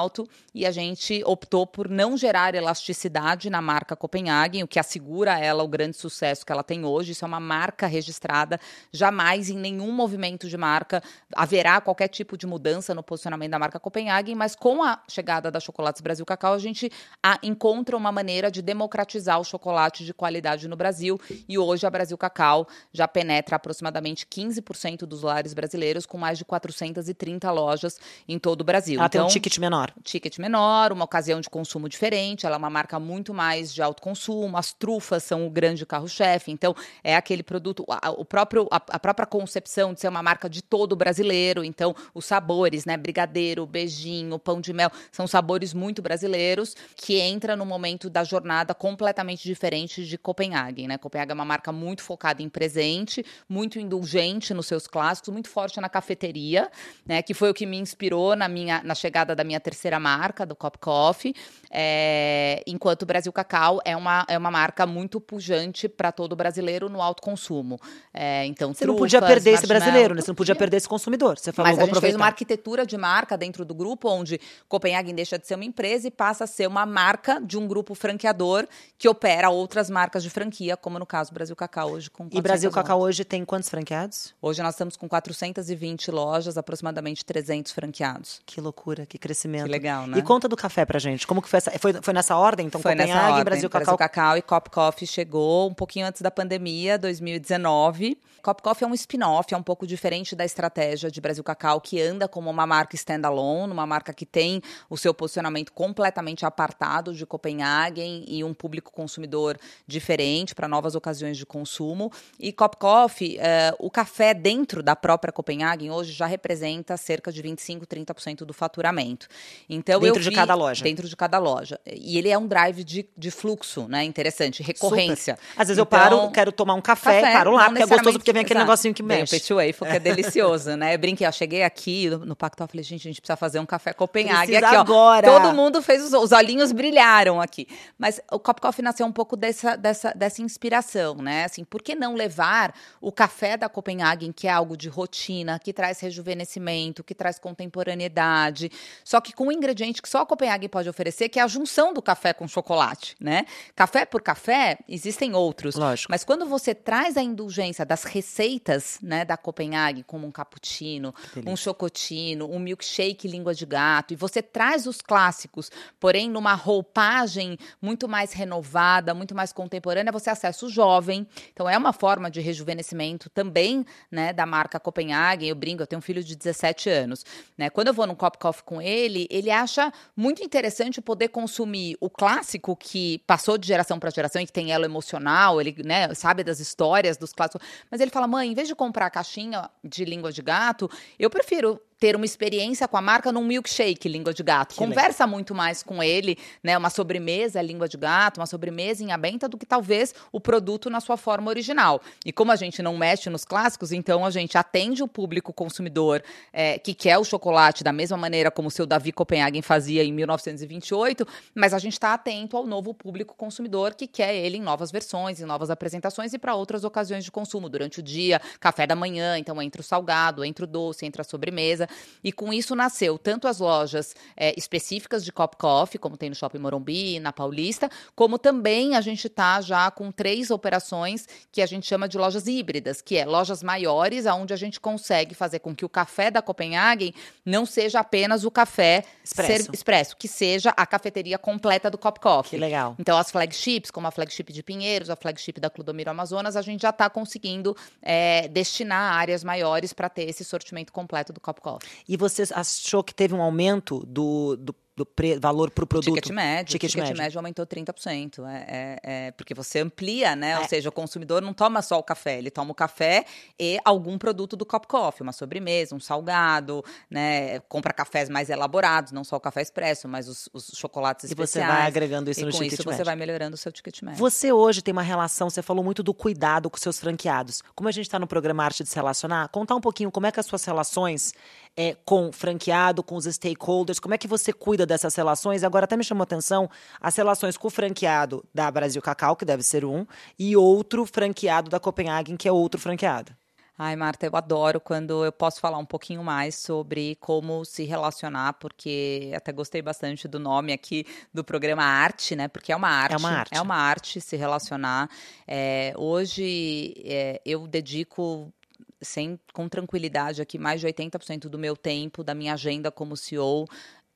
e 0.55 0.67
a 0.67 0.71
gente 0.71 1.23
optou 1.25 1.67
por 1.67 1.89
não 1.89 2.17
gerar 2.17 2.55
elasticidade 2.55 3.51
na 3.51 3.61
marca 3.61 3.95
Copenhagen, 3.95 4.63
o 4.63 4.69
que 4.69 4.79
assegura 4.79 5.35
a 5.35 5.39
ela 5.39 5.63
o 5.63 5.69
grande 5.69 5.97
sucesso 5.97 6.45
que 6.45 6.53
ela 6.53 6.63
tem 6.63 6.85
hoje. 6.85 7.13
Isso 7.13 7.25
é 7.25 7.29
uma 7.29 7.41
marca 7.41 7.87
registrada. 7.87 8.59
Jamais 8.93 9.51
em 9.51 9.57
nenhum 9.57 9.93
movimento 9.93 10.49
de 10.49 10.57
marca 10.57 11.03
haverá 11.35 11.81
qualquer 11.81 12.09
tipo 12.09 12.37
de 12.37 12.47
mudança 12.47 12.95
no 12.95 13.03
posicionamento 13.03 13.51
da 13.51 13.59
marca 13.59 13.79
Copenhagen, 13.79 14.35
mas 14.35 14.57
com 14.57 14.83
a 14.83 15.01
chegada 15.09 15.51
da 15.51 15.61
Chocolates 15.61 16.01
Brasil 16.01 16.25
Cacau, 16.27 16.55
a 16.55 16.59
gente 16.59 16.91
a, 17.23 17.39
encontra 17.43 17.97
uma 17.97 18.11
maneira 18.11 18.51
de 18.51 18.63
democratizar 18.63 19.41
o 19.41 19.45
chocolate 19.45 20.05
de 20.05 20.15
qualidade 20.15 20.67
no 20.69 20.77
Brasil. 20.77 21.21
E 21.49 21.59
hoje 21.59 21.87
a 21.87 21.91
Brasil 21.91 22.19
Cacau 22.19 22.67
já 22.93 23.07
penetra 23.07 23.57
aproximadamente 23.57 24.27
15% 24.27 25.01
dos 25.01 25.23
lares 25.23 25.55
brasileiros, 25.55 26.07
com 26.07 26.19
mais 26.19 26.39
de 26.39 26.45
430 26.45 27.51
lojas 27.51 28.01
em 28.27 28.39
todo 28.39 28.63
o 28.63 28.65
Brasil. 28.65 28.99
Ela 28.99 29.07
então, 29.07 29.11
tem 29.11 29.21
um 29.21 29.25
então, 29.25 29.33
ticket 29.33 29.59
menor 29.59 29.78
menor. 29.79 29.93
Ticket 30.03 30.39
menor, 30.39 30.93
uma 30.93 31.05
ocasião 31.05 31.41
de 31.41 31.49
consumo 31.49 31.89
diferente, 31.89 32.47
ela 32.47 32.57
é 32.57 32.59
uma 32.59 32.71
marca 32.71 32.99
muito 32.99 33.33
mais 33.33 33.73
de 33.73 33.83
alto 33.83 34.03
consumo, 34.03 34.57
as 34.57 34.73
trufas 34.73 35.23
são 35.23 35.47
o 35.47 35.51
grande 35.51 35.87
carro-chefe, 35.87 36.51
então 36.51 36.75
é 37.05 37.15
aquele 37.15 37.43
produto, 37.43 37.85
a, 37.89 38.11
o 38.11 38.25
próprio, 38.25 38.67
a, 38.71 38.77
a, 38.77 38.99
própria 38.99 39.27
concepção 39.27 39.95
de 39.95 40.01
ser 40.01 40.09
uma 40.09 40.23
marca 40.23 40.49
de 40.49 40.63
todo 40.63 40.97
brasileiro, 40.97 41.63
então 41.63 41.95
os 42.15 42.25
sabores, 42.25 42.85
né, 42.85 42.97
brigadeiro, 42.97 43.67
beijinho, 43.67 44.39
pão 44.39 44.61
de 44.61 44.73
mel, 44.73 44.91
são 45.13 45.27
sabores 45.27 45.73
muito 45.73 46.03
brasileiros, 46.03 46.75
que 46.97 47.21
entra 47.21 47.55
no 47.55 47.65
momento 47.65 48.11
da 48.11 48.25
jornada 48.25 48.75
completamente 48.75 49.45
diferente 49.45 50.05
de 50.05 50.19
Copenhagen, 50.19 50.89
né, 50.89 50.99
Copenhagen 50.99 51.33
é 51.33 51.35
uma 51.35 51.45
marca 51.45 51.71
muito 51.71 52.03
focada 52.03 52.43
em 52.43 52.49
presente, 52.49 53.25
muito 53.49 53.79
indulgente 53.79 54.55
nos 54.55 54.67
seus 54.67 54.87
clássicos, 54.87 55.33
muito 55.33 55.49
forte 55.49 55.81
na 55.81 55.89
cafeteria, 55.89 56.71
né, 57.07 57.23
que 57.23 57.35
foi 57.35 57.51
o 57.51 57.55
que 57.55 57.67
me 57.67 57.77
inspirou 57.77 58.35
na 58.35 58.49
minha 58.49 58.83
na 58.83 58.95
chegada 58.95 59.35
da 59.35 59.45
minha 59.45 59.61
terceira 59.69 60.01
marca, 60.01 60.47
do 60.47 60.57
Cop 60.57 60.79
Coffee, 60.79 61.35
é, 61.71 62.63
enquanto 62.67 63.03
o 63.03 63.07
Brasil 63.07 63.31
Cacau 63.31 63.81
é 63.85 63.95
uma, 63.95 64.25
é 64.27 64.39
uma 64.39 64.51
marca 64.51 64.87
muito 64.87 65.21
pujante 65.21 65.89
para 65.89 66.11
todo 66.11 66.35
brasileiro 66.35 66.89
no 66.89 67.03
alto 67.03 67.23
consumo. 67.23 67.79
É, 68.15 68.47
então, 68.47 68.73
você 68.73 68.87
não 68.87 68.97
podia 68.97 69.21
perder 69.21 69.51
esse 69.51 69.67
brasileiro, 69.67 70.15
né? 70.15 70.23
Você 70.23 70.31
não 70.31 70.35
podia 70.35 70.57
perder 70.57 70.79
esse 70.79 70.89
consumidor. 70.89 71.39
Você 71.39 71.53
falou, 71.53 71.71
Mas 71.71 71.79
a 71.79 71.83
gente 71.83 71.91
aproveitar. 71.91 72.07
fez 72.07 72.17
uma 72.17 72.27
arquitetura 72.27 72.87
de 72.87 72.97
marca 72.97 73.37
dentro 73.37 73.65
do 73.65 73.75
grupo, 73.75 74.09
onde 74.09 74.41
Copenhagen 74.69 75.15
deixa 75.15 75.39
de 75.39 75.47
ser 75.47 75.57
uma 75.57 75.65
empresa 75.65 76.09
e 76.09 76.11
passa 76.11 76.45
a 76.45 76.47
ser 76.47 76.67
uma 76.67 76.87
marca 76.87 77.41
de 77.41 77.59
um 77.59 77.69
grupo 77.69 77.95
franqueador 77.95 78.67
que 78.97 79.09
opera 79.09 79.51
outras 79.51 79.91
marcas 79.91 80.23
de 80.23 80.31
franquia, 80.31 80.77
como 80.77 80.99
no 80.99 81.07
caso 81.07 81.33
Brasil 81.33 81.55
Cacau 81.55 81.91
hoje 81.91 82.11
com 82.11 82.29
E 82.33 82.41
Brasil 82.41 82.71
Cacau 82.71 83.01
hoje 83.01 83.25
tem 83.25 83.45
quantos 83.45 83.69
franqueados? 83.69 84.35
Hoje 84.41 84.63
nós 84.63 84.75
estamos 84.75 84.97
com 84.97 85.09
420 85.09 86.11
lojas, 86.11 86.57
aproximadamente 86.57 87.25
300 87.25 87.73
franqueados. 87.73 88.41
Que 88.47 88.61
loucura, 88.61 89.05
que 89.05 89.19
crescimento. 89.19 89.58
Que 89.65 89.71
legal, 89.71 90.07
né? 90.07 90.19
E 90.19 90.23
conta 90.23 90.49
do 90.49 90.57
café 90.57 90.85
pra 90.85 90.99
gente. 90.99 91.27
Como 91.27 91.43
que 91.43 91.49
foi 91.49 91.59
essa? 91.59 91.71
Foi, 91.79 91.93
foi 91.95 92.15
nessa 92.15 92.37
ordem? 92.37 92.67
Então, 92.67 92.81
foi 92.81 92.93
Copenhague, 92.93 93.13
nessa 93.13 93.29
ordem. 93.29 93.45
Brasil 93.45 93.71
Cacau. 93.71 93.85
Brasil 93.85 93.99
Cacau 93.99 94.37
e 94.37 94.43
Cop 94.43 94.71
Coffee 94.71 95.07
chegou 95.07 95.69
um 95.69 95.75
pouquinho 95.75 96.07
antes 96.07 96.23
da 96.23 96.31
pandemia, 96.31 96.99
2019. 96.99 98.19
Cop 98.43 98.63
Coffee 98.63 98.85
é 98.85 98.89
um 98.89 98.95
spin-off, 98.95 99.53
é 99.53 99.57
um 99.57 99.63
pouco 99.63 99.87
diferente 99.87 100.37
da 100.37 100.45
estratégia 100.45 101.11
de 101.11 101.21
Brasil 101.21 101.43
Cacau, 101.43 101.81
que 101.81 102.01
anda 102.01 102.29
como 102.29 102.49
uma 102.49 102.67
marca 102.67 102.95
standalone, 102.95 103.73
uma 103.73 103.87
marca 103.87 104.13
que 104.13 104.25
tem 104.25 104.63
o 104.89 104.97
seu 104.97 105.13
posicionamento 105.13 105.73
completamente 105.73 106.47
apartado 106.47 107.13
de 107.13 107.27
Copenhagen 107.27 108.25
e 108.27 108.45
um 108.45 108.55
público 108.55 108.93
consumidor 108.93 109.59
diferente 109.87 110.55
para 110.55 110.69
novas 110.69 110.95
ocasiões 110.95 111.37
de 111.37 111.45
consumo. 111.45 112.13
E 112.39 112.53
Cop 112.53 112.77
Coffee, 112.77 113.39
uh, 113.39 113.77
o 113.79 113.91
café 113.91 114.33
dentro 114.33 114.83
da 114.83 114.95
própria 114.95 115.33
Copenhagen 115.33 115.91
hoje 115.91 116.13
já 116.13 116.27
representa 116.27 116.97
cerca 116.97 117.33
de 117.33 117.43
25, 117.43 117.87
30% 117.87 118.45
do 118.45 118.55
faturamento. 118.55 119.27
Então 119.69 120.01
dentro 120.01 120.23
de 120.23 120.31
cada 120.31 120.55
loja. 120.55 120.85
Dentro 120.85 121.09
de 121.09 121.17
cada 121.17 121.39
loja. 121.39 121.79
E 121.87 122.19
ele 122.19 122.29
é 122.29 122.39
um 122.39 122.47
drive 122.47 122.85
de, 122.85 123.07
de 123.17 123.31
fluxo, 123.31 123.87
né? 123.89 124.05
Interessante, 124.05 124.63
recorrência. 124.63 125.37
Super. 125.37 125.61
Às 125.61 125.69
vezes 125.69 125.83
então, 125.83 125.83
eu 125.83 125.87
paro, 125.87 126.31
quero 126.31 126.53
tomar 126.53 126.75
um 126.75 126.81
café, 126.81 127.21
café 127.21 127.33
paro 127.33 127.53
lá, 127.53 127.67
porque 127.67 127.83
é 127.83 127.87
gostoso 127.87 128.19
porque 128.19 128.33
vem 128.33 128.43
aquele 128.43 128.59
Exato. 128.59 128.71
negocinho 128.71 128.95
que 128.95 129.03
mexe. 129.03 129.17
Vem 129.17 129.25
o 129.25 129.57
Petit 129.57 129.75
que 129.79 129.97
é 129.97 130.01
delicioso, 130.01 130.77
né? 130.77 130.95
Eu 130.95 130.99
brinquei, 130.99 131.27
eu 131.27 131.33
cheguei 131.33 131.63
aqui 131.63 132.09
no, 132.11 132.19
no 132.25 132.37
Pactual, 132.37 132.69
falei, 132.69 132.83
gente, 132.83 133.03
a 133.03 133.11
gente 133.11 133.21
precisa 133.21 133.37
fazer 133.37 133.59
um 133.59 133.67
café 133.67 133.93
Copenhague 133.93 134.57
aqui, 134.57 134.77
agora. 134.77 135.31
ó. 135.31 135.41
Todo 135.41 135.55
mundo 135.55 135.83
fez, 135.83 136.03
os, 136.03 136.13
os 136.13 136.33
olhinhos 136.33 136.73
brilharam 136.73 137.41
aqui. 137.41 137.67
Mas 137.99 138.21
o 138.31 138.39
Cop 138.39 138.61
Coffee 138.61 138.83
nasceu 138.83 139.07
um 139.07 139.13
pouco 139.13 139.37
dessa, 139.37 139.77
dessa, 139.77 140.13
dessa 140.15 140.43
inspiração, 140.43 141.17
né? 141.17 141.45
Assim, 141.45 141.65
por 141.65 141.83
que 141.83 141.95
não 141.95 142.15
levar 142.15 142.75
o 143.01 143.13
café 143.13 143.57
da 143.57 143.69
Copenhagen, 143.69 144.33
que 144.33 144.47
é 144.47 144.51
algo 144.51 144.77
de 144.77 144.89
rotina, 144.89 145.59
que 145.59 145.73
traz 145.73 146.01
rejuvenescimento, 146.01 147.05
que 147.05 147.15
traz 147.15 147.39
contemporaneidade, 147.39 148.71
só 149.05 149.21
que 149.21 149.33
com 149.39 149.47
um 149.47 149.53
ingrediente 149.53 150.03
que 150.03 150.09
só 150.09 150.23
a 150.23 150.27
Copenhagen 150.27 150.69
pode 150.69 150.89
oferecer, 150.89 151.29
que 151.29 151.39
é 151.39 151.43
a 151.45 151.47
junção 151.47 151.95
do 151.95 152.03
café 152.03 152.33
com 152.33 152.49
chocolate, 152.49 153.15
né? 153.21 153.47
Café 153.77 154.05
por 154.05 154.21
café, 154.21 154.79
existem 154.89 155.33
outros. 155.33 155.77
Lógico. 155.77 156.11
Mas 156.11 156.25
quando 156.25 156.45
você 156.45 156.75
traz 156.75 157.17
a 157.17 157.23
indulgência 157.23 157.87
das 157.87 158.03
receitas, 158.03 158.99
né, 159.01 159.25
da 159.25 159.37
Copenhague, 159.37 160.03
como 160.03 160.27
um 160.27 160.33
cappuccino, 160.33 161.15
um 161.47 161.55
chocotino, 161.55 162.51
um 162.51 162.59
milkshake 162.59 163.29
língua 163.29 163.55
de 163.55 163.65
gato, 163.65 164.13
e 164.13 164.17
você 164.17 164.43
traz 164.43 164.89
os 164.89 165.01
clássicos, 165.01 165.71
porém 166.01 166.29
numa 166.29 166.55
roupagem 166.55 167.57
muito 167.81 168.09
mais 168.09 168.33
renovada, 168.33 169.15
muito 169.15 169.37
mais 169.37 169.53
contemporânea, 169.53 170.11
você 170.11 170.31
acessa 170.31 170.67
o 170.67 170.69
jovem. 170.69 171.25
Então 171.53 171.71
é 171.71 171.79
uma 171.79 171.93
forma 171.93 172.29
de 172.29 172.41
rejuvenescimento 172.41 173.31
também, 173.31 173.87
né, 174.11 174.33
da 174.33 174.45
marca 174.45 174.81
Copenhagen. 174.81 175.49
Eu 175.49 175.55
brinco, 175.55 175.81
eu 175.81 175.87
tenho 175.87 176.01
um 176.01 176.03
filho 176.03 176.25
de 176.25 176.35
17 176.35 176.91
anos, 176.91 177.25
né? 177.57 177.71
Quando 177.71 177.87
eu 177.87 177.95
vou 177.95 178.05
num 178.05 178.17
Cop 178.17 178.37
Coffee 178.37 178.65
com 178.65 178.83
ele, 178.83 179.28
ele 179.31 179.51
acha 179.51 179.93
muito 180.17 180.43
interessante 180.43 181.01
poder 181.01 181.29
consumir 181.29 181.97
o 182.01 182.09
clássico 182.11 182.77
que 182.77 183.19
passou 183.27 183.59
de 183.59 183.67
geração 183.67 183.99
para 183.99 184.11
geração 184.11 184.41
e 184.41 184.47
que 184.47 184.53
tem 184.53 184.73
elo 184.73 184.85
emocional, 184.85 185.61
ele 185.61 185.75
né, 185.85 186.13
sabe 186.15 186.45
das 186.45 186.61
histórias 186.61 187.17
dos 187.17 187.33
clássicos. 187.33 187.67
Mas 187.91 188.01
ele 188.01 188.11
fala, 188.11 188.27
mãe, 188.27 188.51
em 188.51 188.55
vez 188.55 188.69
de 188.69 188.75
comprar 188.75 189.07
a 189.07 189.11
caixinha 189.11 189.69
de 189.83 190.05
língua 190.05 190.33
de 190.33 190.43
gato, 190.43 190.91
eu 191.19 191.31
prefiro 191.31 191.81
ter 191.99 192.15
uma 192.15 192.25
experiência 192.25 192.87
com 192.87 192.97
a 192.97 193.03
marca 193.03 193.33
num 193.33 193.45
milkshake 193.45 194.09
língua 194.09 194.33
de 194.33 194.43
gato. 194.43 194.75
Que 194.75 194.79
Conversa 194.79 195.25
legal. 195.25 195.29
muito 195.29 195.55
mais 195.55 195.83
com 195.83 196.03
ele, 196.03 196.39
né? 196.63 196.77
Uma 196.79 196.91
sobremesa 196.91 197.61
língua 197.61 197.89
de 197.89 197.97
gato, 197.97 198.39
uma 198.39 198.47
sobremesa 198.47 199.03
em 199.03 199.11
abenta 199.11 199.49
do 199.49 199.59
que 199.59 199.67
talvez 199.67 200.15
o 200.31 200.41
produto 200.41 200.89
na 200.89 201.01
sua 201.01 201.17
forma 201.17 201.51
original. 201.51 202.01
E 202.25 202.33
como 202.33 202.53
a 202.53 202.57
gente 202.57 202.83
não 202.83 202.97
mexe 202.97 203.29
nos 203.29 203.45
clássicos, 203.45 203.91
então 203.91 204.25
a 204.25 204.31
gente 204.31 204.57
atende 204.57 205.03
o 205.03 205.09
público 205.09 205.53
consumidor 205.53 206.23
é, 206.53 206.79
que 206.79 206.95
quer 206.95 207.19
o 207.19 207.25
chocolate 207.25 207.83
da 207.83 207.93
mesma 207.93 208.17
maneira 208.17 208.51
como 208.51 208.69
o 208.69 208.71
seu 208.71 208.87
Davi 208.87 209.11
Copenhagen 209.11 209.63
fazia 209.63 210.05
em 210.05 210.13
1928, 210.13 211.27
mas 211.55 211.75
a 211.75 211.79
gente 211.79 211.95
está 211.95 212.15
atento 212.15 212.57
ao 212.57 212.67
novo 212.67 212.95
público 212.95 213.35
consumidor 213.35 213.95
que 213.95 214.07
quer 214.07 214.35
ele 214.35 214.59
em 214.59 214.63
novas 214.63 214.93
versões, 214.93 215.41
em 215.41 215.45
novas 215.45 215.71
apresentações 215.71 216.33
e 216.33 216.39
para 216.39 216.55
outras 216.55 216.85
ocasiões 216.85 217.25
de 217.25 217.33
consumo 217.33 217.69
durante 217.69 217.99
o 217.99 218.03
dia, 218.03 218.41
café 218.61 218.87
da 218.87 218.95
manhã, 218.95 219.37
então 219.39 219.61
entra 219.61 219.81
o 219.81 219.85
salgado, 219.85 220.45
entra 220.45 220.65
o 220.65 220.69
doce, 220.69 221.05
entra 221.05 221.23
a 221.23 221.25
sobremesa. 221.25 221.88
E 222.23 222.33
com 222.33 222.53
isso 222.53 222.75
nasceu 222.75 223.19
tanto 223.19 223.47
as 223.49 223.59
lojas 223.59 224.15
é, 224.37 224.55
específicas 224.57 225.25
de 225.25 225.33
Cop 225.33 225.57
Coffee, 225.57 225.99
como 225.99 226.17
tem 226.17 226.29
no 226.29 226.35
Shopping 226.35 226.59
Morumbi, 226.59 227.21
na 227.21 227.33
Paulista, 227.33 227.91
como 228.15 228.39
também 228.39 228.97
a 228.97 229.01
gente 229.01 229.27
está 229.27 229.61
já 229.61 229.91
com 229.91 230.11
três 230.11 230.51
operações 230.51 231.27
que 231.53 231.63
a 231.63 231.67
gente 231.67 231.87
chama 231.87 232.09
de 232.09 232.19
lojas 232.19 232.47
híbridas, 232.47 233.01
que 233.01 233.17
é 233.17 233.25
lojas 233.25 233.63
maiores, 233.63 234.27
onde 234.27 234.53
a 234.53 234.57
gente 234.57 234.81
consegue 234.81 235.35
fazer 235.35 235.61
com 235.61 235.75
que 235.75 235.85
o 235.85 235.89
café 235.89 236.31
da 236.31 236.43
Copenhagen 236.43 237.13
não 237.45 237.65
seja 237.65 238.01
apenas 238.01 238.45
o 238.45 238.51
café 238.51 239.05
expresso, 239.25 239.71
expresso 239.73 240.17
que 240.17 240.29
seja 240.29 240.71
a 240.77 240.87
cafeteria 240.87 241.39
completa 241.39 241.91
do 241.91 241.99
Cop 241.99 242.19
Coffee. 242.21 242.51
Que 242.51 242.57
legal. 242.57 242.95
Então, 242.99 243.17
as 243.17 243.31
flagships, 243.31 243.91
como 243.91 244.07
a 244.07 244.11
flagship 244.11 244.53
de 244.53 244.63
Pinheiros, 244.63 245.11
a 245.11 245.17
flagship 245.17 245.61
da 245.61 245.71
Clodomiro 245.71 246.11
Amazonas, 246.11 246.57
a 246.57 246.63
gente 246.63 246.83
já 246.83 246.91
está 246.91 247.09
conseguindo 247.09 247.77
é, 248.03 248.49
destinar 248.49 249.15
áreas 249.15 249.45
maiores 249.45 249.93
para 249.93 250.09
ter 250.09 250.29
esse 250.29 250.45
sortimento 250.45 250.93
completo 250.93 251.33
do 251.33 251.41
Cop 251.41 251.61
Coffee. 251.61 251.78
E 252.09 252.17
você 252.17 252.45
achou 252.53 253.03
que 253.03 253.15
teve 253.15 253.35
um 253.35 253.43
aumento 253.43 254.05
do, 254.07 254.57
do 254.57 254.75
do 254.99 255.07
pre, 255.07 255.39
valor 255.39 255.71
para 255.71 255.85
o 255.85 255.87
produto. 255.87 256.13
Ticket 256.13 256.31
médio. 256.31 256.73
Ticket, 256.73 256.91
ticket 256.91 257.05
médio. 257.05 257.23
médio 257.23 257.39
aumentou 257.39 257.65
30%. 257.65 258.45
É, 258.45 258.51
é, 258.51 259.01
é, 259.03 259.31
porque 259.31 259.55
você 259.55 259.79
amplia, 259.79 260.35
né? 260.35 260.51
É. 260.51 260.59
Ou 260.59 260.65
seja, 260.67 260.89
o 260.89 260.93
consumidor 260.93 261.41
não 261.41 261.55
toma 261.55 261.81
só 261.81 261.99
o 261.99 262.03
café, 262.03 262.39
ele 262.39 262.51
toma 262.51 262.73
o 262.73 262.75
café 262.75 263.25
e 263.59 263.79
algum 263.85 264.19
produto 264.19 264.57
do 264.57 264.67
Cop 264.67 264.87
Coffee, 264.87 265.23
uma 265.23 265.33
sobremesa, 265.33 265.95
um 265.95 266.01
salgado, 266.01 266.85
né? 267.09 267.61
Compra 267.61 267.93
cafés 267.93 268.29
mais 268.29 268.51
elaborados, 268.51 269.13
não 269.13 269.23
só 269.23 269.37
o 269.37 269.41
café 269.41 269.63
expresso, 269.63 270.09
mas 270.09 270.29
os, 270.29 270.49
os 270.53 270.73
chocolates 270.75 271.25
e 271.25 271.27
especiais. 271.29 271.65
E 271.65 271.69
você 271.69 271.79
vai 271.79 271.87
agregando 271.87 272.31
isso 272.31 272.41
e 272.41 272.45
no 272.45 272.51
com 272.51 272.59
ticket 272.59 272.73
isso 272.73 272.83
médio. 272.83 272.99
você 272.99 273.05
vai 273.05 273.17
melhorando 273.17 273.55
o 273.55 273.59
seu 273.59 273.71
ticket 273.71 274.03
médio. 274.03 274.19
Você 274.19 274.53
hoje 274.53 274.83
tem 274.83 274.91
uma 274.93 275.03
relação, 275.03 275.49
você 275.49 275.63
falou 275.63 275.85
muito 275.85 276.03
do 276.03 276.13
cuidado 276.13 276.69
com 276.69 276.77
seus 276.77 276.99
franqueados. 276.99 277.63
Como 277.77 277.89
a 277.89 277.93
gente 277.93 278.07
está 278.07 278.19
no 278.19 278.27
programa 278.27 278.65
Arte 278.65 278.83
de 278.83 278.89
Se 278.89 278.97
Relacionar, 278.97 279.49
contar 279.49 279.77
um 279.77 279.81
pouquinho 279.81 280.11
como 280.11 280.27
é 280.27 280.33
que 280.33 280.41
as 280.41 280.47
suas 280.47 280.65
relações 280.65 281.33
é, 281.79 281.97
com 282.05 282.33
franqueado, 282.33 283.05
com 283.05 283.15
os 283.15 283.25
stakeholders, 283.25 284.01
como 284.01 284.13
é 284.13 284.19
que 284.19 284.27
você 284.27 284.53
cuida 284.53 284.85
dessas 284.85 285.15
relações? 285.15 285.63
Agora 285.63 285.85
até 285.85 285.97
me 285.97 286.03
chamou 286.03 286.23
a 286.23 286.25
atenção 286.25 286.69
as 287.01 287.15
relações 287.15 287.57
com 287.57 287.69
o 287.69 287.71
franqueado 287.71 288.45
da 288.53 288.69
Brasil 288.69 289.01
Cacau, 289.01 289.37
que 289.37 289.45
deve 289.45 289.63
ser 289.63 289.85
um, 289.85 290.05
e 290.37 290.57
outro 290.57 291.07
franqueado 291.07 291.71
da 291.71 291.79
Copenhagen, 291.79 292.37
que 292.37 292.49
é 292.49 292.53
outro 292.53 292.81
franqueado. 292.81 293.33
Ai, 293.81 293.95
Marta, 293.95 294.27
eu 294.27 294.35
adoro 294.35 294.81
quando 294.81 295.25
eu 295.25 295.31
posso 295.31 295.61
falar 295.61 295.79
um 295.79 295.85
pouquinho 295.85 296.25
mais 296.25 296.57
sobre 296.57 297.15
como 297.21 297.65
se 297.65 297.85
relacionar, 297.85 298.55
porque 298.55 299.31
até 299.37 299.53
gostei 299.53 299.81
bastante 299.81 300.27
do 300.27 300.41
nome 300.41 300.73
aqui 300.73 301.07
do 301.33 301.45
programa 301.45 301.85
Arte, 301.85 302.35
né? 302.35 302.49
Porque 302.49 302.73
é 302.73 302.77
uma 302.77 302.89
arte. 302.89 303.15
É 303.15 303.17
uma 303.17 303.31
arte. 303.31 303.55
É 303.55 303.63
uma 303.63 303.77
arte 303.77 304.21
se 304.21 304.37
relacionar. 304.37 305.09
É, 305.47 305.95
hoje 305.97 306.93
é, 307.05 307.41
eu 307.47 307.69
dedico 307.69 308.53
sem, 309.01 309.39
com 309.53 309.69
tranquilidade 309.69 310.43
aqui 310.43 310.59
mais 310.59 310.81
de 310.81 310.87
80% 310.87 311.49
do 311.49 311.59
meu 311.59 311.77
tempo, 311.77 312.25
da 312.25 312.35
minha 312.35 312.55
agenda 312.55 312.91
como 312.91 313.17
CEO, 313.17 313.67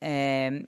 é, 0.01 0.63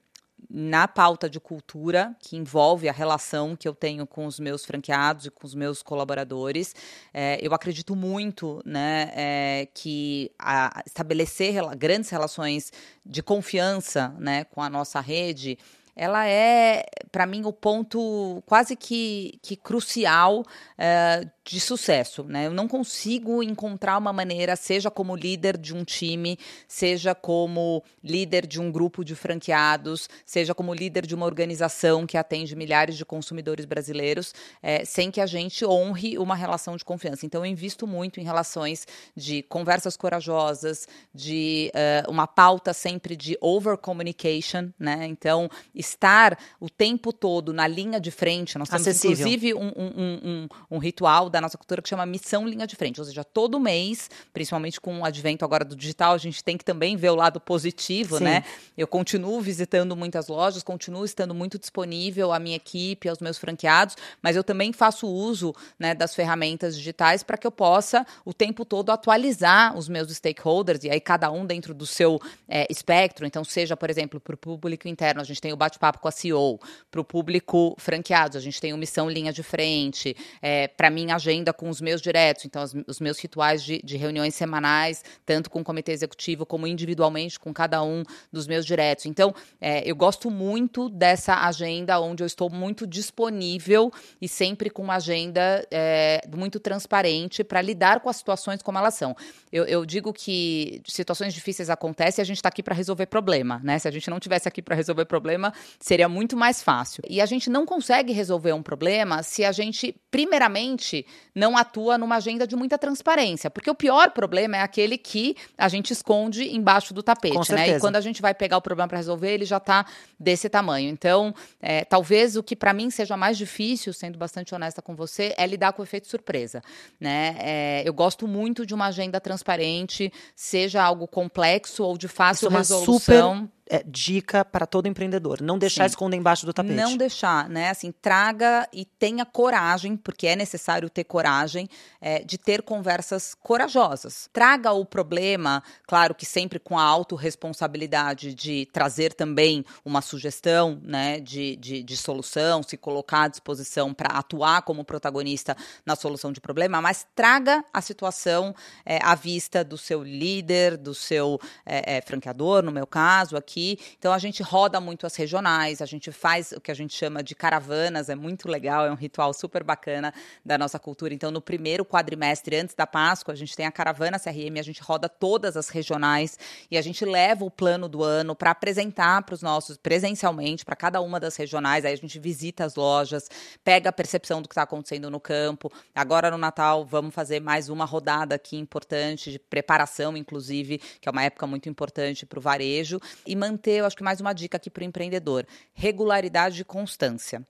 na 0.48 0.86
pauta 0.86 1.28
de 1.28 1.40
cultura, 1.40 2.14
que 2.20 2.36
envolve 2.36 2.88
a 2.88 2.92
relação 2.92 3.56
que 3.56 3.66
eu 3.66 3.74
tenho 3.74 4.06
com 4.06 4.26
os 4.26 4.38
meus 4.38 4.64
franqueados 4.64 5.26
e 5.26 5.30
com 5.30 5.46
os 5.46 5.54
meus 5.54 5.82
colaboradores. 5.82 6.74
É, 7.12 7.38
eu 7.40 7.54
acredito 7.54 7.96
muito 7.96 8.60
né, 8.64 9.10
é, 9.14 9.68
que 9.72 10.30
a, 10.38 10.82
estabelecer 10.86 11.54
grandes 11.76 12.10
relações 12.10 12.72
de 13.04 13.22
confiança 13.22 14.14
né, 14.18 14.44
com 14.44 14.62
a 14.62 14.68
nossa 14.68 15.00
rede 15.00 15.58
ela 15.96 16.26
é, 16.26 16.84
para 17.12 17.26
mim, 17.26 17.44
o 17.44 17.52
ponto 17.52 18.42
quase 18.46 18.74
que, 18.74 19.38
que 19.42 19.56
crucial 19.56 20.44
é, 20.76 21.26
de 21.44 21.60
sucesso. 21.60 22.24
Né? 22.24 22.46
Eu 22.46 22.52
não 22.52 22.66
consigo 22.66 23.42
encontrar 23.42 23.98
uma 23.98 24.12
maneira, 24.12 24.56
seja 24.56 24.90
como 24.90 25.14
líder 25.14 25.56
de 25.56 25.74
um 25.74 25.84
time, 25.84 26.38
seja 26.66 27.14
como 27.14 27.82
líder 28.02 28.46
de 28.46 28.60
um 28.60 28.72
grupo 28.72 29.04
de 29.04 29.14
franqueados, 29.14 30.08
seja 30.24 30.54
como 30.54 30.74
líder 30.74 31.06
de 31.06 31.14
uma 31.14 31.26
organização 31.26 32.06
que 32.06 32.16
atende 32.16 32.56
milhares 32.56 32.96
de 32.96 33.04
consumidores 33.04 33.64
brasileiros, 33.64 34.34
é, 34.62 34.84
sem 34.84 35.10
que 35.10 35.20
a 35.20 35.26
gente 35.26 35.64
honre 35.64 36.18
uma 36.18 36.34
relação 36.34 36.76
de 36.76 36.84
confiança. 36.84 37.26
Então, 37.26 37.44
eu 37.44 37.50
invisto 37.50 37.86
muito 37.86 38.18
em 38.18 38.24
relações 38.24 38.86
de 39.14 39.42
conversas 39.42 39.96
corajosas, 39.96 40.88
de 41.14 41.70
uh, 41.74 42.10
uma 42.10 42.26
pauta 42.26 42.72
sempre 42.72 43.14
de 43.14 43.36
over 43.40 43.76
communication, 43.76 44.70
né? 44.78 45.06
Então, 45.06 45.48
estar 45.84 46.38
o 46.60 46.68
tempo 46.68 47.12
todo 47.12 47.52
na 47.52 47.66
linha 47.66 48.00
de 48.00 48.10
frente. 48.10 48.58
Nós 48.58 48.68
temos, 48.68 48.86
Acessível. 48.86 49.26
inclusive, 49.26 49.54
um, 49.54 49.72
um, 49.76 50.20
um, 50.24 50.48
um, 50.72 50.78
ritual 50.78 51.28
da 51.28 51.40
nossa 51.40 51.56
cultura 51.56 51.82
que 51.82 51.88
chama 51.88 52.04
Missão 52.06 52.46
Linha 52.46 52.66
de 52.66 52.76
Frente. 52.76 53.00
Ou 53.00 53.06
seja, 53.06 53.24
todo 53.24 53.60
mês, 53.60 54.10
principalmente 54.32 54.80
com 54.80 55.00
o 55.00 55.04
advento 55.04 55.44
agora 55.44 55.64
do 55.64 55.76
digital, 55.76 56.14
a 56.14 56.18
gente 56.18 56.42
tem 56.42 56.56
que 56.56 56.64
também 56.64 56.96
ver 56.96 57.10
o 57.10 57.14
lado 57.14 57.40
positivo, 57.40 58.18
Sim. 58.18 58.24
né? 58.24 58.44
Eu 58.76 58.86
continuo 58.86 59.40
visitando 59.40 59.94
muitas 59.94 60.28
lojas, 60.28 60.62
continuo 60.62 61.04
estando 61.04 61.34
muito 61.34 61.58
disponível 61.58 62.32
à 62.32 62.38
minha 62.38 62.56
equipe, 62.56 63.08
aos 63.08 63.20
meus 63.20 63.38
franqueados, 63.38 63.96
mas 64.22 64.36
eu 64.36 64.44
também 64.44 64.72
faço 64.72 65.06
uso 65.06 65.54
né, 65.78 65.94
das 65.94 66.14
ferramentas 66.14 66.76
digitais 66.76 67.22
para 67.22 67.36
que 67.36 67.46
eu 67.46 67.52
possa 67.52 68.06
o 68.24 68.32
tempo 68.32 68.64
todo 68.64 68.90
atualizar 68.90 69.76
os 69.76 69.88
meus 69.88 70.10
stakeholders, 70.10 70.84
e 70.84 70.90
aí 70.90 71.00
cada 71.00 71.30
um 71.30 71.46
dentro 71.46 71.74
do 71.74 71.86
seu 71.86 72.20
é, 72.48 72.66
espectro. 72.70 73.26
Então, 73.26 73.44
seja, 73.44 73.76
por 73.76 73.90
exemplo, 73.90 74.20
para 74.20 74.34
o 74.34 74.38
público 74.38 74.88
interno, 74.88 75.20
a 75.20 75.24
gente 75.24 75.40
tem 75.40 75.52
o 75.52 75.56
bate 75.56 75.73
bate-papo 75.74 75.98
com 75.98 76.08
a 76.08 76.10
CEO, 76.10 76.60
para 76.90 77.00
o 77.00 77.04
público 77.04 77.74
franqueado, 77.78 78.38
a 78.38 78.40
gente 78.40 78.60
tem 78.60 78.72
o 78.72 78.76
Missão 78.76 79.08
Linha 79.10 79.32
de 79.32 79.42
Frente, 79.42 80.16
é, 80.40 80.68
para 80.68 80.90
mim, 80.90 81.10
agenda 81.10 81.52
com 81.52 81.68
os 81.68 81.80
meus 81.80 82.00
diretos, 82.00 82.44
então 82.44 82.62
as, 82.62 82.74
os 82.86 83.00
meus 83.00 83.18
rituais 83.18 83.62
de, 83.62 83.80
de, 83.82 83.96
reuniões 83.96 84.34
semanais, 84.34 85.02
tanto 85.26 85.50
com 85.50 85.60
o 85.60 85.64
comitê 85.64 85.92
executivo 85.92 86.46
como 86.46 86.66
individualmente 86.66 87.38
com 87.38 87.52
cada 87.52 87.82
um 87.82 88.02
dos 88.32 88.46
meus 88.46 88.64
diretos. 88.64 89.06
Então, 89.06 89.34
é, 89.60 89.88
eu 89.88 89.96
gosto 89.96 90.30
muito 90.30 90.88
dessa 90.88 91.46
agenda 91.46 91.98
onde 92.00 92.22
eu 92.22 92.26
estou 92.26 92.50
muito 92.50 92.86
disponível 92.86 93.92
e 94.20 94.28
sempre 94.28 94.70
com 94.70 94.82
uma 94.82 94.96
agenda 94.96 95.66
é, 95.70 96.20
muito 96.34 96.60
transparente 96.60 97.42
para 97.42 97.60
lidar 97.60 98.00
com 98.00 98.08
as 98.08 98.16
situações 98.16 98.62
como 98.62 98.78
elas 98.78 98.94
são. 98.94 99.16
Eu, 99.52 99.64
eu 99.64 99.84
digo 99.84 100.12
que 100.12 100.80
situações 100.86 101.34
difíceis 101.34 101.70
acontecem 101.70 102.22
e 102.22 102.24
a 102.24 102.26
gente 102.26 102.36
está 102.36 102.48
aqui 102.48 102.62
para 102.62 102.74
resolver 102.74 103.06
problema, 103.06 103.60
né? 103.62 103.78
Se 103.78 103.88
a 103.88 103.90
gente 103.90 104.08
não 104.10 104.20
tivesse 104.20 104.48
aqui 104.48 104.62
para 104.62 104.74
resolver 104.74 105.04
problema, 105.04 105.52
seria 105.78 106.08
muito 106.08 106.36
mais 106.36 106.62
fácil. 106.62 107.02
E 107.08 107.20
a 107.20 107.26
gente 107.26 107.50
não 107.50 107.66
consegue 107.66 108.12
resolver 108.12 108.52
um 108.52 108.62
problema 108.62 109.22
se 109.22 109.44
a 109.44 109.52
gente, 109.52 109.94
primeiramente, 110.10 111.06
não 111.34 111.56
atua 111.56 111.98
numa 111.98 112.16
agenda 112.16 112.46
de 112.46 112.56
muita 112.56 112.78
transparência. 112.78 113.50
Porque 113.50 113.70
o 113.70 113.74
pior 113.74 114.10
problema 114.10 114.56
é 114.56 114.60
aquele 114.60 114.96
que 114.96 115.36
a 115.58 115.68
gente 115.68 115.92
esconde 115.92 116.54
embaixo 116.54 116.94
do 116.94 117.02
tapete, 117.02 117.52
né? 117.52 117.76
E 117.76 117.80
quando 117.80 117.96
a 117.96 118.00
gente 118.00 118.22
vai 118.22 118.34
pegar 118.34 118.56
o 118.56 118.62
problema 118.62 118.88
para 118.88 118.98
resolver, 118.98 119.32
ele 119.32 119.44
já 119.44 119.58
está 119.58 119.84
desse 120.18 120.48
tamanho. 120.48 120.88
Então, 120.88 121.34
é, 121.60 121.84
talvez 121.84 122.36
o 122.36 122.42
que 122.42 122.54
para 122.54 122.72
mim 122.72 122.90
seja 122.90 123.16
mais 123.16 123.36
difícil, 123.36 123.92
sendo 123.92 124.18
bastante 124.18 124.54
honesta 124.54 124.80
com 124.80 124.94
você, 124.94 125.34
é 125.36 125.46
lidar 125.46 125.72
com 125.72 125.82
o 125.82 125.84
efeito 125.84 126.08
surpresa. 126.08 126.62
Né? 127.00 127.36
É, 127.38 127.82
eu 127.84 127.92
gosto 127.92 128.26
muito 128.26 128.64
de 128.64 128.74
uma 128.74 128.86
agenda 128.86 129.20
transparente, 129.20 130.12
seja 130.34 130.82
algo 130.82 131.06
complexo 131.06 131.84
ou 131.84 131.98
de 131.98 132.08
fácil 132.08 132.48
Isso 132.48 132.54
é 132.54 132.58
resolução. 132.58 132.98
Super 132.98 133.54
é, 133.68 133.82
dica 133.86 134.44
para 134.44 134.66
todo 134.66 134.86
empreendedor. 134.86 135.40
Não 135.40 135.58
deixar 135.58 135.84
Sim. 135.84 135.92
esconder 135.92 136.16
embaixo 136.16 136.44
do 136.44 136.52
tapete. 136.52 136.74
Não 136.74 136.96
deixar, 136.96 137.48
né? 137.48 137.70
Assim, 137.70 137.92
traga 137.92 138.68
e 138.72 138.84
tenha 138.84 139.24
coragem, 139.24 139.96
porque 139.96 140.26
é 140.26 140.36
necessário 140.36 140.90
ter 140.90 141.04
coragem 141.04 141.68
é, 142.00 142.22
de 142.22 142.36
ter 142.36 142.62
conversas 142.62 143.34
corajosas. 143.34 144.28
Traga 144.32 144.72
o 144.72 144.84
problema, 144.84 145.62
claro 145.86 146.14
que 146.14 146.26
sempre 146.26 146.58
com 146.58 146.78
a 146.78 146.82
autorresponsabilidade 146.82 148.34
de 148.34 148.66
trazer 148.66 149.14
também 149.14 149.64
uma 149.84 150.02
sugestão, 150.02 150.78
né? 150.82 151.20
De, 151.20 151.56
de, 151.56 151.82
de 151.82 151.96
solução, 151.96 152.62
se 152.62 152.76
colocar 152.76 153.22
à 153.22 153.28
disposição 153.28 153.94
para 153.94 154.08
atuar 154.18 154.62
como 154.62 154.84
protagonista 154.84 155.56
na 155.86 155.96
solução 155.96 156.32
de 156.32 156.40
problema, 156.40 156.80
mas 156.82 157.06
traga 157.14 157.64
a 157.72 157.80
situação 157.80 158.54
é, 158.84 158.98
à 159.02 159.14
vista 159.14 159.64
do 159.64 159.78
seu 159.78 160.02
líder, 160.02 160.76
do 160.76 160.94
seu 160.94 161.40
é, 161.64 161.96
é 161.96 162.00
franqueador, 162.02 162.62
no 162.62 162.70
meu 162.70 162.86
caso, 162.86 163.36
aqui 163.36 163.53
aqui. 163.54 163.78
Então 163.98 164.12
a 164.12 164.18
gente 164.18 164.42
roda 164.42 164.80
muito 164.80 165.06
as 165.06 165.14
regionais, 165.14 165.80
a 165.80 165.86
gente 165.86 166.10
faz 166.10 166.52
o 166.52 166.60
que 166.60 166.70
a 166.70 166.74
gente 166.74 166.94
chama 166.94 167.22
de 167.22 167.34
caravanas, 167.34 168.08
é 168.08 168.14
muito 168.14 168.48
legal, 168.48 168.84
é 168.84 168.90
um 168.90 168.96
ritual 168.96 169.32
super 169.32 169.62
bacana 169.62 170.12
da 170.44 170.58
nossa 170.58 170.78
cultura. 170.78 171.14
Então 171.14 171.30
no 171.30 171.40
primeiro 171.40 171.84
quadrimestre 171.84 172.56
antes 172.56 172.74
da 172.74 172.86
Páscoa, 172.86 173.32
a 173.32 173.36
gente 173.36 173.54
tem 173.54 173.66
a 173.66 173.70
caravana 173.70 174.18
CRM, 174.18 174.58
a 174.58 174.62
gente 174.62 174.82
roda 174.82 175.08
todas 175.08 175.56
as 175.56 175.68
regionais 175.68 176.36
e 176.70 176.76
a 176.76 176.82
gente 176.82 177.04
leva 177.04 177.44
o 177.44 177.50
plano 177.50 177.88
do 177.88 178.02
ano 178.02 178.34
para 178.34 178.50
apresentar 178.50 179.22
para 179.22 179.34
os 179.34 179.42
nossos 179.42 179.76
presencialmente 179.76 180.64
para 180.64 180.74
cada 180.74 181.00
uma 181.00 181.20
das 181.20 181.36
regionais. 181.36 181.84
Aí 181.84 181.92
a 181.92 181.96
gente 181.96 182.18
visita 182.18 182.64
as 182.64 182.74
lojas, 182.74 183.28
pega 183.62 183.90
a 183.90 183.92
percepção 183.92 184.42
do 184.42 184.48
que 184.48 184.52
está 184.52 184.62
acontecendo 184.62 185.10
no 185.10 185.20
campo. 185.20 185.70
Agora 185.94 186.30
no 186.30 186.38
Natal 186.38 186.84
vamos 186.84 187.14
fazer 187.14 187.40
mais 187.40 187.68
uma 187.68 187.84
rodada 187.84 188.34
aqui 188.34 188.56
importante 188.56 189.30
de 189.30 189.38
preparação, 189.38 190.16
inclusive, 190.16 190.78
que 191.00 191.08
é 191.08 191.12
uma 191.12 191.22
época 191.22 191.46
muito 191.46 191.68
importante 191.68 192.26
para 192.26 192.38
o 192.38 192.42
varejo 192.42 193.00
e 193.26 193.36
manter, 193.44 193.80
eu 193.80 193.86
acho 193.86 193.96
que 193.96 194.02
mais 194.02 194.20
uma 194.20 194.32
dica 194.32 194.56
aqui 194.56 194.70
para 194.70 194.82
o 194.82 194.84
empreendedor: 194.84 195.46
regularidade 195.74 196.60
e 196.60 196.64
constância. 196.64 197.44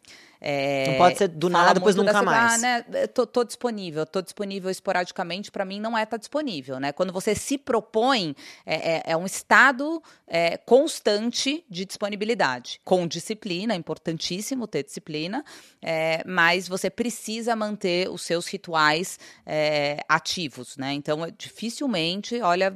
É, 0.47 0.91
não 0.91 0.99
pode 0.99 1.17
ser 1.17 1.29
do 1.29 1.49
nada, 1.49 1.73
depois 1.73 1.97
nunca 1.97 2.23
mais. 2.23 2.53
Ah, 2.53 2.59
né, 2.59 3.07
tô, 3.07 3.27
tô, 3.27 3.45
disponível, 3.45 4.05
tô 4.05 4.21
disponível 4.21 4.71
esporadicamente, 4.71 5.51
para 5.51 5.65
mim 5.65 5.81
não 5.81 5.97
é 5.97 6.03
estar 6.03 6.11
tá 6.11 6.17
disponível, 6.19 6.79
né? 6.79 6.93
Quando 6.93 7.15
você 7.15 7.35
se 7.35 7.57
propõe, 7.57 8.37
é, 8.67 8.97
é, 8.97 9.03
é 9.07 9.17
um 9.17 9.25
estado 9.25 10.03
é, 10.27 10.59
constante 10.59 11.65
de 11.71 11.87
disponibilidade, 11.87 12.79
com 12.85 13.07
disciplina, 13.07 13.73
é 13.73 13.77
importantíssimo 13.77 14.67
ter 14.67 14.83
disciplina, 14.83 15.43
é, 15.81 16.23
mas 16.27 16.69
você 16.69 16.91
precisa 16.91 17.57
manter 17.57 18.11
os 18.11 18.21
seus 18.21 18.47
rituais 18.47 19.19
ativos, 20.07 20.77
né? 20.77 20.93
Então, 20.93 21.21
dificilmente, 21.39 22.41
olha, 22.43 22.75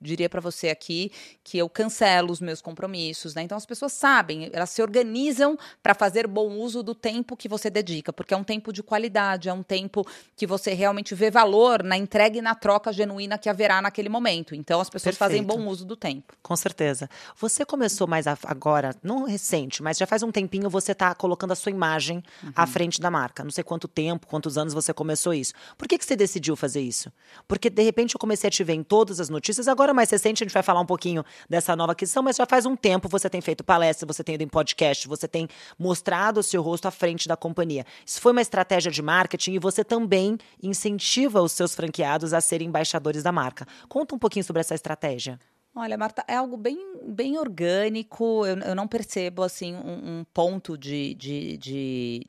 diria 0.00 0.28
para 0.28 0.40
você 0.40 0.68
aqui 0.68 1.10
que 1.42 1.58
eu 1.58 1.68
cancelo 1.68 2.30
os 2.30 2.40
meus 2.40 2.57
compromissos, 2.62 3.34
né? 3.34 3.42
Então, 3.42 3.56
as 3.56 3.66
pessoas 3.66 3.92
sabem, 3.92 4.50
elas 4.52 4.70
se 4.70 4.82
organizam 4.82 5.58
para 5.82 5.94
fazer 5.94 6.26
bom 6.26 6.52
uso 6.56 6.82
do 6.82 6.94
tempo 6.94 7.08
tempo 7.28 7.36
que 7.36 7.48
você 7.48 7.68
dedica, 7.68 8.12
porque 8.12 8.32
é 8.32 8.36
um 8.36 8.44
tempo 8.44 8.72
de 8.72 8.82
qualidade, 8.82 9.48
é 9.48 9.52
um 9.52 9.62
tempo 9.62 10.06
que 10.36 10.46
você 10.46 10.72
realmente 10.72 11.14
vê 11.14 11.30
valor 11.30 11.82
na 11.82 11.96
entrega 11.96 12.38
e 12.38 12.42
na 12.42 12.54
troca 12.54 12.92
genuína 12.92 13.36
que 13.36 13.48
haverá 13.48 13.82
naquele 13.82 14.08
momento. 14.08 14.54
Então 14.54 14.80
as 14.80 14.88
pessoas 14.88 15.16
Perfeito. 15.16 15.42
fazem 15.42 15.42
bom 15.42 15.68
uso 15.68 15.84
do 15.84 15.96
tempo. 15.96 16.34
Com 16.42 16.56
certeza. 16.56 17.08
Você 17.36 17.64
começou 17.64 18.06
mais 18.06 18.26
agora, 18.26 18.94
não 19.02 19.24
recente, 19.24 19.82
mas 19.82 19.98
já 19.98 20.06
faz 20.06 20.22
um 20.22 20.30
tempinho 20.30 20.70
você 20.70 20.92
está 20.92 21.14
colocando 21.14 21.52
a 21.52 21.56
sua 21.56 21.70
imagem 21.70 22.22
uhum. 22.42 22.52
à 22.54 22.66
frente 22.66 23.00
da 23.00 23.10
marca. 23.10 23.42
Não 23.42 23.50
sei 23.50 23.64
quanto 23.64 23.88
tempo, 23.88 24.26
quantos 24.26 24.56
anos 24.56 24.72
você 24.72 24.92
começou 24.92 25.34
isso. 25.34 25.52
Por 25.76 25.88
que, 25.88 25.98
que 25.98 26.04
você 26.04 26.14
decidiu 26.14 26.56
fazer 26.56 26.80
isso? 26.80 27.12
Porque 27.46 27.68
de 27.68 27.82
repente 27.82 28.14
eu 28.14 28.18
comecei 28.18 28.48
a 28.48 28.50
te 28.50 28.62
ver 28.62 28.74
em 28.74 28.82
todas 28.82 29.20
as 29.20 29.28
notícias. 29.28 29.66
Agora 29.66 29.92
mais 29.92 30.10
recente 30.10 30.42
a 30.42 30.46
gente 30.46 30.54
vai 30.54 30.62
falar 30.62 30.80
um 30.80 30.86
pouquinho 30.86 31.24
dessa 31.48 31.74
nova 31.74 31.92
aquisição, 31.92 32.22
mas 32.22 32.36
já 32.36 32.46
faz 32.48 32.66
um 32.66 32.74
tempo 32.74 33.08
você 33.08 33.28
tem 33.30 33.40
feito 33.40 33.62
palestra, 33.62 34.06
você 34.06 34.24
tem 34.24 34.34
ido 34.34 34.44
em 34.44 34.48
podcast, 34.48 35.06
você 35.06 35.28
tem 35.28 35.48
mostrado 35.78 36.40
o 36.40 36.42
seu 36.42 36.62
rosto 36.62 36.86
à 36.86 36.90
frente 36.90 37.28
da 37.28 37.36
companhia. 37.36 37.84
Isso 38.04 38.20
foi 38.20 38.32
uma 38.32 38.42
estratégia 38.42 38.90
de 38.90 39.02
marketing 39.02 39.52
e 39.54 39.58
você 39.58 39.84
também 39.84 40.38
incentiva 40.62 41.40
os 41.40 41.52
seus 41.52 41.74
franqueados 41.74 42.32
a 42.32 42.40
serem 42.40 42.68
embaixadores 42.68 43.22
da 43.22 43.30
marca. 43.30 43.66
Conta 43.88 44.14
um 44.14 44.18
pouquinho 44.18 44.44
sobre 44.44 44.60
essa 44.60 44.74
estratégia. 44.74 45.38
Olha, 45.74 45.96
Marta, 45.96 46.24
é 46.26 46.34
algo 46.34 46.56
bem, 46.56 46.76
bem 47.06 47.38
orgânico. 47.38 48.44
Eu, 48.44 48.58
eu 48.58 48.74
não 48.74 48.88
percebo 48.88 49.42
assim 49.42 49.76
um, 49.76 50.18
um 50.18 50.24
ponto 50.34 50.76
de, 50.76 51.14
de, 51.14 51.56
de 51.56 52.26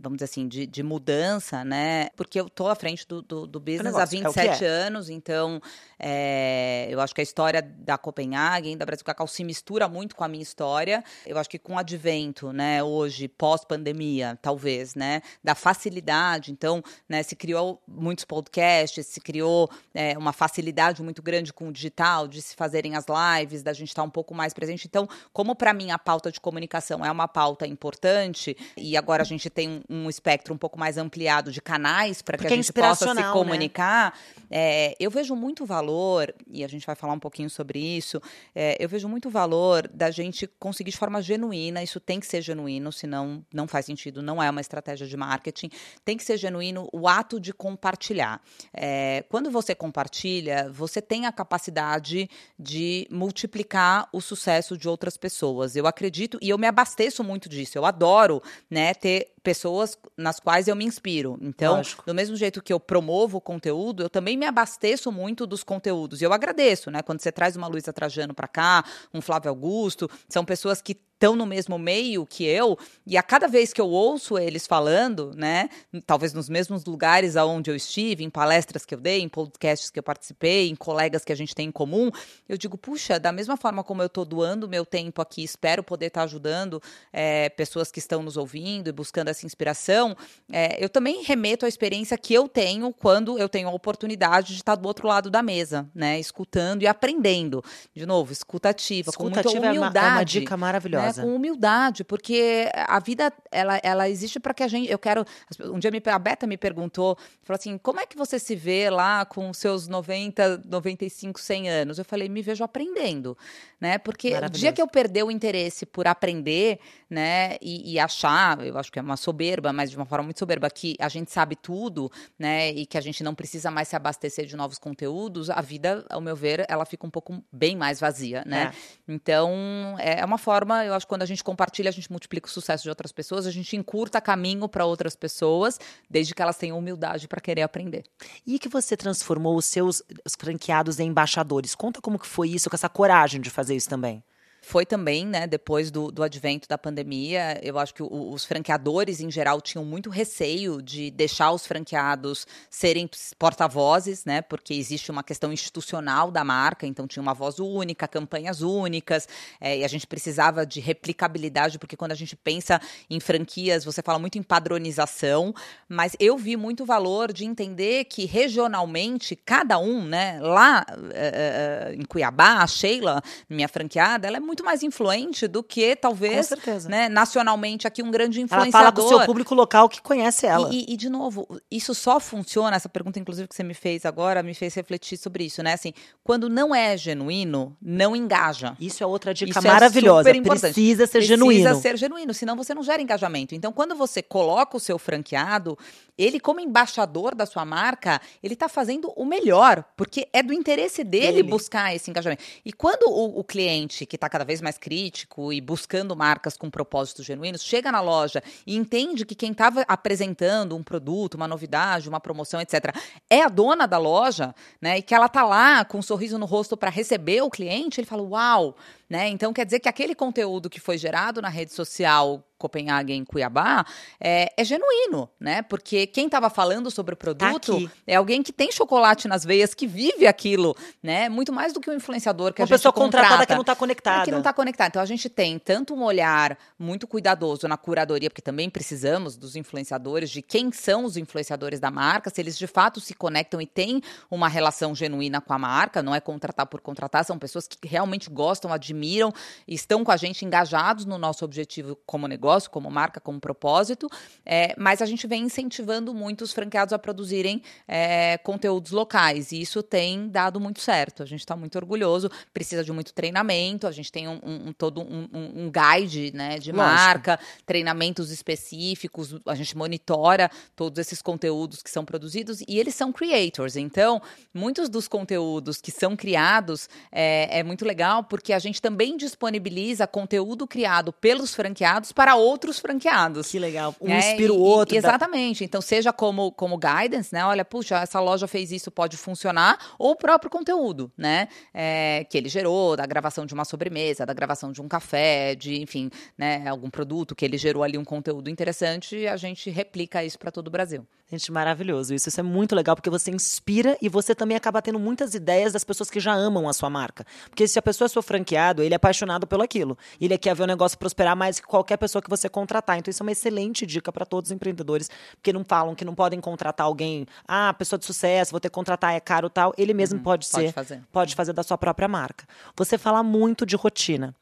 vamos 0.00 0.18
dizer 0.18 0.26
assim, 0.26 0.46
de, 0.46 0.66
de 0.66 0.82
mudança, 0.82 1.64
né? 1.64 2.08
Porque 2.16 2.40
eu 2.40 2.48
tô 2.48 2.68
à 2.68 2.74
frente 2.74 3.06
do, 3.06 3.20
do, 3.20 3.46
do 3.46 3.60
business 3.60 3.94
há 3.96 4.04
27 4.04 4.64
é, 4.64 4.66
é 4.66 4.70
anos, 4.70 5.10
então 5.10 5.60
é, 5.98 6.86
eu 6.88 7.00
acho 7.00 7.14
que 7.14 7.20
a 7.20 7.24
história 7.24 7.60
da 7.60 7.98
Copenhagen, 7.98 8.76
da 8.76 8.86
Brasil 8.86 9.04
Cacau, 9.04 9.26
se 9.26 9.42
mistura 9.42 9.88
muito 9.88 10.14
com 10.14 10.22
a 10.22 10.28
minha 10.28 10.42
história. 10.42 11.02
Eu 11.26 11.36
acho 11.38 11.50
que 11.50 11.58
com 11.58 11.74
o 11.74 11.78
advento, 11.78 12.52
né, 12.52 12.82
hoje, 12.82 13.26
pós-pandemia, 13.26 14.38
talvez, 14.40 14.94
né, 14.94 15.20
da 15.42 15.54
facilidade, 15.54 16.52
então, 16.52 16.82
né, 17.08 17.22
se 17.22 17.34
criou 17.34 17.82
muitos 17.86 18.24
podcasts, 18.24 19.06
se 19.06 19.20
criou 19.20 19.68
é, 19.92 20.16
uma 20.16 20.32
facilidade 20.32 21.02
muito 21.02 21.22
grande 21.22 21.52
com 21.52 21.68
o 21.68 21.72
digital, 21.72 22.28
de 22.28 22.40
se 22.40 22.54
fazerem 22.54 22.94
as 22.94 23.06
lives, 23.08 23.62
da 23.62 23.72
gente 23.72 23.88
estar 23.88 24.02
um 24.02 24.10
pouco 24.10 24.34
mais 24.34 24.54
presente. 24.54 24.86
Então, 24.86 25.08
como 25.32 25.56
para 25.56 25.72
mim 25.74 25.90
a 25.90 25.98
pauta 25.98 26.30
de 26.30 26.40
comunicação 26.40 27.04
é 27.04 27.10
uma 27.10 27.26
pauta 27.26 27.66
importante, 27.66 28.56
e 28.76 28.96
agora 28.96 29.22
a 29.22 29.26
gente 29.26 29.50
tem 29.50 29.82
um, 29.88 30.08
espectro 30.08 30.52
um 30.52 30.58
pouco 30.58 30.78
mais 30.78 30.98
ampliado 30.98 31.52
de 31.52 31.60
canais 31.60 32.22
para 32.22 32.36
que 32.36 32.46
a 32.46 32.50
é 32.50 32.54
gente 32.54 32.72
possa 32.72 33.08
se 33.08 33.14
né? 33.14 33.30
comunicar, 33.32 34.12
né? 34.12 34.46
é, 34.50 34.96
eu 34.98 35.10
vejo 35.10 35.34
muito 35.34 35.64
valor 35.64 36.34
e 36.50 36.64
a 36.64 36.68
gente 36.68 36.86
vai 36.86 36.96
falar 36.96 37.12
um 37.12 37.18
pouquinho 37.18 37.48
sobre 37.48 37.78
isso, 37.78 38.20
é, 38.54 38.76
eu 38.78 38.88
vejo 38.88 39.08
muito 39.08 39.30
valor 39.30 39.88
da 39.88 40.10
gente 40.10 40.46
conseguir 40.58 40.90
de 40.90 40.96
forma 40.96 41.20
genuína, 41.22 41.82
isso 41.82 42.00
tem 42.00 42.18
que 42.18 42.26
ser 42.26 42.42
genuíno, 42.42 42.92
senão 42.92 43.44
não 43.52 43.66
faz 43.66 43.86
sentido, 43.86 44.22
não 44.22 44.42
é 44.42 44.50
uma 44.50 44.60
estratégia 44.60 45.06
de 45.06 45.16
marketing, 45.16 45.70
tem 46.04 46.16
que 46.16 46.24
ser 46.24 46.36
genuíno 46.36 46.88
o 46.92 47.06
ato 47.06 47.38
de 47.38 47.52
compartilhar. 47.52 48.40
É, 48.72 49.24
quando 49.28 49.50
você 49.50 49.74
compartilha, 49.74 50.70
você 50.72 51.00
tem 51.00 51.26
a 51.26 51.32
capacidade 51.32 52.28
de 52.58 53.06
multiplicar 53.10 54.08
o 54.12 54.20
sucesso 54.20 54.76
de 54.76 54.88
outras 54.88 55.16
pessoas. 55.16 55.76
Eu 55.76 55.86
acredito 55.86 56.38
e 56.40 56.48
eu 56.48 56.58
me 56.58 56.66
abasteço 56.66 57.22
muito 57.22 57.48
disso, 57.48 57.76
eu 57.78 57.84
adoro 57.84 58.42
né, 58.70 58.94
ter 58.94 59.32
pessoas 59.42 59.77
nas 60.16 60.40
quais 60.40 60.68
eu 60.68 60.76
me 60.76 60.84
inspiro. 60.84 61.38
Então, 61.40 61.76
Lógico. 61.76 62.04
do 62.06 62.14
mesmo 62.14 62.36
jeito 62.36 62.62
que 62.62 62.72
eu 62.72 62.80
promovo 62.80 63.38
o 63.38 63.40
conteúdo, 63.40 64.02
eu 64.02 64.10
também 64.10 64.36
me 64.36 64.46
abasteço 64.46 65.10
muito 65.12 65.46
dos 65.46 65.62
conteúdos. 65.62 66.20
E 66.20 66.24
eu 66.24 66.32
agradeço, 66.32 66.90
né? 66.90 67.02
Quando 67.02 67.20
você 67.20 67.32
traz 67.32 67.56
uma 67.56 67.66
Luísa 67.66 67.92
Trajano 67.92 68.34
para 68.34 68.48
cá, 68.48 68.84
um 69.12 69.20
Flávio 69.20 69.50
Augusto, 69.50 70.10
são 70.28 70.44
pessoas 70.44 70.80
que 70.80 70.96
estão 71.18 71.34
no 71.34 71.44
mesmo 71.44 71.76
meio 71.78 72.24
que 72.24 72.44
eu, 72.44 72.78
e 73.04 73.16
a 73.16 73.22
cada 73.24 73.48
vez 73.48 73.72
que 73.72 73.80
eu 73.80 73.88
ouço 73.88 74.38
eles 74.38 74.68
falando, 74.68 75.32
né, 75.34 75.68
talvez 76.06 76.32
nos 76.32 76.48
mesmos 76.48 76.84
lugares 76.84 77.36
aonde 77.36 77.70
eu 77.70 77.74
estive, 77.74 78.22
em 78.22 78.30
palestras 78.30 78.86
que 78.86 78.94
eu 78.94 79.00
dei, 79.00 79.20
em 79.20 79.28
podcasts 79.28 79.90
que 79.90 79.98
eu 79.98 80.02
participei, 80.02 80.68
em 80.68 80.76
colegas 80.76 81.24
que 81.24 81.32
a 81.32 81.36
gente 81.36 81.56
tem 81.56 81.66
em 81.68 81.72
comum, 81.72 82.10
eu 82.48 82.56
digo, 82.56 82.78
puxa, 82.78 83.18
da 83.18 83.32
mesma 83.32 83.56
forma 83.56 83.82
como 83.82 84.00
eu 84.00 84.06
estou 84.06 84.24
doando 84.24 84.68
meu 84.68 84.86
tempo 84.86 85.20
aqui, 85.20 85.42
espero 85.42 85.82
poder 85.82 86.06
estar 86.06 86.20
tá 86.20 86.24
ajudando 86.24 86.80
é, 87.12 87.48
pessoas 87.48 87.90
que 87.90 87.98
estão 87.98 88.22
nos 88.22 88.36
ouvindo 88.36 88.88
e 88.88 88.92
buscando 88.92 89.26
essa 89.26 89.44
inspiração, 89.44 90.16
é, 90.52 90.82
eu 90.82 90.88
também 90.88 91.24
remeto 91.24 91.66
à 91.66 91.68
experiência 91.68 92.16
que 92.16 92.32
eu 92.32 92.46
tenho 92.46 92.92
quando 92.92 93.36
eu 93.36 93.48
tenho 93.48 93.68
a 93.68 93.72
oportunidade 93.72 94.52
de 94.52 94.60
estar 94.60 94.76
do 94.76 94.86
outro 94.86 95.08
lado 95.08 95.28
da 95.28 95.42
mesa, 95.42 95.90
né, 95.92 96.20
escutando 96.20 96.82
e 96.82 96.86
aprendendo. 96.86 97.60
De 97.92 98.06
novo, 98.06 98.32
escutativa, 98.32 99.10
escutativa 99.10 99.42
com 99.42 99.50
muita 99.50 99.68
humildade. 99.68 99.98
É 99.98 100.00
uma, 100.00 100.14
é 100.14 100.18
uma 100.18 100.24
dica 100.24 100.56
maravilhosa. 100.56 101.06
Né? 101.06 101.07
Né, 101.16 101.22
com 101.22 101.34
humildade, 101.34 102.04
porque 102.04 102.70
a 102.74 102.98
vida 103.00 103.32
ela, 103.50 103.80
ela 103.82 104.08
existe 104.08 104.38
para 104.38 104.54
que 104.54 104.62
a 104.62 104.68
gente. 104.68 104.90
Eu 104.90 104.98
quero. 104.98 105.24
Um 105.60 105.78
dia 105.78 105.90
me, 105.90 106.02
a 106.04 106.18
Beta 106.18 106.46
me 106.46 106.56
perguntou, 106.56 107.16
falou 107.42 107.58
assim: 107.58 107.78
como 107.78 108.00
é 108.00 108.06
que 108.06 108.16
você 108.16 108.38
se 108.38 108.54
vê 108.54 108.90
lá 108.90 109.24
com 109.24 109.52
seus 109.52 109.88
90, 109.88 110.62
95, 110.66 111.40
100 111.40 111.70
anos? 111.70 111.98
Eu 111.98 112.04
falei: 112.04 112.28
me 112.28 112.42
vejo 112.42 112.62
aprendendo, 112.64 113.36
né? 113.80 113.98
Porque 113.98 114.34
o 114.34 114.48
dia 114.48 114.72
que 114.72 114.82
eu 114.82 114.88
perder 114.88 115.24
o 115.24 115.30
interesse 115.30 115.86
por 115.86 116.06
aprender, 116.06 116.80
né, 117.08 117.56
e, 117.60 117.94
e, 117.94 117.98
achar, 117.98 118.64
eu 118.64 118.76
acho 118.76 118.92
que 118.92 118.98
é 118.98 119.02
uma 119.02 119.16
soberba, 119.16 119.72
mas 119.72 119.90
de 119.90 119.96
uma 119.96 120.04
forma 120.04 120.24
muito 120.24 120.38
soberba, 120.38 120.68
que 120.68 120.94
a 121.00 121.08
gente 121.08 121.30
sabe 121.30 121.56
tudo, 121.56 122.10
né, 122.38 122.70
e 122.70 122.84
que 122.84 122.98
a 122.98 123.00
gente 123.00 123.22
não 123.22 123.34
precisa 123.34 123.70
mais 123.70 123.88
se 123.88 123.96
abastecer 123.96 124.44
de 124.46 124.56
novos 124.56 124.78
conteúdos, 124.78 125.48
a 125.48 125.60
vida, 125.60 126.04
ao 126.10 126.20
meu 126.20 126.36
ver, 126.36 126.66
ela 126.68 126.84
fica 126.84 127.06
um 127.06 127.10
pouco 127.10 127.42
bem 127.50 127.76
mais 127.76 127.98
vazia, 128.00 128.42
né? 128.46 128.72
É. 128.72 129.12
Então, 129.12 129.96
é 129.98 130.24
uma 130.24 130.38
forma, 130.38 130.84
eu 130.84 130.94
quando 131.04 131.22
a 131.22 131.26
gente 131.26 131.44
compartilha, 131.44 131.88
a 131.88 131.92
gente 131.92 132.10
multiplica 132.10 132.46
o 132.46 132.50
sucesso 132.50 132.82
de 132.82 132.88
outras 132.88 133.12
pessoas, 133.12 133.46
a 133.46 133.50
gente 133.50 133.76
encurta 133.76 134.20
caminho 134.20 134.68
para 134.68 134.84
outras 134.84 135.14
pessoas, 135.14 135.78
desde 136.08 136.34
que 136.34 136.42
elas 136.42 136.56
tenham 136.56 136.78
humildade 136.78 137.28
para 137.28 137.40
querer 137.40 137.62
aprender. 137.62 138.04
E 138.46 138.58
que 138.58 138.68
você 138.68 138.96
transformou 138.96 139.56
os 139.56 139.64
seus 139.64 140.02
os 140.24 140.34
franqueados 140.36 140.98
em 140.98 141.08
embaixadores. 141.08 141.74
Conta 141.74 142.00
como 142.00 142.18
que 142.18 142.26
foi 142.26 142.50
isso, 142.50 142.68
com 142.68 142.76
essa 142.76 142.88
coragem 142.88 143.40
de 143.40 143.50
fazer 143.50 143.74
isso 143.74 143.88
também 143.88 144.22
foi 144.68 144.84
também, 144.84 145.24
né, 145.24 145.46
depois 145.46 145.90
do, 145.90 146.12
do 146.12 146.22
advento 146.22 146.68
da 146.68 146.76
pandemia, 146.76 147.58
eu 147.62 147.78
acho 147.78 147.94
que 147.94 148.02
o, 148.02 148.30
os 148.30 148.44
franqueadores 148.44 149.18
em 149.18 149.30
geral 149.30 149.62
tinham 149.62 149.82
muito 149.82 150.10
receio 150.10 150.82
de 150.82 151.10
deixar 151.10 151.52
os 151.52 151.66
franqueados 151.66 152.46
serem 152.68 153.08
porta-vozes, 153.38 154.26
né, 154.26 154.42
porque 154.42 154.74
existe 154.74 155.10
uma 155.10 155.22
questão 155.22 155.50
institucional 155.50 156.30
da 156.30 156.44
marca, 156.44 156.86
então 156.86 157.06
tinha 157.06 157.22
uma 157.22 157.32
voz 157.32 157.58
única, 157.58 158.06
campanhas 158.06 158.60
únicas, 158.60 159.26
é, 159.58 159.78
e 159.78 159.84
a 159.84 159.88
gente 159.88 160.06
precisava 160.06 160.66
de 160.66 160.80
replicabilidade, 160.80 161.78
porque 161.78 161.96
quando 161.96 162.12
a 162.12 162.14
gente 162.14 162.36
pensa 162.36 162.78
em 163.08 163.18
franquias, 163.20 163.86
você 163.86 164.02
fala 164.02 164.18
muito 164.18 164.36
em 164.36 164.42
padronização, 164.42 165.54
mas 165.88 166.14
eu 166.20 166.36
vi 166.36 166.58
muito 166.58 166.84
valor 166.84 167.32
de 167.32 167.46
entender 167.46 168.04
que 168.04 168.26
regionalmente, 168.26 169.34
cada 169.34 169.78
um, 169.78 170.04
né, 170.04 170.38
lá 170.42 170.84
é, 171.14 171.88
é, 171.90 171.94
em 171.94 172.04
Cuiabá, 172.04 172.62
a 172.62 172.66
Sheila, 172.66 173.22
minha 173.48 173.66
franqueada, 173.66 174.28
ela 174.28 174.36
é 174.36 174.40
muito 174.40 174.57
muito 174.58 174.64
mais 174.64 174.82
influente 174.82 175.46
do 175.46 175.62
que, 175.62 175.94
talvez, 175.94 176.50
né, 176.88 177.08
nacionalmente 177.08 177.86
aqui, 177.86 178.02
um 178.02 178.10
grande 178.10 178.40
influenciador. 178.40 178.80
Ela 178.80 178.92
fala 178.92 178.92
com 178.92 179.02
o 179.02 179.08
seu 179.08 179.26
público 179.26 179.54
local 179.54 179.88
que 179.88 180.02
conhece 180.02 180.46
ela. 180.46 180.68
E, 180.72 180.84
e, 180.88 180.94
e, 180.94 180.96
de 180.96 181.08
novo, 181.08 181.46
isso 181.70 181.94
só 181.94 182.18
funciona, 182.18 182.76
essa 182.76 182.88
pergunta, 182.88 183.18
inclusive, 183.18 183.46
que 183.46 183.54
você 183.54 183.62
me 183.62 183.74
fez 183.74 184.04
agora, 184.04 184.42
me 184.42 184.54
fez 184.54 184.74
refletir 184.74 185.16
sobre 185.16 185.44
isso, 185.44 185.62
né? 185.62 185.74
Assim, 185.74 185.92
quando 186.24 186.48
não 186.48 186.74
é 186.74 186.96
genuíno, 186.96 187.76
não 187.80 188.16
engaja. 188.16 188.76
Isso 188.80 189.02
é 189.02 189.06
outra 189.06 189.32
dica 189.32 189.50
isso 189.50 189.66
é 189.66 189.70
maravilhosa. 189.70 190.30
É 190.30 190.40
Precisa 190.40 191.06
ser 191.06 191.18
Precisa 191.18 191.20
genuíno. 191.20 191.62
Precisa 191.62 191.80
ser 191.80 191.96
genuíno, 191.96 192.34
senão 192.34 192.56
você 192.56 192.74
não 192.74 192.82
gera 192.82 193.00
engajamento. 193.00 193.54
Então, 193.54 193.72
quando 193.72 193.94
você 193.94 194.22
coloca 194.22 194.76
o 194.76 194.80
seu 194.80 194.98
franqueado, 194.98 195.78
ele, 196.16 196.40
como 196.40 196.58
embaixador 196.58 197.34
da 197.34 197.46
sua 197.46 197.64
marca, 197.64 198.20
ele 198.42 198.54
está 198.54 198.68
fazendo 198.68 199.12
o 199.14 199.24
melhor, 199.24 199.84
porque 199.96 200.28
é 200.32 200.42
do 200.42 200.52
interesse 200.52 201.04
dele, 201.04 201.36
dele. 201.36 201.42
buscar 201.44 201.94
esse 201.94 202.10
engajamento. 202.10 202.42
E 202.64 202.72
quando 202.72 203.08
o, 203.08 203.38
o 203.38 203.44
cliente, 203.44 204.04
que 204.04 204.16
está 204.16 204.28
cada 204.28 204.44
vez 204.48 204.60
mais 204.60 204.76
crítico 204.76 205.52
e 205.52 205.60
buscando 205.60 206.16
marcas 206.16 206.56
com 206.56 206.68
propósitos 206.68 207.24
genuínos, 207.24 207.62
chega 207.62 207.92
na 207.92 208.00
loja 208.00 208.42
e 208.66 208.76
entende 208.76 209.24
que 209.24 209.34
quem 209.34 209.52
estava 209.52 209.82
apresentando 209.82 210.74
um 210.74 210.82
produto, 210.82 211.34
uma 211.34 211.46
novidade, 211.46 212.08
uma 212.08 212.18
promoção, 212.18 212.60
etc., 212.60 212.96
é 213.30 213.42
a 213.42 213.48
dona 213.48 213.86
da 213.86 213.98
loja, 213.98 214.54
né? 214.80 214.98
E 214.98 215.02
que 215.02 215.14
ela 215.14 215.26
está 215.26 215.44
lá 215.44 215.84
com 215.84 215.98
um 215.98 216.02
sorriso 216.02 216.38
no 216.38 216.46
rosto 216.46 216.76
para 216.76 216.90
receber 216.90 217.42
o 217.42 217.50
cliente, 217.50 218.00
ele 218.00 218.06
fala: 218.06 218.22
Uau! 218.22 218.74
Né? 219.08 219.28
Então 219.28 219.52
quer 219.52 219.64
dizer 219.64 219.80
que 219.80 219.88
aquele 219.88 220.14
conteúdo 220.14 220.68
que 220.68 220.80
foi 220.80 220.98
gerado 220.98 221.40
na 221.40 221.48
rede 221.48 221.72
social 221.72 222.44
Copenhagen, 222.58 223.24
Cuiabá, 223.24 223.86
é, 224.20 224.52
é 224.56 224.64
genuíno, 224.64 225.30
né? 225.38 225.62
Porque 225.62 226.06
quem 226.06 226.26
estava 226.26 226.50
falando 226.50 226.90
sobre 226.90 227.14
o 227.14 227.16
tá 227.16 227.20
produto 227.20 227.86
tá 227.86 227.92
é 228.06 228.16
alguém 228.16 228.42
que 228.42 228.52
tem 228.52 228.72
chocolate 228.72 229.28
nas 229.28 229.44
veias, 229.44 229.74
que 229.74 229.86
vive 229.86 230.26
aquilo, 230.26 230.76
né? 231.02 231.28
Muito 231.28 231.52
mais 231.52 231.72
do 231.72 231.80
que 231.80 231.88
um 231.88 231.94
influenciador 231.94 232.52
que 232.52 232.60
Uma 232.60 232.64
a 232.64 232.66
gente 232.66 232.76
pessoa 232.76 232.92
contrata. 232.92 233.28
contratada 233.28 233.46
que 233.46 233.54
não 233.54 233.60
está 233.60 233.76
conectada. 233.76 234.22
É 234.22 234.24
que 234.24 234.30
não 234.30 234.38
está 234.38 234.52
conectada. 234.52 234.88
Então 234.88 235.02
a 235.02 235.06
gente 235.06 235.28
tem 235.28 235.58
tanto 235.58 235.94
um 235.94 236.02
olhar 236.02 236.58
muito 236.78 237.06
cuidadoso 237.06 237.68
na 237.68 237.76
curadoria, 237.76 238.28
porque 238.28 238.42
também 238.42 238.68
precisamos 238.68 239.36
dos 239.36 239.54
influenciadores, 239.54 240.28
de 240.30 240.42
quem 240.42 240.72
são 240.72 241.04
os 241.04 241.16
influenciadores 241.16 241.78
da 241.78 241.90
marca, 241.90 242.30
se 242.30 242.40
eles 242.40 242.58
de 242.58 242.66
fato 242.66 243.00
se 243.00 243.14
conectam 243.14 243.60
e 243.60 243.66
têm 243.66 244.02
uma 244.30 244.48
relação 244.48 244.94
genuína 244.94 245.40
com 245.40 245.52
a 245.52 245.58
marca, 245.58 246.02
não 246.02 246.14
é 246.14 246.20
contratar 246.20 246.66
por 246.66 246.80
contratar, 246.80 247.24
são 247.24 247.38
pessoas 247.38 247.68
que 247.68 247.86
realmente 247.86 248.28
gostam, 248.28 248.72
admiram, 248.72 249.32
estão 249.66 250.02
com 250.02 250.10
a 250.10 250.16
gente 250.16 250.44
engajados 250.44 251.04
no 251.04 251.18
nosso 251.18 251.44
objetivo 251.44 251.96
como 252.04 252.26
negócio 252.26 252.47
negócio, 252.48 252.70
como 252.70 252.90
marca, 252.90 253.20
como 253.20 253.38
propósito, 253.38 254.08
é, 254.44 254.74
mas 254.78 255.02
a 255.02 255.06
gente 255.06 255.26
vem 255.26 255.42
incentivando 255.42 256.14
muito 256.14 256.42
os 256.42 256.52
franqueados 256.52 256.94
a 256.94 256.98
produzirem 256.98 257.62
é, 257.86 258.38
conteúdos 258.38 258.90
locais, 258.90 259.52
e 259.52 259.60
isso 259.60 259.82
tem 259.82 260.28
dado 260.28 260.58
muito 260.58 260.80
certo. 260.80 261.22
A 261.22 261.26
gente 261.26 261.40
está 261.40 261.54
muito 261.54 261.76
orgulhoso, 261.76 262.30
precisa 262.52 262.82
de 262.82 262.90
muito 262.90 263.12
treinamento, 263.12 263.86
a 263.86 263.92
gente 263.92 264.10
tem 264.10 264.26
um, 264.26 264.40
um, 264.42 264.72
todo 264.72 265.02
um, 265.02 265.28
um, 265.32 265.70
guide 265.70 266.32
né, 266.34 266.58
de 266.58 266.72
Lógico. 266.72 266.94
marca, 266.94 267.40
treinamentos 267.66 268.30
específicos, 268.30 269.36
a 269.46 269.54
gente 269.54 269.76
monitora 269.76 270.50
todos 270.74 270.98
esses 270.98 271.20
conteúdos 271.20 271.82
que 271.82 271.90
são 271.90 272.04
produzidos 272.04 272.60
e 272.66 272.78
eles 272.78 272.94
são 272.94 273.12
creators. 273.12 273.76
Então, 273.76 274.22
muitos 274.54 274.88
dos 274.88 275.06
conteúdos 275.06 275.80
que 275.80 275.90
são 275.90 276.16
criados 276.16 276.88
é, 277.12 277.58
é 277.58 277.62
muito 277.62 277.84
legal 277.84 278.24
porque 278.24 278.52
a 278.52 278.58
gente 278.58 278.80
também 278.80 279.16
disponibiliza 279.16 280.06
conteúdo 280.06 280.66
criado 280.66 281.12
pelos 281.12 281.54
franqueados 281.54 282.12
para 282.12 282.37
outros 282.38 282.78
franqueados. 282.78 283.50
Que 283.50 283.58
legal. 283.58 283.94
Um 284.00 284.10
é, 284.10 284.18
inspira 284.18 284.52
o 284.52 284.60
outro. 284.60 284.94
E, 284.94 284.98
exatamente. 284.98 285.64
Então, 285.64 285.80
seja 285.80 286.12
como, 286.12 286.52
como 286.52 286.78
guidance, 286.78 287.32
né? 287.32 287.44
Olha, 287.44 287.64
puxa, 287.64 287.96
essa 287.98 288.20
loja 288.20 288.46
fez 288.46 288.72
isso, 288.72 288.90
pode 288.90 289.16
funcionar, 289.16 289.78
ou 289.98 290.12
o 290.12 290.16
próprio 290.16 290.50
conteúdo, 290.50 291.10
né? 291.16 291.48
É, 291.74 292.24
que 292.30 292.38
ele 292.38 292.48
gerou, 292.48 292.96
da 292.96 293.06
gravação 293.06 293.44
de 293.44 293.54
uma 293.54 293.64
sobremesa, 293.64 294.24
da 294.24 294.32
gravação 294.32 294.72
de 294.72 294.80
um 294.80 294.88
café, 294.88 295.54
de, 295.54 295.80
enfim, 295.80 296.10
né, 296.36 296.66
algum 296.68 296.90
produto 296.90 297.34
que 297.34 297.44
ele 297.44 297.58
gerou 297.58 297.82
ali 297.82 297.98
um 297.98 298.04
conteúdo 298.04 298.48
interessante, 298.48 299.16
e 299.16 299.28
a 299.28 299.36
gente 299.36 299.70
replica 299.70 300.24
isso 300.24 300.38
para 300.38 300.50
todo 300.50 300.68
o 300.68 300.70
Brasil. 300.70 301.06
Gente, 301.30 301.52
maravilhoso 301.52 302.14
isso. 302.14 302.26
Isso 302.30 302.40
é 302.40 302.42
muito 302.42 302.74
legal 302.74 302.96
porque 302.96 303.10
você 303.10 303.30
inspira 303.30 303.98
e 304.00 304.08
você 304.08 304.34
também 304.34 304.56
acaba 304.56 304.80
tendo 304.80 304.98
muitas 304.98 305.34
ideias 305.34 305.74
das 305.74 305.84
pessoas 305.84 306.08
que 306.08 306.18
já 306.18 306.32
amam 306.32 306.66
a 306.66 306.72
sua 306.72 306.88
marca. 306.88 307.26
Porque 307.50 307.68
se 307.68 307.78
a 307.78 307.82
pessoa 307.82 308.06
é 308.06 308.08
seu 308.08 308.22
franqueado, 308.22 308.82
ele 308.82 308.94
é 308.94 308.96
apaixonado 308.96 309.46
pelo 309.46 309.62
aquilo. 309.62 309.98
Ele 310.18 310.38
quer 310.38 310.54
ver 310.54 310.62
o 310.62 310.66
negócio 310.66 310.96
prosperar 310.96 311.36
mais 311.36 311.60
que 311.60 311.66
qualquer 311.66 311.98
pessoa 311.98 312.22
que 312.22 312.30
você 312.30 312.48
contratar. 312.48 312.98
Então, 312.98 313.10
isso 313.10 313.22
é 313.22 313.24
uma 313.24 313.32
excelente 313.32 313.84
dica 313.84 314.10
para 314.10 314.24
todos 314.24 314.48
os 314.48 314.52
empreendedores, 314.52 315.10
porque 315.34 315.52
não 315.52 315.64
falam 315.64 315.94
que 315.94 316.02
não 316.02 316.14
podem 316.14 316.40
contratar 316.40 316.86
alguém, 316.86 317.26
ah, 317.46 317.74
pessoa 317.74 317.98
de 317.98 318.06
sucesso, 318.06 318.50
vou 318.50 318.60
ter 318.60 318.70
que 318.70 318.74
contratar, 318.74 319.14
é 319.14 319.20
caro 319.20 319.50
tal. 319.50 319.74
Ele 319.76 319.92
mesmo 319.92 320.16
uhum, 320.16 320.24
pode, 320.24 320.48
pode 320.48 320.66
ser, 320.66 320.72
fazer. 320.72 321.02
pode 321.12 321.34
fazer 321.34 321.52
da 321.52 321.62
sua 321.62 321.76
própria 321.76 322.08
marca. 322.08 322.46
Você 322.74 322.96
fala 322.96 323.22
muito 323.22 323.66
de 323.66 323.76
rotina. 323.76 324.34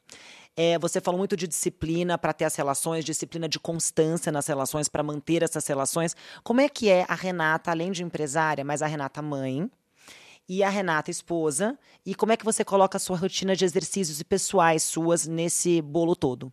É, 0.59 0.79
você 0.79 0.99
falou 0.99 1.19
muito 1.19 1.37
de 1.37 1.47
disciplina 1.47 2.17
para 2.17 2.33
ter 2.33 2.45
as 2.45 2.55
relações, 2.55 3.05
disciplina 3.05 3.47
de 3.47 3.59
constância 3.59 4.31
nas 4.31 4.47
relações, 4.47 4.89
para 4.89 5.03
manter 5.03 5.43
essas 5.43 5.67
relações. 5.67 6.15
Como 6.43 6.59
é 6.59 6.67
que 6.67 6.89
é 6.89 7.05
a 7.07 7.13
Renata, 7.13 7.69
além 7.69 7.91
de 7.91 8.03
empresária, 8.03 8.65
mas 8.65 8.81
a 8.81 8.87
Renata 8.87 9.21
mãe, 9.21 9.69
e 10.49 10.63
a 10.63 10.69
Renata 10.69 11.11
esposa? 11.11 11.77
E 12.03 12.15
como 12.15 12.31
é 12.31 12.37
que 12.37 12.43
você 12.43 12.65
coloca 12.65 12.97
a 12.97 12.99
sua 12.99 13.15
rotina 13.15 13.55
de 13.55 13.65
exercícios 13.65 14.19
e 14.19 14.23
pessoais 14.23 14.81
suas 14.81 15.27
nesse 15.27 15.79
bolo 15.79 16.15
todo? 16.15 16.51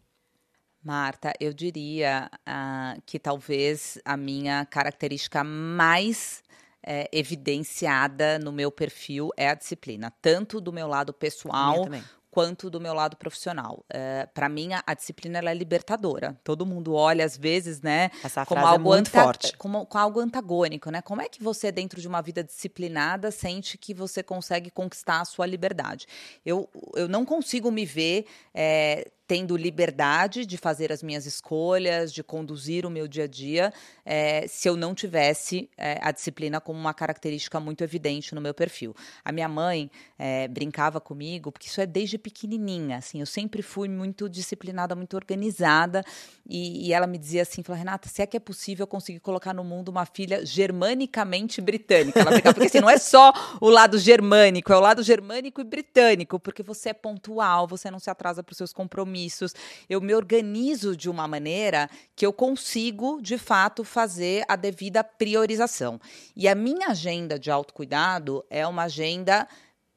Marta, 0.83 1.33
eu 1.41 1.55
diria 1.55 2.31
uh, 2.47 3.01
que 3.07 3.19
talvez 3.19 3.99
a 4.05 4.19
minha 4.19 4.67
característica 4.67 5.43
mais 5.43 6.43
é, 6.83 7.09
evidenciada 7.11 8.39
no 8.39 8.53
meu 8.53 8.71
perfil 8.71 9.31
é 9.35 9.49
a 9.49 9.55
disciplina, 9.55 10.13
tanto 10.21 10.61
do 10.61 10.71
meu 10.71 10.87
lado 10.87 11.15
pessoal 11.15 11.87
quanto 12.35 12.69
do 12.69 12.81
meu 12.81 12.93
lado 12.93 13.17
profissional. 13.17 13.85
É, 13.89 14.27
para 14.35 14.49
mim, 14.49 14.73
a, 14.73 14.83
a 14.85 14.93
disciplina 14.93 15.39
é 15.39 15.55
libertadora. 15.55 16.37
Todo 16.43 16.67
mundo 16.67 16.93
olha, 16.93 17.25
às 17.25 17.37
vezes, 17.37 17.81
né, 17.81 18.11
Essa 18.25 18.45
como 18.45 18.67
algo 18.67 18.93
é 18.93 19.05
forte. 19.05 19.57
Como, 19.57 19.87
com 19.87 19.97
algo 19.97 20.19
antagônico, 20.19 20.91
né? 20.91 21.01
Como 21.01 21.23
é 21.23 21.29
que 21.29 21.41
você, 21.41 21.71
dentro 21.71 22.01
de 22.01 22.09
uma 22.09 22.21
vida 22.21 22.43
disciplinada, 22.43 23.31
sente 23.31 23.79
que 23.79 23.95
você 23.95 24.21
consegue 24.21 24.69
conquistar 24.69 25.21
a 25.21 25.25
sua 25.25 25.47
liberdade? 25.47 26.09
Eu, 26.45 26.69
eu 26.97 27.07
não 27.07 27.25
consigo 27.25 27.71
me 27.71 27.87
ver 27.87 28.27
é, 28.53 29.09
tendo 29.27 29.57
liberdade 29.57 30.45
de 30.45 30.57
fazer 30.57 30.93
as 30.93 31.03
minhas 31.03 31.25
escolhas, 31.25 32.13
de 32.13 32.23
conduzir 32.23 32.85
o 32.85 32.91
meu 32.91 33.09
dia 33.09 33.25
a 33.25 33.27
dia, 33.27 33.73
é, 34.05 34.47
se 34.47 34.69
eu 34.69 34.77
não 34.77 34.95
tivesse 34.95 35.71
é, 35.79 35.99
a 36.03 36.13
disciplina 36.13 36.61
como 36.61 36.79
uma 36.79 36.93
característica 36.93 37.59
muito 37.59 37.83
evidente 37.83 38.35
no 38.35 38.41
meu 38.41 38.53
perfil. 38.53 38.95
A 39.25 39.33
minha 39.33 39.49
mãe 39.49 39.91
é, 40.19 40.47
brincava 40.49 41.01
comigo, 41.01 41.51
porque 41.51 41.69
isso 41.69 41.81
é 41.81 41.87
desde 41.87 42.19
pequenininha, 42.19 42.99
assim, 42.99 43.21
eu 43.21 43.27
sempre 43.27 43.63
fui 43.63 43.89
muito 43.89 44.29
disciplinada, 44.29 44.95
muito 44.95 45.15
organizada, 45.17 46.05
e, 46.47 46.89
e 46.89 46.93
ela 46.93 47.07
me 47.07 47.17
dizia 47.17 47.43
assim, 47.43 47.63
falou, 47.63 47.79
Renata, 47.79 48.09
se 48.09 48.21
é 48.21 48.27
que 48.27 48.37
é 48.37 48.41
possível 48.41 48.83
eu 48.83 48.87
conseguir 48.87 49.21
colocar 49.21 49.55
no 49.55 49.65
mundo 49.65 49.89
uma 49.89 50.05
filha 50.05 50.45
germanicamente 50.45 51.61
britânica, 51.63 52.21
ela 52.21 52.31
brincava, 52.31 52.55
porque 52.55 52.69
assim, 52.69 52.81
não 52.81 52.91
é 52.91 52.99
só 52.99 53.33
o 53.61 53.71
lado 53.71 53.99
germânico, 53.99 54.73
é 54.73 54.77
o 54.77 54.81
lado 54.81 55.03
germânico 55.03 55.61
e 55.61 55.65
britânico, 55.65 56.39
porque 56.39 56.63
você 56.63 56.91
é 56.91 56.93
pontual, 56.93 57.67
você 57.67 57.91
não 57.91 57.99
se 57.99 58.11
atrasa 58.11 58.43
para 58.43 58.53
os 58.53 58.59
seus 58.59 58.73
compromissos, 58.73 59.14
compromissos, 59.15 59.55
eu 59.89 60.01
me 60.01 60.15
organizo 60.15 60.97
de 60.97 61.09
uma 61.09 61.29
maneira 61.29 61.89
que 62.17 62.27
eu 62.27 62.33
consigo, 62.33 63.21
de 63.23 63.39
fato, 63.39 63.85
fazer 63.85 64.45
a 64.49 64.57
devida 64.57 65.05
priorização. 65.05 66.01
E 66.35 66.49
a 66.49 66.55
minha 66.55 66.89
agenda 66.89 67.39
de 67.39 67.51
autocuidado 67.51 68.45
é 68.51 68.67
uma 68.67 68.85
agenda 68.85 69.47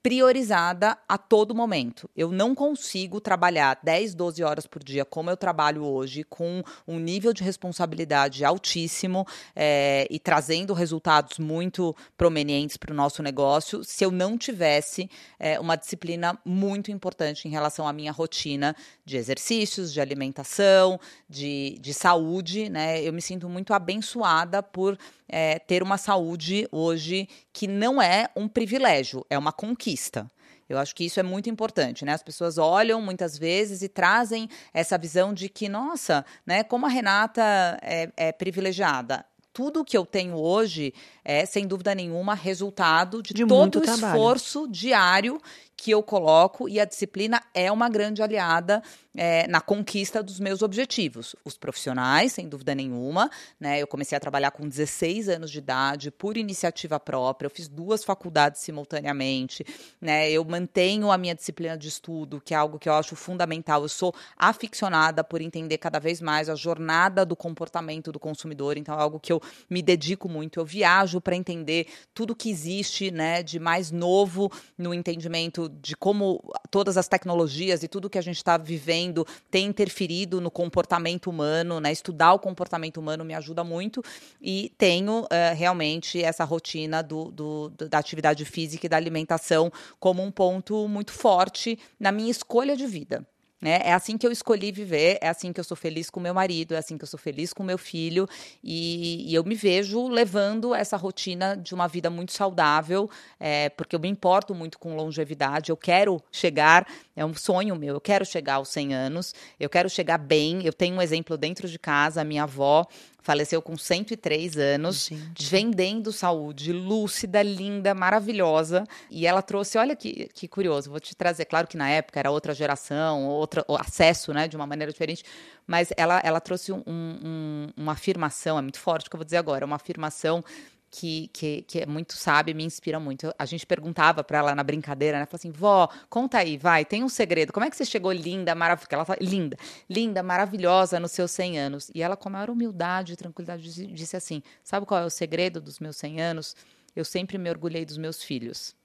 priorizada 0.08 0.98
a 1.06 1.18
todo 1.18 1.54
momento. 1.54 2.10
Eu 2.16 2.32
não 2.32 2.56
consigo 2.56 3.20
trabalhar 3.20 3.78
10, 3.84 4.16
12 4.16 4.42
horas 4.42 4.66
por 4.66 4.82
dia 4.82 5.04
como 5.04 5.30
eu 5.30 5.36
trabalho 5.36 5.84
hoje, 5.84 6.24
com 6.24 6.64
um 6.88 6.98
nível 6.98 7.34
de 7.34 7.44
responsabilidade 7.44 8.46
altíssimo 8.46 9.28
é, 9.54 10.08
e 10.10 10.18
trazendo 10.18 10.74
resultados 10.74 11.40
muito 11.40 11.94
prominentes 12.18 12.78
para 12.78 12.94
o 12.94 12.96
nosso 12.96 13.22
negócio, 13.22 13.84
se 13.84 14.06
eu 14.06 14.10
não 14.10 14.38
tivesse 14.38 15.10
é, 15.38 15.60
uma 15.60 15.76
disciplina 15.76 16.40
muito 16.46 16.90
importante 16.90 17.46
em 17.46 17.52
relação 17.52 17.86
à 17.86 17.92
minha 17.92 18.14
rotina 18.14 18.74
de 19.04 19.18
exercícios, 19.18 19.92
de 19.92 20.00
alimentação, 20.00 20.98
de, 21.30 21.78
de 21.82 21.94
saúde. 21.94 22.70
Né? 22.70 23.04
Eu 23.04 23.12
me 23.12 23.22
sinto 23.22 23.50
muito 23.50 23.74
abençoada 23.74 24.64
por 24.64 24.98
é, 25.30 25.60
ter 25.60 25.84
uma 25.84 25.98
saúde 25.98 26.68
hoje 26.72 27.28
que 27.52 27.68
não 27.68 28.02
é 28.02 28.30
um 28.36 28.48
privilégio, 28.48 29.26
é 29.30 29.38
uma 29.38 29.52
conquista. 29.52 30.30
Eu 30.70 30.78
acho 30.78 30.94
que 30.94 31.06
isso 31.06 31.20
é 31.20 31.24
muito 31.24 31.50
importante, 31.50 32.04
né? 32.04 32.14
As 32.14 32.24
pessoas 32.24 32.58
olham 32.58 33.02
muitas 33.02 33.38
vezes 33.38 33.82
e 33.82 33.88
trazem 33.88 34.50
essa 34.74 34.98
visão 34.98 35.34
de 35.34 35.48
que, 35.48 35.70
nossa, 35.70 36.26
né, 36.46 36.62
como 36.62 36.86
a 36.86 36.90
Renata 36.90 37.78
é, 37.82 38.12
é 38.18 38.32
privilegiada 38.32 39.26
tudo 39.58 39.84
que 39.84 39.98
eu 39.98 40.06
tenho 40.06 40.36
hoje 40.36 40.94
é, 41.26 41.44
sem 41.44 41.66
dúvida 41.66 41.96
nenhuma, 41.96 42.36
resultado 42.36 43.24
de, 43.24 43.34
de 43.34 43.44
todo 43.44 43.80
o 43.80 43.84
esforço 43.84 44.68
diário 44.68 45.42
que 45.78 45.92
eu 45.92 46.02
coloco 46.02 46.68
e 46.68 46.80
a 46.80 46.86
disciplina 46.86 47.42
é 47.54 47.72
uma 47.72 47.88
grande 47.88 48.24
aliada 48.24 48.82
é, 49.16 49.48
na 49.48 49.62
conquista 49.62 50.24
dos 50.24 50.40
meus 50.40 50.62
objetivos. 50.62 51.36
Os 51.46 51.56
profissionais, 51.56 52.34
sem 52.34 52.50
dúvida 52.50 52.74
nenhuma, 52.74 53.30
né? 53.60 53.80
Eu 53.80 53.88
comecei 53.88 54.16
a 54.16 54.20
trabalhar 54.20 54.52
com 54.52 54.68
16 54.68 55.30
anos 55.30 55.52
de 55.52 55.60
idade, 55.60 56.12
por 56.12 56.36
iniciativa 56.36 57.00
própria, 57.00 57.48
eu 57.48 57.52
fiz 57.52 57.68
duas 57.68 58.04
faculdades 58.04 58.62
simultaneamente, 58.62 59.66
né? 60.02 60.30
Eu 60.30 60.44
mantenho 60.44 61.12
a 61.12 61.18
minha 61.18 61.36
disciplina 61.36 61.78
de 61.78 61.88
estudo, 61.88 62.42
que 62.42 62.54
é 62.54 62.58
algo 62.58 62.80
que 62.80 62.90
eu 62.90 62.94
acho 62.94 63.16
fundamental. 63.16 63.84
Eu 63.84 63.90
sou 63.90 64.14
aficionada 64.36 65.24
por 65.24 65.42
entender 65.42 65.78
cada 65.78 66.00
vez 66.00 66.22
mais 66.22 66.50
a 66.50 66.56
jornada 66.56 67.24
do 67.24 67.36
comportamento 67.36 68.12
do 68.12 68.20
consumidor, 68.20 68.78
então 68.78 68.98
é 68.98 69.02
algo 69.02 69.20
que 69.20 69.32
eu 69.32 69.42
me 69.70 69.82
dedico 69.84 70.28
muito. 70.28 70.60
Eu 70.60 70.66
viajo 70.66 71.22
para 71.22 71.36
entender 71.36 71.88
tudo 72.14 72.36
que 72.36 72.50
existe, 72.50 73.12
né, 73.12 73.44
de 73.44 73.60
mais 73.60 73.92
novo 73.92 74.52
no 74.78 74.94
entendimento 74.94 75.67
de 75.70 75.96
como 75.96 76.42
todas 76.70 76.98
as 76.98 77.08
tecnologias 77.08 77.84
e 77.84 77.88
tudo 77.88 78.10
que 78.10 78.18
a 78.18 78.22
gente 78.22 78.38
está 78.38 78.58
vivendo 78.58 79.26
tem 79.50 79.66
interferido 79.66 80.40
no 80.40 80.52
comportamento 80.52 81.30
humano, 81.30 81.80
né? 81.80 81.92
Estudar 81.92 82.34
o 82.34 82.40
comportamento 82.40 82.98
humano 82.98 83.24
me 83.24 83.34
ajuda 83.34 83.64
muito 83.64 84.04
e 84.42 84.72
tenho 84.78 85.22
uh, 85.22 85.56
realmente 85.56 86.22
essa 86.22 86.44
rotina 86.44 87.02
do, 87.02 87.32
do, 87.32 87.70
da 87.70 87.98
atividade 87.98 88.46
física 88.46 88.86
e 88.86 88.90
da 88.90 88.98
alimentação 88.98 89.72
como 90.00 90.24
um 90.24 90.32
ponto 90.32 90.88
muito 90.88 91.12
forte 91.12 91.80
na 92.00 92.12
minha 92.12 92.32
escolha 92.32 92.76
de 92.76 92.86
vida. 92.86 93.26
Né? 93.60 93.80
É 93.84 93.94
assim 93.94 94.18
que 94.18 94.28
eu 94.28 94.32
escolhi 94.32 94.72
viver, 94.72 95.18
é 95.20 95.30
assim 95.30 95.52
que 95.52 95.60
eu 95.60 95.64
sou 95.64 95.76
feliz 95.76 96.10
com 96.10 96.20
meu 96.20 96.34
marido, 96.34 96.76
é 96.76 96.78
assim 96.78 96.98
que 96.98 97.04
eu 97.04 97.08
sou 97.08 97.20
feliz 97.20 97.54
com 97.54 97.64
meu 97.64 97.78
filho, 97.78 98.28
e, 98.64 99.32
e 99.32 99.34
eu 99.34 99.44
me 99.44 99.56
vejo 99.56 100.08
levando 100.08 100.76
essa 100.76 100.96
rotina 100.96 101.56
de 101.58 101.74
uma 101.74 101.88
vida 101.88 102.10
muito 102.10 102.34
saudável, 102.34 103.10
é, 103.40 103.70
porque 103.70 103.96
eu 103.96 104.00
me 104.00 104.08
importo 104.08 104.54
muito 104.54 104.78
com 104.78 104.96
longevidade, 104.96 105.72
eu 105.72 105.78
quero 105.78 106.22
chegar, 106.32 106.88
é 107.16 107.26
um 107.26 107.34
sonho 107.34 107.76
meu, 107.76 107.96
eu 107.96 108.02
quero 108.02 108.24
chegar 108.26 108.56
aos 108.56 108.70
100 108.70 108.94
anos, 108.94 109.34
eu 109.60 109.70
quero 109.70 109.90
chegar 109.90 110.18
bem. 110.18 110.62
Eu 110.64 110.74
tenho 110.74 110.96
um 110.96 111.02
exemplo 111.02 111.38
dentro 111.38 111.68
de 111.68 111.80
casa, 111.80 112.22
a 112.22 112.24
minha 112.24 112.44
avó 112.44 112.86
faleceu 113.28 113.62
com 113.62 113.78
103 113.78 114.58
anos, 114.58 115.08
Gente. 115.10 115.50
vendendo 115.50 116.14
saúde, 116.14 116.72
lúcida, 116.72 117.44
linda, 117.44 117.94
maravilhosa. 117.94 118.86
E 119.12 119.28
ela 119.28 119.42
trouxe, 119.42 119.78
olha 119.78 119.98
que, 119.98 120.30
que 120.34 120.48
curioso, 120.48 120.90
vou 120.90 121.00
te 121.00 121.14
trazer, 121.14 121.44
claro 121.44 121.68
que 121.68 121.76
na 121.76 121.90
época 121.90 122.22
era 122.22 122.32
outra 122.32 122.54
geração, 122.54 123.26
outro 123.48 123.66
acesso, 123.80 124.34
né, 124.34 124.48
de 124.48 124.56
uma 124.56 124.68
maneira 124.68 124.92
diferente, 124.92 125.24
mas 125.66 125.92
ela, 125.96 126.22
ela 126.24 126.40
trouxe 126.40 126.72
um, 126.72 126.84
um, 126.88 127.68
uma 127.76 127.94
afirmação, 127.94 128.58
é 128.58 128.62
muito 128.62 128.80
forte 128.80 129.08
o 129.08 129.10
que 129.10 129.16
eu 129.16 129.20
vou 129.20 129.26
dizer 129.26 129.38
agora, 129.38 129.66
uma 129.66 129.76
afirmação 129.76 130.44
que, 130.90 131.30
que, 131.34 131.62
que 131.64 131.80
é 131.82 131.86
muito 131.86 132.14
sábia 132.14 132.54
me 132.54 132.64
inspira 132.64 133.00
muito. 133.00 133.34
A 133.38 133.46
gente 133.46 133.66
perguntava 133.66 134.24
para 134.24 134.40
ela 134.40 134.56
na 134.56 134.64
brincadeira, 134.64 135.20
né? 135.20 135.26
Falou 135.26 135.38
assim: 135.38 135.52
vó, 135.52 135.90
conta 136.10 136.40
aí, 136.40 136.58
vai, 136.58 136.86
tem 136.86 137.04
um 137.04 137.10
segredo. 137.10 137.52
Como 137.52 137.66
é 137.66 137.70
que 137.70 137.76
você 137.76 137.86
chegou 137.86 138.12
linda, 138.12 138.56
maravilhosa? 138.56 138.96
Ela 138.96 139.06
fala, 139.06 139.20
linda, 139.22 139.58
linda, 139.90 140.24
maravilhosa 140.24 141.00
nos 141.00 141.12
seus 141.12 141.32
100 141.32 141.60
anos. 141.60 141.92
E 141.94 142.02
ela, 142.02 142.16
com 142.16 142.30
a 142.30 142.32
maior 142.32 142.50
humildade 142.50 143.14
e 143.14 143.16
tranquilidade, 143.16 143.94
disse 143.94 144.16
assim: 144.16 144.42
sabe 144.64 144.86
qual 144.86 145.02
é 145.02 145.06
o 145.06 145.10
segredo 145.10 145.60
dos 145.60 145.80
meus 145.80 145.98
100 145.98 146.22
anos? 146.22 146.56
Eu 146.96 147.06
sempre 147.06 147.38
me 147.38 147.50
orgulhei 147.50 147.86
dos 147.86 147.98
meus 147.98 148.24
filhos. 148.24 148.76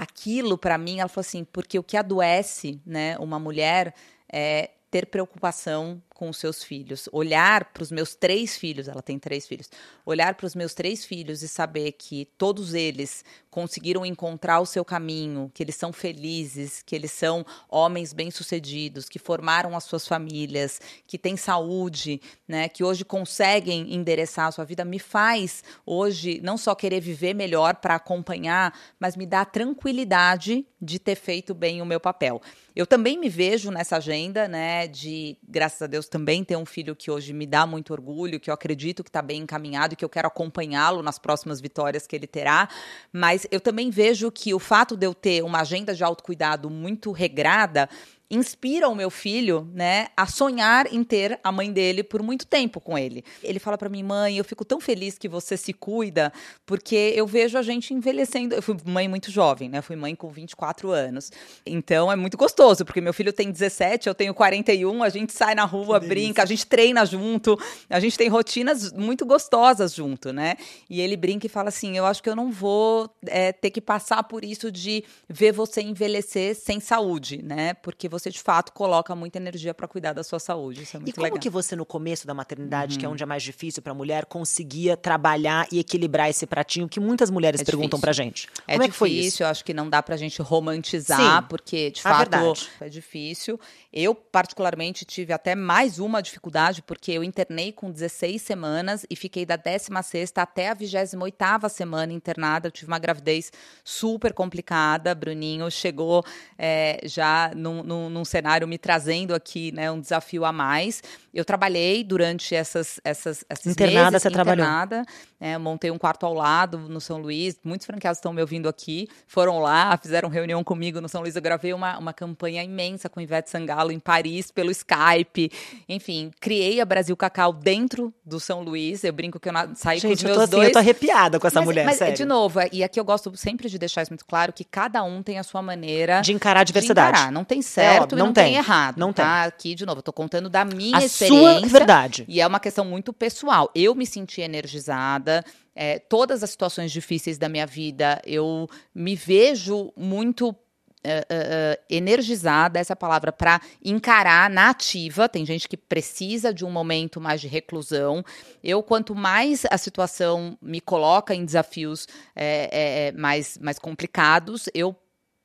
Aquilo, 0.00 0.56
para 0.56 0.78
mim, 0.78 1.00
ela 1.00 1.08
falou 1.08 1.26
assim: 1.26 1.42
porque 1.42 1.76
o 1.76 1.82
que 1.82 1.96
adoece 1.96 2.80
né, 2.86 3.18
uma 3.18 3.36
mulher 3.36 3.92
é 4.32 4.70
ter 4.92 5.06
preocupação 5.06 6.00
com 6.18 6.28
os 6.28 6.36
seus 6.36 6.64
filhos, 6.64 7.08
olhar 7.12 7.66
para 7.66 7.80
os 7.84 7.92
meus 7.92 8.12
três 8.12 8.56
filhos, 8.56 8.88
ela 8.88 9.00
tem 9.00 9.20
três 9.20 9.46
filhos, 9.46 9.70
olhar 10.04 10.34
para 10.34 10.46
os 10.46 10.54
meus 10.56 10.74
três 10.74 11.04
filhos 11.04 11.44
e 11.44 11.48
saber 11.48 11.92
que 11.92 12.24
todos 12.36 12.74
eles 12.74 13.24
conseguiram 13.48 14.04
encontrar 14.04 14.58
o 14.58 14.66
seu 14.66 14.84
caminho, 14.84 15.48
que 15.54 15.62
eles 15.62 15.76
são 15.76 15.92
felizes, 15.92 16.82
que 16.82 16.96
eles 16.96 17.12
são 17.12 17.46
homens 17.68 18.12
bem-sucedidos, 18.12 19.08
que 19.08 19.18
formaram 19.18 19.76
as 19.76 19.84
suas 19.84 20.08
famílias, 20.08 20.80
que 21.06 21.16
têm 21.16 21.36
saúde, 21.36 22.20
né, 22.48 22.68
que 22.68 22.82
hoje 22.82 23.04
conseguem 23.04 23.94
endereçar 23.94 24.48
a 24.48 24.52
sua 24.52 24.64
vida, 24.64 24.84
me 24.84 24.98
faz 24.98 25.62
hoje 25.86 26.40
não 26.42 26.58
só 26.58 26.74
querer 26.74 27.00
viver 27.00 27.32
melhor 27.32 27.76
para 27.76 27.94
acompanhar, 27.94 28.76
mas 28.98 29.16
me 29.16 29.24
dá 29.24 29.44
tranquilidade 29.44 30.66
de 30.80 30.98
ter 30.98 31.14
feito 31.14 31.54
bem 31.54 31.80
o 31.80 31.86
meu 31.86 32.00
papel. 32.00 32.40
Eu 32.74 32.86
também 32.86 33.18
me 33.18 33.28
vejo 33.28 33.70
nessa 33.70 33.96
agenda, 33.96 34.46
né, 34.46 34.86
de, 34.86 35.36
graças 35.42 35.82
a 35.82 35.86
Deus, 35.86 36.07
também 36.08 36.42
ter 36.42 36.56
um 36.56 36.66
filho 36.66 36.96
que 36.96 37.10
hoje 37.10 37.32
me 37.32 37.46
dá 37.46 37.66
muito 37.66 37.92
orgulho, 37.92 38.40
que 38.40 38.50
eu 38.50 38.54
acredito 38.54 39.04
que 39.04 39.10
está 39.10 39.22
bem 39.22 39.42
encaminhado 39.42 39.96
que 39.96 40.04
eu 40.04 40.08
quero 40.08 40.28
acompanhá-lo 40.28 41.02
nas 41.02 41.18
próximas 41.18 41.60
vitórias 41.60 42.06
que 42.06 42.16
ele 42.16 42.26
terá. 42.26 42.68
Mas 43.12 43.46
eu 43.50 43.60
também 43.60 43.90
vejo 43.90 44.30
que 44.30 44.54
o 44.54 44.58
fato 44.58 44.96
de 44.96 45.06
eu 45.06 45.14
ter 45.14 45.42
uma 45.44 45.60
agenda 45.60 45.94
de 45.94 46.02
autocuidado 46.02 46.70
muito 46.70 47.12
regrada 47.12 47.88
inspira 48.30 48.88
o 48.88 48.94
meu 48.94 49.10
filho, 49.10 49.68
né, 49.72 50.08
a 50.16 50.26
sonhar 50.26 50.92
em 50.92 51.02
ter 51.02 51.40
a 51.42 51.50
mãe 51.50 51.72
dele 51.72 52.02
por 52.02 52.22
muito 52.22 52.46
tempo 52.46 52.80
com 52.80 52.98
ele. 52.98 53.24
Ele 53.42 53.58
fala 53.58 53.78
para 53.78 53.88
mim, 53.88 54.02
mãe, 54.02 54.36
eu 54.36 54.44
fico 54.44 54.64
tão 54.64 54.80
feliz 54.80 55.16
que 55.16 55.28
você 55.28 55.56
se 55.56 55.72
cuida, 55.72 56.32
porque 56.66 57.12
eu 57.16 57.26
vejo 57.26 57.56
a 57.56 57.62
gente 57.62 57.94
envelhecendo. 57.94 58.54
Eu 58.54 58.62
fui 58.62 58.76
mãe 58.84 59.08
muito 59.08 59.30
jovem, 59.30 59.68
né? 59.68 59.78
Eu 59.78 59.82
fui 59.82 59.96
mãe 59.96 60.14
com 60.14 60.28
24 60.28 60.90
anos. 60.90 61.32
Então 61.64 62.12
é 62.12 62.16
muito 62.16 62.36
gostoso, 62.36 62.84
porque 62.84 63.00
meu 63.00 63.14
filho 63.14 63.32
tem 63.32 63.50
17, 63.50 64.08
eu 64.08 64.14
tenho 64.14 64.34
41, 64.34 65.02
a 65.02 65.08
gente 65.08 65.32
sai 65.32 65.54
na 65.54 65.64
rua, 65.64 65.98
brinca, 65.98 66.42
a 66.42 66.46
gente 66.46 66.66
treina 66.66 67.06
junto, 67.06 67.58
a 67.88 67.98
gente 67.98 68.18
tem 68.18 68.28
rotinas 68.28 68.92
muito 68.92 69.24
gostosas 69.24 69.94
junto, 69.94 70.32
né? 70.32 70.56
E 70.90 71.00
ele 71.00 71.16
brinca 71.16 71.46
e 71.46 71.48
fala 71.48 71.70
assim: 71.70 71.96
eu 71.96 72.04
acho 72.04 72.22
que 72.22 72.28
eu 72.28 72.36
não 72.36 72.50
vou 72.50 73.10
é, 73.26 73.52
ter 73.52 73.70
que 73.70 73.80
passar 73.80 74.22
por 74.24 74.44
isso 74.44 74.70
de 74.70 75.02
ver 75.28 75.52
você 75.52 75.80
envelhecer 75.80 76.54
sem 76.54 76.78
saúde, 76.78 77.42
né? 77.42 77.72
Porque 77.74 78.08
você 78.08 78.17
você 78.18 78.30
de 78.30 78.40
fato 78.40 78.72
coloca 78.72 79.14
muita 79.14 79.38
energia 79.38 79.72
para 79.72 79.86
cuidar 79.86 80.12
da 80.12 80.22
sua 80.22 80.38
saúde. 80.38 80.82
Isso 80.82 80.96
é 80.96 81.00
muito 81.00 81.10
e 81.10 81.12
como 81.12 81.24
legal. 81.24 81.38
que 81.38 81.50
você 81.50 81.76
no 81.76 81.86
começo 81.86 82.26
da 82.26 82.34
maternidade, 82.34 82.94
uhum. 82.94 82.98
que 82.98 83.04
é 83.04 83.08
uhum. 83.08 83.14
onde 83.14 83.22
é 83.22 83.26
mais 83.26 83.42
difícil 83.42 83.82
para 83.82 83.92
a 83.92 83.94
mulher, 83.94 84.26
conseguia 84.26 84.96
trabalhar 84.96 85.66
e 85.70 85.78
equilibrar 85.78 86.28
esse 86.28 86.46
pratinho 86.46 86.88
que 86.88 87.00
muitas 87.00 87.30
mulheres 87.30 87.60
é 87.60 87.64
perguntam 87.64 88.00
para 88.00 88.12
gente? 88.12 88.48
É 88.66 88.72
como 88.72 88.84
é, 88.84 88.86
difícil, 88.86 88.92
que 88.92 88.98
foi 88.98 89.10
isso? 89.10 89.42
Eu 89.42 89.46
acho 89.46 89.64
que 89.64 89.72
não 89.72 89.88
dá 89.88 90.02
para 90.02 90.14
a 90.14 90.18
gente 90.18 90.40
romantizar, 90.42 91.42
Sim, 91.42 91.48
porque 91.48 91.90
de 91.90 92.02
fato 92.02 92.30
verdade. 92.30 92.70
é 92.80 92.88
difícil. 92.88 93.58
Eu 94.00 94.14
particularmente 94.14 95.04
tive 95.04 95.32
até 95.32 95.56
mais 95.56 95.98
uma 95.98 96.22
dificuldade 96.22 96.82
porque 96.82 97.10
eu 97.10 97.24
internei 97.24 97.72
com 97.72 97.90
16 97.90 98.40
semanas 98.40 99.04
e 99.10 99.16
fiquei 99.16 99.44
da 99.44 99.56
16 99.56 100.34
até 100.36 100.68
a 100.68 100.74
28 100.74 101.68
semana 101.68 102.12
internada. 102.12 102.68
Eu 102.68 102.70
tive 102.70 102.86
uma 102.86 103.00
gravidez 103.00 103.50
super 103.82 104.32
complicada. 104.32 105.16
Bruninho 105.16 105.68
chegou 105.68 106.24
é, 106.56 107.00
já 107.06 107.50
num, 107.56 107.82
num 107.82 108.08
num, 108.08 108.24
cenário 108.24 108.68
me 108.68 108.78
trazendo 108.78 109.34
aqui 109.34 109.72
né, 109.72 109.90
um 109.90 110.00
desafio 110.00 110.44
a 110.44 110.52
mais. 110.52 111.02
Eu 111.34 111.44
trabalhei 111.44 112.04
durante 112.04 112.54
essas, 112.54 113.00
essas, 113.02 113.44
essas 113.48 113.66
internada, 113.66 114.12
meses, 114.12 114.22
você 114.22 114.28
internada, 114.28 115.04
é, 115.40 115.56
montei 115.58 115.90
um 115.90 115.98
quarto 115.98 116.24
ao 116.24 116.34
lado 116.34 116.78
no 116.78 117.00
São 117.00 117.18
Luís. 117.18 117.58
Muitos 117.64 117.86
franqueados 117.86 118.18
estão 118.18 118.32
me 118.32 118.40
ouvindo 118.40 118.68
aqui, 118.68 119.08
foram 119.26 119.58
lá, 119.58 119.96
fizeram 119.96 120.28
reunião 120.28 120.62
comigo 120.62 121.00
no 121.00 121.08
São 121.08 121.20
Luís. 121.20 121.36
Eu 121.36 121.42
gravei 121.42 121.72
uma, 121.72 121.98
uma 121.98 122.12
campanha 122.12 122.62
imensa 122.62 123.08
com 123.08 123.20
Ivete 123.20 123.50
Sangalo 123.50 123.90
em 123.90 123.98
Paris 123.98 124.50
pelo 124.50 124.70
Skype. 124.70 125.50
Enfim, 125.88 126.30
criei 126.40 126.80
a 126.80 126.84
Brasil 126.84 127.16
Cacau 127.16 127.52
dentro 127.52 128.12
do 128.24 128.38
São 128.38 128.62
Luís. 128.62 129.04
Eu 129.04 129.12
brinco 129.12 129.38
que 129.38 129.48
eu 129.48 129.52
saí 129.74 129.98
Gente, 129.98 130.10
com 130.10 130.14
os 130.14 130.22
meus 130.22 130.30
eu 130.30 130.34
tô 130.36 130.42
assim, 130.42 130.50
dois. 130.50 130.66
Eu 130.68 130.72
tô 130.72 130.78
arrepiada 130.78 131.40
com 131.40 131.46
essa 131.46 131.60
mas, 131.60 131.66
mulher, 131.66 131.84
mas, 131.84 131.96
sério. 131.96 132.16
De 132.16 132.24
novo, 132.24 132.60
e 132.72 132.82
aqui 132.82 132.98
eu 132.98 133.04
gosto 133.04 133.36
sempre 133.36 133.68
de 133.68 133.78
deixar 133.78 134.02
isso 134.02 134.12
muito 134.12 134.24
claro 134.24 134.52
que 134.52 134.64
cada 134.64 135.02
um 135.02 135.22
tem 135.22 135.38
a 135.38 135.42
sua 135.42 135.62
maneira 135.62 136.20
de 136.20 136.32
encarar 136.32 136.60
a 136.60 136.64
diversidade. 136.64 137.12
De 137.12 137.18
encarar. 137.18 137.32
Não 137.32 137.44
tem 137.44 137.62
certo 137.62 137.88
certo 137.98 138.16
não, 138.16 138.26
não 138.26 138.32
tem. 138.32 138.44
tem. 138.44 138.54
errado. 138.56 138.98
Não 138.98 139.12
tá? 139.12 139.42
tem. 139.42 139.48
Aqui, 139.48 139.74
de 139.74 139.86
novo, 139.86 139.98
eu 139.98 140.02
tô 140.02 140.12
contando 140.12 140.48
da 140.48 140.64
minha 140.64 140.96
a 140.98 141.04
experiência. 141.04 141.60
Sua 141.60 141.68
verdade. 141.68 142.24
E 142.28 142.40
é 142.40 142.46
uma 142.46 142.60
questão 142.60 142.84
muito 142.84 143.12
pessoal. 143.12 143.70
Eu 143.74 143.94
me 143.94 144.06
senti 144.06 144.40
energizada. 144.40 145.27
É, 145.74 145.98
todas 145.98 146.42
as 146.42 146.50
situações 146.50 146.90
difíceis 146.90 147.38
da 147.38 147.48
minha 147.48 147.66
vida, 147.66 148.20
eu 148.24 148.68
me 148.94 149.14
vejo 149.14 149.92
muito 149.96 150.54
Uh, 150.98 151.22
uh, 151.32 151.84
energizada, 151.88 152.80
essa 152.80 152.96
palavra, 152.96 153.30
para 153.30 153.60
encarar 153.84 154.50
na 154.50 154.70
ativa. 154.70 155.28
Tem 155.28 155.46
gente 155.46 155.68
que 155.68 155.76
precisa 155.76 156.52
de 156.52 156.64
um 156.64 156.72
momento 156.72 157.20
mais 157.20 157.40
de 157.40 157.46
reclusão. 157.46 158.24
Eu, 158.64 158.82
quanto 158.82 159.14
mais 159.14 159.64
a 159.70 159.78
situação 159.78 160.58
me 160.60 160.80
coloca 160.80 161.32
em 161.32 161.44
desafios 161.44 162.08
é, 162.34 163.12
é, 163.12 163.12
mais, 163.12 163.56
mais 163.58 163.78
complicados, 163.78 164.68
eu 164.74 164.94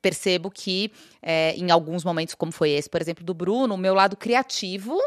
percebo 0.04 0.50
que 0.50 0.92
é, 1.22 1.54
em 1.56 1.70
alguns 1.70 2.04
momentos, 2.04 2.34
como 2.34 2.52
foi 2.52 2.72
esse, 2.72 2.90
por 2.90 3.00
exemplo, 3.00 3.24
do 3.24 3.32
Bruno, 3.32 3.74
o 3.74 3.78
meu 3.78 3.94
lado 3.94 4.18
criativo 4.18 5.00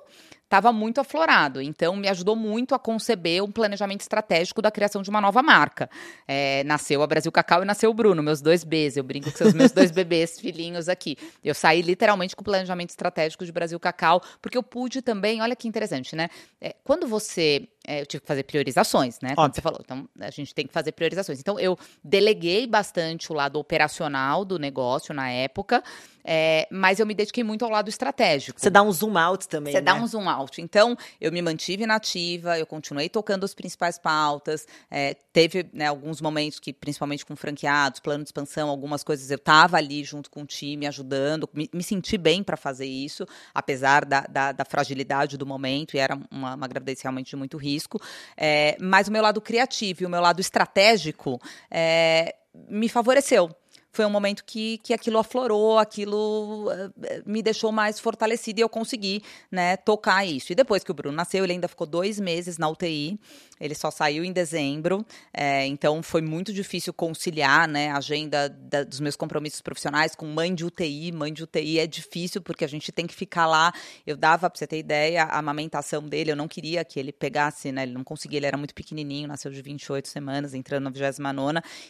estava 0.48 0.72
muito 0.72 1.00
aflorado. 1.02 1.62
Então, 1.62 1.96
me 1.96 2.08
ajudou 2.08 2.36
muito 2.36 2.74
a 2.74 2.80
conceber 2.80 3.44
um 3.44 3.52
planejamento 3.52 4.02
estratégico 4.02 4.62
da 4.62 4.72
criação 4.72 5.02
de 5.02 5.10
uma 5.10 5.20
nova 5.20 5.44
marca. 5.44 5.90
É, 6.28 6.64
nasceu 6.64 7.04
a 7.04 7.08
Brasil 7.08 7.32
Cacau 7.32 7.64
e 7.64 7.66
nasceu 7.66 7.92
o 7.92 7.94
Bruno, 7.94 8.24
meus 8.24 8.42
dois 8.42 8.64
Bs. 8.64 8.96
Eu 8.98 9.04
brinco 9.04 9.30
são 9.32 9.48
os 9.48 9.54
meus 9.54 9.72
dois 9.72 9.92
bebês, 9.92 10.40
filhinhos 10.42 10.88
aqui. 10.88 11.18
Eu 11.44 11.54
saí 11.54 11.82
literalmente 11.82 12.36
com 12.36 12.42
o 12.42 12.46
planejamento 12.46 12.90
estratégico 12.90 13.46
de 13.46 13.52
Brasil 13.52 13.80
Cacau, 13.80 14.22
porque 14.42 14.58
eu 14.58 14.64
pude 14.64 15.02
também, 15.02 15.42
olha 15.42 15.56
que 15.56 15.68
interessante, 15.68 16.16
né? 16.16 16.30
É, 16.62 16.76
quando 16.84 17.08
você 17.08 17.68
é, 17.88 18.02
eu 18.02 18.06
tive 18.06 18.22
que 18.22 18.28
fazer 18.28 18.44
priorizações, 18.44 19.18
né? 19.22 19.34
Como 19.34 19.52
você 19.54 19.62
falou. 19.62 19.80
Então, 19.82 20.08
a 20.20 20.30
gente 20.30 20.54
tem 20.54 20.68
que 20.68 20.74
fazer 20.74 20.92
priorizações. 20.92 21.40
Então, 21.40 21.58
eu 21.58 21.80
deleguei 22.04 22.68
bastante 22.68 23.32
o 23.32 23.36
lado 23.36 23.58
operacional 23.58 24.44
do 24.44 24.60
negócio 24.60 25.14
na 25.14 25.32
época, 25.32 25.82
é, 26.30 26.68
mas 26.70 27.00
eu 27.00 27.06
me 27.06 27.14
dediquei 27.14 27.42
muito 27.42 27.64
ao 27.64 27.72
lado 27.72 27.88
estratégico. 27.88 28.60
Você 28.60 28.70
dá 28.70 28.82
um 28.82 28.92
zoom 28.92 29.18
out 29.18 29.48
também, 29.48 29.72
Você 29.72 29.80
né? 29.80 29.86
dá 29.86 29.96
um 29.96 30.06
zoom 30.06 30.28
out. 30.30 30.62
Então, 30.62 30.98
eu 31.22 31.32
me 31.32 31.42
mantive 31.42 31.86
nativa, 31.86 32.60
eu 32.60 32.66
continuei 32.66 33.08
tocando 33.08 33.46
as 33.46 33.54
principais 33.54 33.98
pautas. 33.98 34.68
É, 34.92 35.14
teve 35.32 35.70
né, 35.72 35.88
alguns 35.88 36.20
momentos 36.20 36.60
que, 36.60 36.74
principalmente 36.74 37.26
com 37.26 37.34
franqueados, 37.34 38.02
plano 38.02 38.26
de 38.26 38.28
expansão, 38.28 38.68
algumas 38.68 39.06
coisas 39.06 39.32
eu 39.32 39.38
estava 39.38 39.78
ali 39.78 40.04
junto 40.04 40.30
com 40.30 40.42
o 40.42 40.46
time, 40.46 40.86
ajudando. 40.86 41.50
Me, 41.54 41.70
me 41.74 41.82
senti 41.82 42.18
bem 42.18 42.44
para 42.44 42.58
fazer 42.58 42.88
isso, 42.88 43.26
apesar 43.54 44.04
da, 44.04 44.22
da, 44.30 44.52
da, 44.52 44.66
fragilidade 44.66 45.38
do 45.38 45.46
momento, 45.46 45.96
e 45.96 46.00
era 46.00 46.20
uma, 46.30 46.56
uma 46.56 46.68
gravidez 46.68 47.00
realmente 47.00 47.30
de 47.30 47.36
muito 47.38 47.56
risco 47.56 47.77
risco. 47.78 48.02
É, 48.36 48.76
mas 48.80 49.08
o 49.08 49.12
meu 49.12 49.22
lado 49.22 49.40
criativo 49.40 50.04
e 50.04 50.06
o 50.06 50.10
meu 50.10 50.22
lado 50.22 50.40
estratégico 50.40 51.40
é, 51.70 52.36
me 52.70 52.90
favoreceu 52.90 53.50
foi 53.92 54.06
um 54.06 54.10
momento 54.10 54.44
que, 54.46 54.78
que 54.80 54.94
aquilo 54.94 55.18
aflorou, 55.18 55.78
aquilo 55.78 56.70
uh, 56.70 56.94
me 57.26 57.42
deixou 57.42 57.72
mais 57.72 58.00
fortalecida 58.00 58.60
e 58.60 58.64
eu 58.64 58.70
consegui, 58.70 59.24
né, 59.52 59.78
tocar 59.78 60.26
isso. 60.26 60.52
E 60.52 60.56
depois 60.56 60.84
que 60.84 60.92
o 60.92 60.94
Bruno 60.94 61.16
nasceu, 61.16 61.44
ele 61.44 61.54
ainda 61.54 61.68
ficou 61.68 61.88
dois 61.88 62.20
meses 62.20 62.58
na 62.58 62.70
UTI, 62.70 63.20
ele 63.60 63.74
só 63.74 63.90
saiu 63.90 64.24
em 64.24 64.32
dezembro, 64.32 65.06
é, 65.34 65.66
então 65.66 66.04
foi 66.04 66.22
muito 66.22 66.54
difícil 66.54 66.94
conciliar, 66.94 67.68
né, 67.68 67.90
a 67.90 67.98
agenda 67.98 68.50
da, 68.50 68.84
dos 68.84 69.00
meus 69.00 69.16
compromissos 69.16 69.62
profissionais 69.62 70.16
com 70.16 70.26
mãe 70.28 70.54
de 70.54 70.64
UTI. 70.64 71.12
Mãe 71.12 71.34
de 71.34 71.44
UTI 71.44 71.80
é 71.80 71.88
difícil 71.88 72.42
porque 72.42 72.64
a 72.64 72.68
gente 72.68 72.92
tem 72.92 73.08
que 73.08 73.16
ficar 73.16 73.48
lá. 73.48 73.74
Eu 74.06 74.16
dava, 74.16 74.50
pra 74.50 74.58
você 74.58 74.68
ter 74.68 74.78
ideia, 74.78 75.24
a 75.24 75.40
amamentação 75.40 76.04
dele, 76.04 76.32
eu 76.32 76.36
não 76.36 76.48
queria 76.48 76.86
que 76.86 77.00
ele 77.00 77.12
pegasse, 77.12 77.72
né, 77.72 77.84
ele 77.84 77.94
não 77.94 78.04
conseguia, 78.04 78.38
ele 78.38 78.46
era 78.46 78.58
muito 78.58 78.76
pequenininho, 78.76 79.28
nasceu 79.28 79.52
de 79.52 79.62
28 79.62 80.08
semanas, 80.08 80.54
entrando 80.54 80.84
na 80.84 80.90
29 80.92 81.28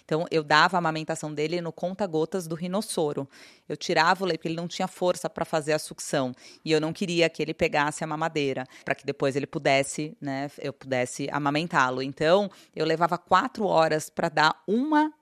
então 0.04 0.26
eu 0.32 0.44
dava 0.44 0.78
a 0.78 0.80
amamentação 0.80 1.34
dele 1.34 1.62
no 1.62 1.72
conta-gotas 1.88 2.48
do 2.48 2.56
rinossoro. 2.56 3.28
Eu 3.68 3.78
tirava 3.78 4.24
o 4.24 4.28
leite, 4.28 4.40
porque 4.40 4.50
ele 4.50 4.56
não 4.56 4.68
tinha 4.68 4.88
força 4.88 5.30
para 5.30 5.46
fazer 5.46 5.74
a 5.74 5.80
sucção. 5.80 6.34
E 6.66 6.72
eu 6.72 6.82
não 6.82 6.92
queria 6.92 7.30
que 7.30 7.42
ele 7.42 7.54
pegasse 7.54 8.04
a 8.04 8.08
mamadeira, 8.08 8.66
para 8.84 8.94
que 8.94 9.06
depois 9.06 9.36
ele 9.36 9.48
pudesse, 9.48 10.16
né, 10.20 10.52
eu 10.60 10.74
pudesse 10.74 11.30
amamentá-lo. 11.32 12.02
Então, 12.02 12.52
eu 12.76 12.86
levava 12.86 13.18
quatro 13.18 13.66
horas 13.66 14.10
para 14.10 14.28
dar 14.28 14.62
uma 14.68 15.14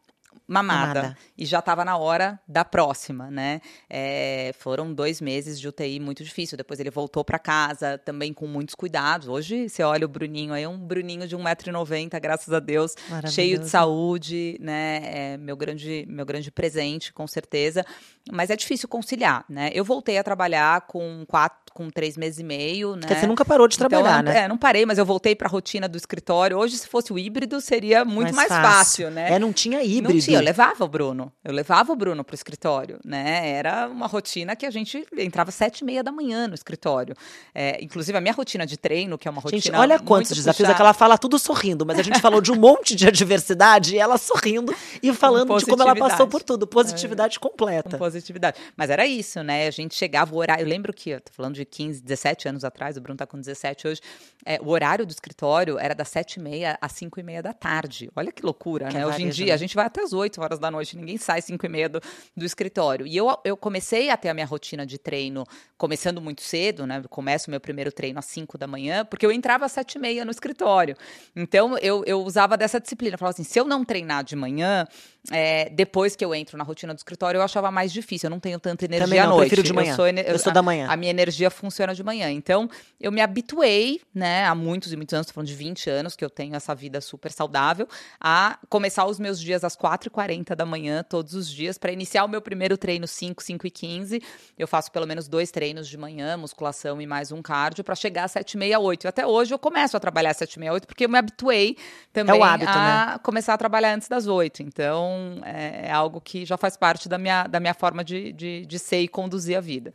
mamada, 0.48 1.02
mamada. 1.02 1.18
e 1.38 1.46
já 1.46 1.60
estava 1.60 1.84
na 1.84 1.98
hora 1.98 2.40
da 2.48 2.64
próxima, 2.64 3.30
né? 3.32 3.62
É, 3.90 4.52
foram 4.60 4.94
dois 4.94 5.20
meses 5.22 5.60
de 5.60 5.68
UTI 5.68 6.00
muito 6.00 6.24
difícil. 6.24 6.58
Depois 6.58 6.80
ele 6.80 6.90
voltou 6.90 7.24
para 7.24 7.40
casa 7.40 7.98
também 7.98 8.34
com 8.34 8.48
muitos 8.48 8.76
cuidados. 8.76 9.28
Hoje 9.28 9.70
você 9.70 9.84
olha 9.84 10.06
o 10.06 10.10
Bruninho 10.10 10.54
aí, 10.54 10.64
é 10.64 10.70
um 10.70 10.78
Bruninho 10.78 11.28
de 11.28 11.36
1,90m, 11.36 12.20
graças 12.20 12.54
a 12.54 12.60
Deus, 12.60 12.96
cheio 13.28 13.60
de 13.60 13.70
saúde, 13.70 14.58
né? 14.60 15.02
É 15.04 15.38
meu 15.38 15.56
grande, 15.56 16.06
meu 16.08 16.26
grande 16.26 16.52
presente, 16.52 17.12
com 17.12 17.26
certeza. 17.28 17.86
Mas 18.32 18.50
é 18.50 18.56
difícil 18.56 18.88
conciliar, 18.88 19.46
né? 19.50 19.70
Eu 19.74 19.84
voltei 19.84 20.18
a 20.18 20.24
trabalhar 20.24 20.82
com 20.82 21.26
quatro 21.28 21.65
com 21.76 21.90
três 21.90 22.16
meses 22.16 22.40
e 22.40 22.44
meio, 22.44 22.96
né? 22.96 23.02
Porque 23.02 23.16
você 23.16 23.28
nunca 23.28 23.44
parou 23.44 23.68
de 23.68 23.78
trabalhar, 23.78 24.22
então, 24.22 24.34
né? 24.34 24.44
É, 24.44 24.48
não 24.48 24.58
parei, 24.58 24.86
mas 24.86 24.98
eu 24.98 25.06
voltei 25.06 25.36
para 25.36 25.50
a 25.50 25.52
rotina 25.52 25.90
do 25.90 25.98
escritório. 25.98 26.58
Hoje, 26.58 26.78
se 26.78 26.88
fosse 26.88 27.12
o 27.12 27.20
híbrido, 27.20 27.60
seria 27.60 28.06
muito 28.06 28.34
mais, 28.34 28.48
mais 28.48 28.64
fácil. 28.64 29.08
fácil. 29.08 29.12
né? 29.12 29.34
É, 29.34 29.38
não 29.38 29.52
tinha 29.52 29.84
híbrido. 29.84 30.14
Não 30.14 30.22
tinha, 30.22 30.38
eu 30.38 30.42
levava 30.42 30.86
o 30.86 30.88
Bruno. 30.88 31.34
Eu 31.44 31.52
levava 31.54 31.92
o 31.92 31.96
Bruno 31.96 32.24
para 32.24 32.34
o 32.34 32.36
escritório, 32.36 32.98
né? 33.04 33.50
Era 33.50 33.90
uma 33.90 34.08
rotina 34.08 34.56
que 34.56 34.66
a 34.66 34.72
gente 34.72 35.06
entrava 35.18 35.52
sete 35.52 35.80
e 35.80 35.84
meia 35.84 36.02
da 36.02 36.14
manhã 36.14 36.48
no 36.48 36.56
escritório. 36.56 37.14
É, 37.54 37.84
inclusive, 37.84 38.18
a 38.18 38.22
minha 38.22 38.34
rotina 38.34 38.66
de 38.66 38.78
treino, 38.78 39.18
que 39.18 39.28
é 39.28 39.32
uma 39.32 39.42
rotina 39.42 39.62
Gente, 39.62 39.76
olha 39.76 40.00
quantos 40.00 40.32
desafios, 40.32 40.70
é 40.70 40.74
que 40.74 40.82
ela 40.82 40.94
fala 40.94 41.18
tudo 41.18 41.38
sorrindo, 41.38 41.86
mas 41.86 42.00
a 42.00 42.04
gente 42.04 42.22
falou 42.22 42.40
de 42.40 42.54
um 42.54 42.56
monte 42.56 42.96
de 42.96 43.06
adversidade 43.10 43.96
e 43.96 44.00
ela 44.00 44.18
sorrindo 44.18 44.74
e 45.04 45.12
falando 45.12 45.58
de 45.58 45.66
como 45.66 45.84
ela 45.84 45.94
passou 45.94 46.26
por 46.26 46.42
tudo. 46.42 46.66
Positividade 46.66 47.36
é, 47.36 47.40
completa. 47.42 47.98
positividade. 47.98 48.58
Mas 48.78 48.90
era 48.90 49.06
isso, 49.06 49.44
né? 49.44 49.68
A 49.68 49.72
gente 49.72 49.94
chegava 49.94 50.34
o 50.34 50.38
horário. 50.38 50.64
Eu 50.64 50.70
lembro 50.70 50.94
que, 50.94 51.10
eu 51.10 51.20
tô 51.20 51.34
falando 51.34 51.56
de 51.56 51.65
15, 51.66 52.02
17 52.02 52.48
anos 52.48 52.64
atrás, 52.64 52.98
o 52.98 53.02
Bruno 53.02 53.18
tá 53.18 53.26
com 53.26 53.40
17 53.40 53.88
hoje. 53.88 54.02
É, 54.46 54.60
o 54.62 54.70
horário 54.70 55.06
do 55.06 55.12
escritório 55.12 55.80
era 55.80 55.94
das 55.94 56.10
7h30 56.10 56.78
às 56.80 56.94
5h30 56.94 57.42
da 57.42 57.54
tarde. 57.54 58.10
Olha 58.16 58.32
que 58.32 58.44
loucura, 58.44 58.88
que 58.88 58.96
né? 58.96 59.06
Hoje 59.06 59.24
em 59.24 59.30
dia, 59.30 59.48
né? 59.48 59.54
a 59.54 59.58
gente 59.58 59.76
vai 59.76 59.86
até 59.86 60.02
as 60.02 60.14
8 60.14 60.42
horas 60.42 60.60
da 60.60 60.70
noite, 60.70 60.96
ninguém 60.96 61.18
sai 61.18 61.42
5h30 61.42 61.90
do, 61.90 62.02
do 62.36 62.46
escritório. 62.46 63.08
E 63.08 63.16
eu, 63.16 63.36
eu 63.44 63.58
comecei 63.58 64.10
a 64.10 64.18
ter 64.18 64.30
a 64.30 64.34
minha 64.34 64.46
rotina 64.46 64.86
de 64.86 64.98
treino 64.98 65.46
começando 65.78 66.22
muito 66.22 66.42
cedo, 66.42 66.86
né? 66.86 67.02
Eu 67.04 67.10
começo 67.10 67.48
o 67.48 67.52
meu 67.52 67.60
primeiro 67.60 67.92
treino 67.92 68.20
às 68.20 68.26
5 68.26 68.58
da 68.58 68.68
manhã, 68.68 69.06
porque 69.06 69.26
eu 69.26 69.32
entrava 69.32 69.66
às 69.66 69.74
7h30 69.74 70.24
no 70.24 70.32
escritório. 70.32 70.96
Então, 71.36 71.78
eu, 71.80 72.04
eu 72.06 72.22
usava 72.22 72.58
dessa 72.58 72.80
disciplina. 72.80 73.16
Eu 73.16 73.20
falava 73.20 73.34
assim, 73.34 73.44
se 73.44 73.60
eu 73.60 73.66
não 73.66 73.84
treinar 73.84 74.24
de 74.24 74.36
manhã, 74.36 74.88
é, 75.32 75.70
depois 75.70 76.16
que 76.16 76.24
eu 76.24 76.34
entro 76.36 76.58
na 76.58 76.64
rotina 76.64 76.94
do 76.94 76.98
escritório, 76.98 77.38
eu 77.40 77.42
achava 77.42 77.72
mais 77.72 77.92
difícil. 77.92 78.28
Eu 78.28 78.32
não 78.32 78.40
tenho 78.40 78.60
tanta 78.60 78.86
energia 78.86 79.24
não, 79.24 79.34
à 79.34 79.36
noite. 79.36 79.44
Eu 79.44 79.48
prefiro 79.48 79.64
de 79.64 79.74
manhã. 79.74 79.92
Eu 79.92 79.96
sou, 79.96 80.08
eu 80.08 80.40
sou 80.40 80.52
a, 80.52 80.54
da 80.54 80.62
manhã. 80.62 80.88
A 80.90 80.96
minha 80.96 81.10
energia 81.10 81.50
funciona 81.56 81.94
de 81.94 82.04
manhã. 82.04 82.32
Então, 82.32 82.70
eu 83.00 83.12
me 83.12 83.22
habituei, 83.22 84.02
né, 84.14 84.46
há 84.46 84.54
muitos 84.54 84.94
e 84.94 84.96
muitos 84.96 85.14
anos, 85.14 85.26
estou 85.26 85.36
falando 85.36 85.48
de 85.48 85.56
20 85.56 85.90
anos, 85.90 86.16
que 86.16 86.24
eu 86.24 86.30
tenho 86.30 86.56
essa 86.56 86.76
vida 86.76 87.02
super 87.02 87.32
saudável, 87.32 87.88
a 88.20 88.60
começar 88.70 89.06
os 89.06 89.20
meus 89.20 89.40
dias 89.40 89.64
às 89.64 89.76
4h40 89.76 90.56
da 90.56 90.66
manhã, 90.66 91.04
todos 91.04 91.34
os 91.34 91.50
dias, 91.50 91.78
para 91.78 91.92
iniciar 91.92 92.26
o 92.26 92.28
meu 92.28 92.42
primeiro 92.42 92.78
treino 92.78 93.08
5, 93.08 93.42
5 93.44 93.68
e 93.68 93.72
15. 93.72 94.22
Eu 94.58 94.68
faço 94.68 94.92
pelo 94.92 95.08
menos 95.08 95.28
dois 95.28 95.52
treinos 95.52 95.88
de 95.88 95.98
manhã, 95.98 96.38
musculação 96.38 97.02
e 97.02 97.08
mais 97.08 97.32
um 97.32 97.42
cardio, 97.42 97.84
para 97.84 97.96
chegar 97.96 98.26
às 98.26 98.32
7 98.32 98.58
h 98.58 98.80
8 98.80 99.06
E 99.06 99.08
até 99.08 99.26
hoje 99.26 99.54
eu 99.54 99.60
começo 99.60 99.96
a 99.96 100.00
trabalhar 100.00 100.32
às 100.32 100.38
7 100.38 100.60
h 100.60 100.74
8 100.74 100.88
porque 100.88 101.06
eu 101.06 101.10
me 101.10 101.18
habituei 101.18 101.78
também 102.12 102.40
é 102.40 102.44
hábito, 102.44 102.72
a 102.72 103.12
né? 103.14 103.20
começar 103.24 103.54
a 103.54 103.58
trabalhar 103.58 103.94
antes 103.94 104.08
das 104.08 104.28
8. 104.28 104.64
Então, 104.64 105.42
é, 105.44 105.88
é, 105.88 105.92
algo 105.92 106.22
que 106.22 106.46
já 106.46 106.58
faz 106.58 106.78
parte 106.78 107.10
da 107.10 107.18
minha, 107.18 107.48
da 107.48 107.60
minha 107.60 107.74
forma 107.74 108.04
de, 108.04 108.32
de, 108.34 108.66
de 108.66 108.80
ser 108.80 109.02
e 109.02 109.08
conduzir 109.08 109.58
a 109.58 109.62
vida. 109.62 109.92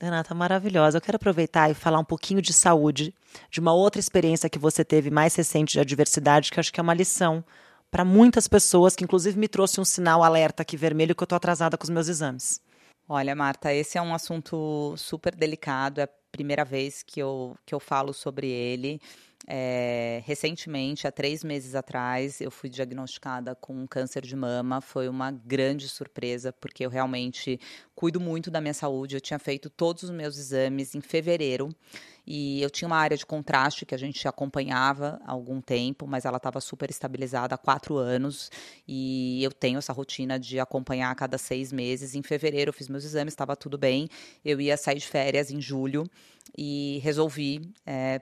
Renata, 0.00 0.34
maravilhosa. 0.34 0.98
Eu 0.98 1.00
quero 1.00 1.16
aproveitar 1.16 1.70
e 1.70 1.74
falar 1.74 1.98
um 1.98 2.04
pouquinho 2.04 2.42
de 2.42 2.52
saúde, 2.52 3.14
de 3.50 3.60
uma 3.60 3.72
outra 3.72 4.00
experiência 4.00 4.50
que 4.50 4.58
você 4.58 4.84
teve 4.84 5.10
mais 5.10 5.34
recente 5.34 5.72
de 5.72 5.80
adversidade, 5.80 6.50
que 6.50 6.60
acho 6.60 6.72
que 6.72 6.80
é 6.80 6.82
uma 6.82 6.94
lição 6.94 7.44
para 7.90 8.04
muitas 8.04 8.48
pessoas, 8.48 8.96
que 8.96 9.04
inclusive 9.04 9.38
me 9.38 9.46
trouxe 9.46 9.80
um 9.80 9.84
sinal 9.84 10.22
alerta 10.22 10.62
aqui 10.62 10.76
vermelho 10.76 11.14
que 11.14 11.22
eu 11.22 11.26
estou 11.26 11.36
atrasada 11.36 11.78
com 11.78 11.84
os 11.84 11.90
meus 11.90 12.08
exames. 12.08 12.60
Olha, 13.08 13.34
Marta, 13.34 13.72
esse 13.72 13.96
é 13.98 14.02
um 14.02 14.14
assunto 14.14 14.94
super 14.96 15.34
delicado. 15.34 16.00
É 16.00 16.04
a 16.04 16.08
primeira 16.32 16.64
vez 16.64 17.02
que 17.02 17.20
eu, 17.20 17.56
que 17.64 17.74
eu 17.74 17.78
falo 17.78 18.12
sobre 18.12 18.48
ele. 18.48 19.00
É, 19.46 20.22
recentemente, 20.24 21.06
há 21.06 21.12
três 21.12 21.44
meses 21.44 21.74
atrás, 21.74 22.40
eu 22.40 22.50
fui 22.50 22.70
diagnosticada 22.70 23.54
com 23.54 23.74
um 23.74 23.86
câncer 23.86 24.22
de 24.22 24.34
mama. 24.34 24.80
Foi 24.80 25.08
uma 25.08 25.30
grande 25.30 25.88
surpresa, 25.88 26.52
porque 26.52 26.84
eu 26.84 26.90
realmente 26.90 27.60
cuido 27.94 28.18
muito 28.20 28.50
da 28.50 28.60
minha 28.60 28.74
saúde. 28.74 29.16
Eu 29.16 29.20
tinha 29.20 29.38
feito 29.38 29.68
todos 29.68 30.04
os 30.04 30.10
meus 30.10 30.38
exames 30.38 30.94
em 30.94 31.00
fevereiro 31.00 31.74
e 32.26 32.62
eu 32.62 32.70
tinha 32.70 32.86
uma 32.86 32.96
área 32.96 33.16
de 33.16 33.26
contraste 33.26 33.84
que 33.84 33.94
a 33.94 33.98
gente 33.98 34.26
acompanhava 34.26 35.20
há 35.24 35.32
algum 35.32 35.60
tempo, 35.60 36.06
mas 36.06 36.24
ela 36.24 36.38
estava 36.38 36.60
super 36.60 36.88
estabilizada 36.88 37.54
há 37.54 37.58
quatro 37.58 37.96
anos. 37.96 38.50
E 38.88 39.42
eu 39.44 39.52
tenho 39.52 39.78
essa 39.78 39.92
rotina 39.92 40.38
de 40.38 40.58
acompanhar 40.58 41.10
a 41.10 41.14
cada 41.14 41.36
seis 41.36 41.70
meses. 41.70 42.14
Em 42.14 42.22
fevereiro, 42.22 42.70
eu 42.70 42.72
fiz 42.72 42.88
meus 42.88 43.04
exames, 43.04 43.32
estava 43.32 43.54
tudo 43.54 43.76
bem. 43.76 44.08
Eu 44.44 44.60
ia 44.60 44.76
sair 44.76 44.98
de 44.98 45.06
férias 45.06 45.50
em 45.50 45.60
julho 45.60 46.08
e 46.56 46.98
resolvi. 47.02 47.60
É, 47.84 48.20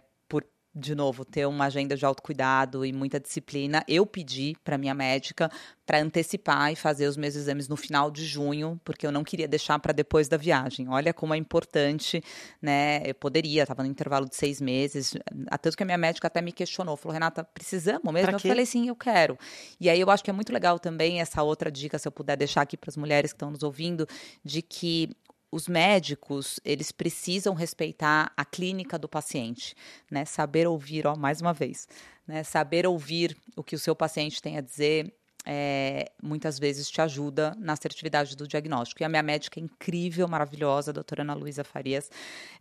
de 0.75 0.95
novo, 0.95 1.25
ter 1.25 1.47
uma 1.47 1.67
agenda 1.67 1.95
de 1.97 2.05
autocuidado 2.05 2.85
e 2.85 2.93
muita 2.93 3.21
disciplina, 3.21 3.85
eu 3.87 4.07
pedi 4.07 4.57
para 4.65 4.79
minha 4.79 4.95
médica 4.95 5.51
para 5.85 6.01
antecipar 6.01 6.73
e 6.73 6.77
fazer 6.77 7.07
os 7.07 7.17
meus 7.17 7.37
exames 7.37 7.69
no 7.69 7.77
final 7.77 8.11
de 8.11 8.25
junho, 8.25 8.81
porque 8.83 9.07
eu 9.07 9.13
não 9.13 9.23
queria 9.23 9.47
deixar 9.47 9.79
para 9.79 9.93
depois 9.93 10.29
da 10.29 10.39
viagem. 10.39 10.89
Olha 10.89 11.13
como 11.13 11.35
é 11.35 11.37
importante, 11.37 12.23
né? 12.61 13.03
Eu 13.05 13.15
poderia, 13.15 13.63
estava 13.63 13.83
no 13.83 13.89
intervalo 13.89 14.27
de 14.27 14.35
seis 14.35 14.61
meses, 14.61 15.15
tanto 15.61 15.77
que 15.77 15.83
a 15.83 15.87
minha 15.87 15.99
médica 15.99 16.29
até 16.29 16.41
me 16.41 16.53
questionou, 16.53 16.97
falou, 16.97 17.13
Renata, 17.13 17.45
precisamos 17.45 18.13
mesmo? 18.13 18.31
eu 18.31 18.39
falei, 18.41 18.65
sim, 18.65 18.89
eu 18.89 18.97
quero. 18.97 19.39
E 19.79 19.91
aí 19.91 20.01
eu 20.01 20.09
acho 20.11 20.25
que 20.25 20.31
é 20.31 20.33
muito 20.33 20.53
legal 20.53 20.79
também 20.79 21.21
essa 21.21 21.43
outra 21.43 21.71
dica, 21.71 21.99
se 21.99 22.09
eu 22.09 22.13
puder 22.13 22.37
deixar 22.37 22.63
aqui 22.63 22.79
para 22.79 22.89
as 22.89 22.97
mulheres 22.97 23.33
que 23.33 23.37
estão 23.37 23.51
nos 23.51 23.63
ouvindo, 23.63 24.07
de 24.43 24.63
que 24.63 25.11
os 25.53 25.69
médicos, 25.69 26.59
eles 26.65 26.91
precisam 26.91 27.53
respeitar 27.53 28.33
a 28.35 28.45
clínica 28.45 28.99
do 28.99 29.07
paciente, 29.07 29.77
né? 30.11 30.25
Saber 30.25 30.67
ouvir, 30.67 31.07
ó, 31.07 31.15
mais 31.15 31.43
uma 31.43 31.53
vez, 31.53 31.87
né? 32.27 32.43
Saber 32.43 32.87
ouvir 32.87 33.37
o 33.55 33.63
que 33.63 33.77
o 33.77 33.79
seu 33.79 33.95
paciente 33.95 34.41
tem 34.41 34.57
a 34.57 34.63
dizer 34.63 35.15
é, 35.45 36.11
muitas 36.23 36.59
vezes 36.59 36.89
te 36.89 37.01
ajuda 37.01 37.55
na 37.59 37.73
assertividade 37.73 38.37
do 38.37 38.47
diagnóstico. 38.47 39.03
E 39.03 39.05
a 39.05 39.09
minha 39.09 39.23
médica 39.23 39.59
é 39.59 39.63
incrível, 39.63 40.29
maravilhosa, 40.29 40.91
a 40.91 40.95
doutora 40.95 41.23
Ana 41.23 41.35
Luísa 41.35 41.65
Farias. 41.65 42.11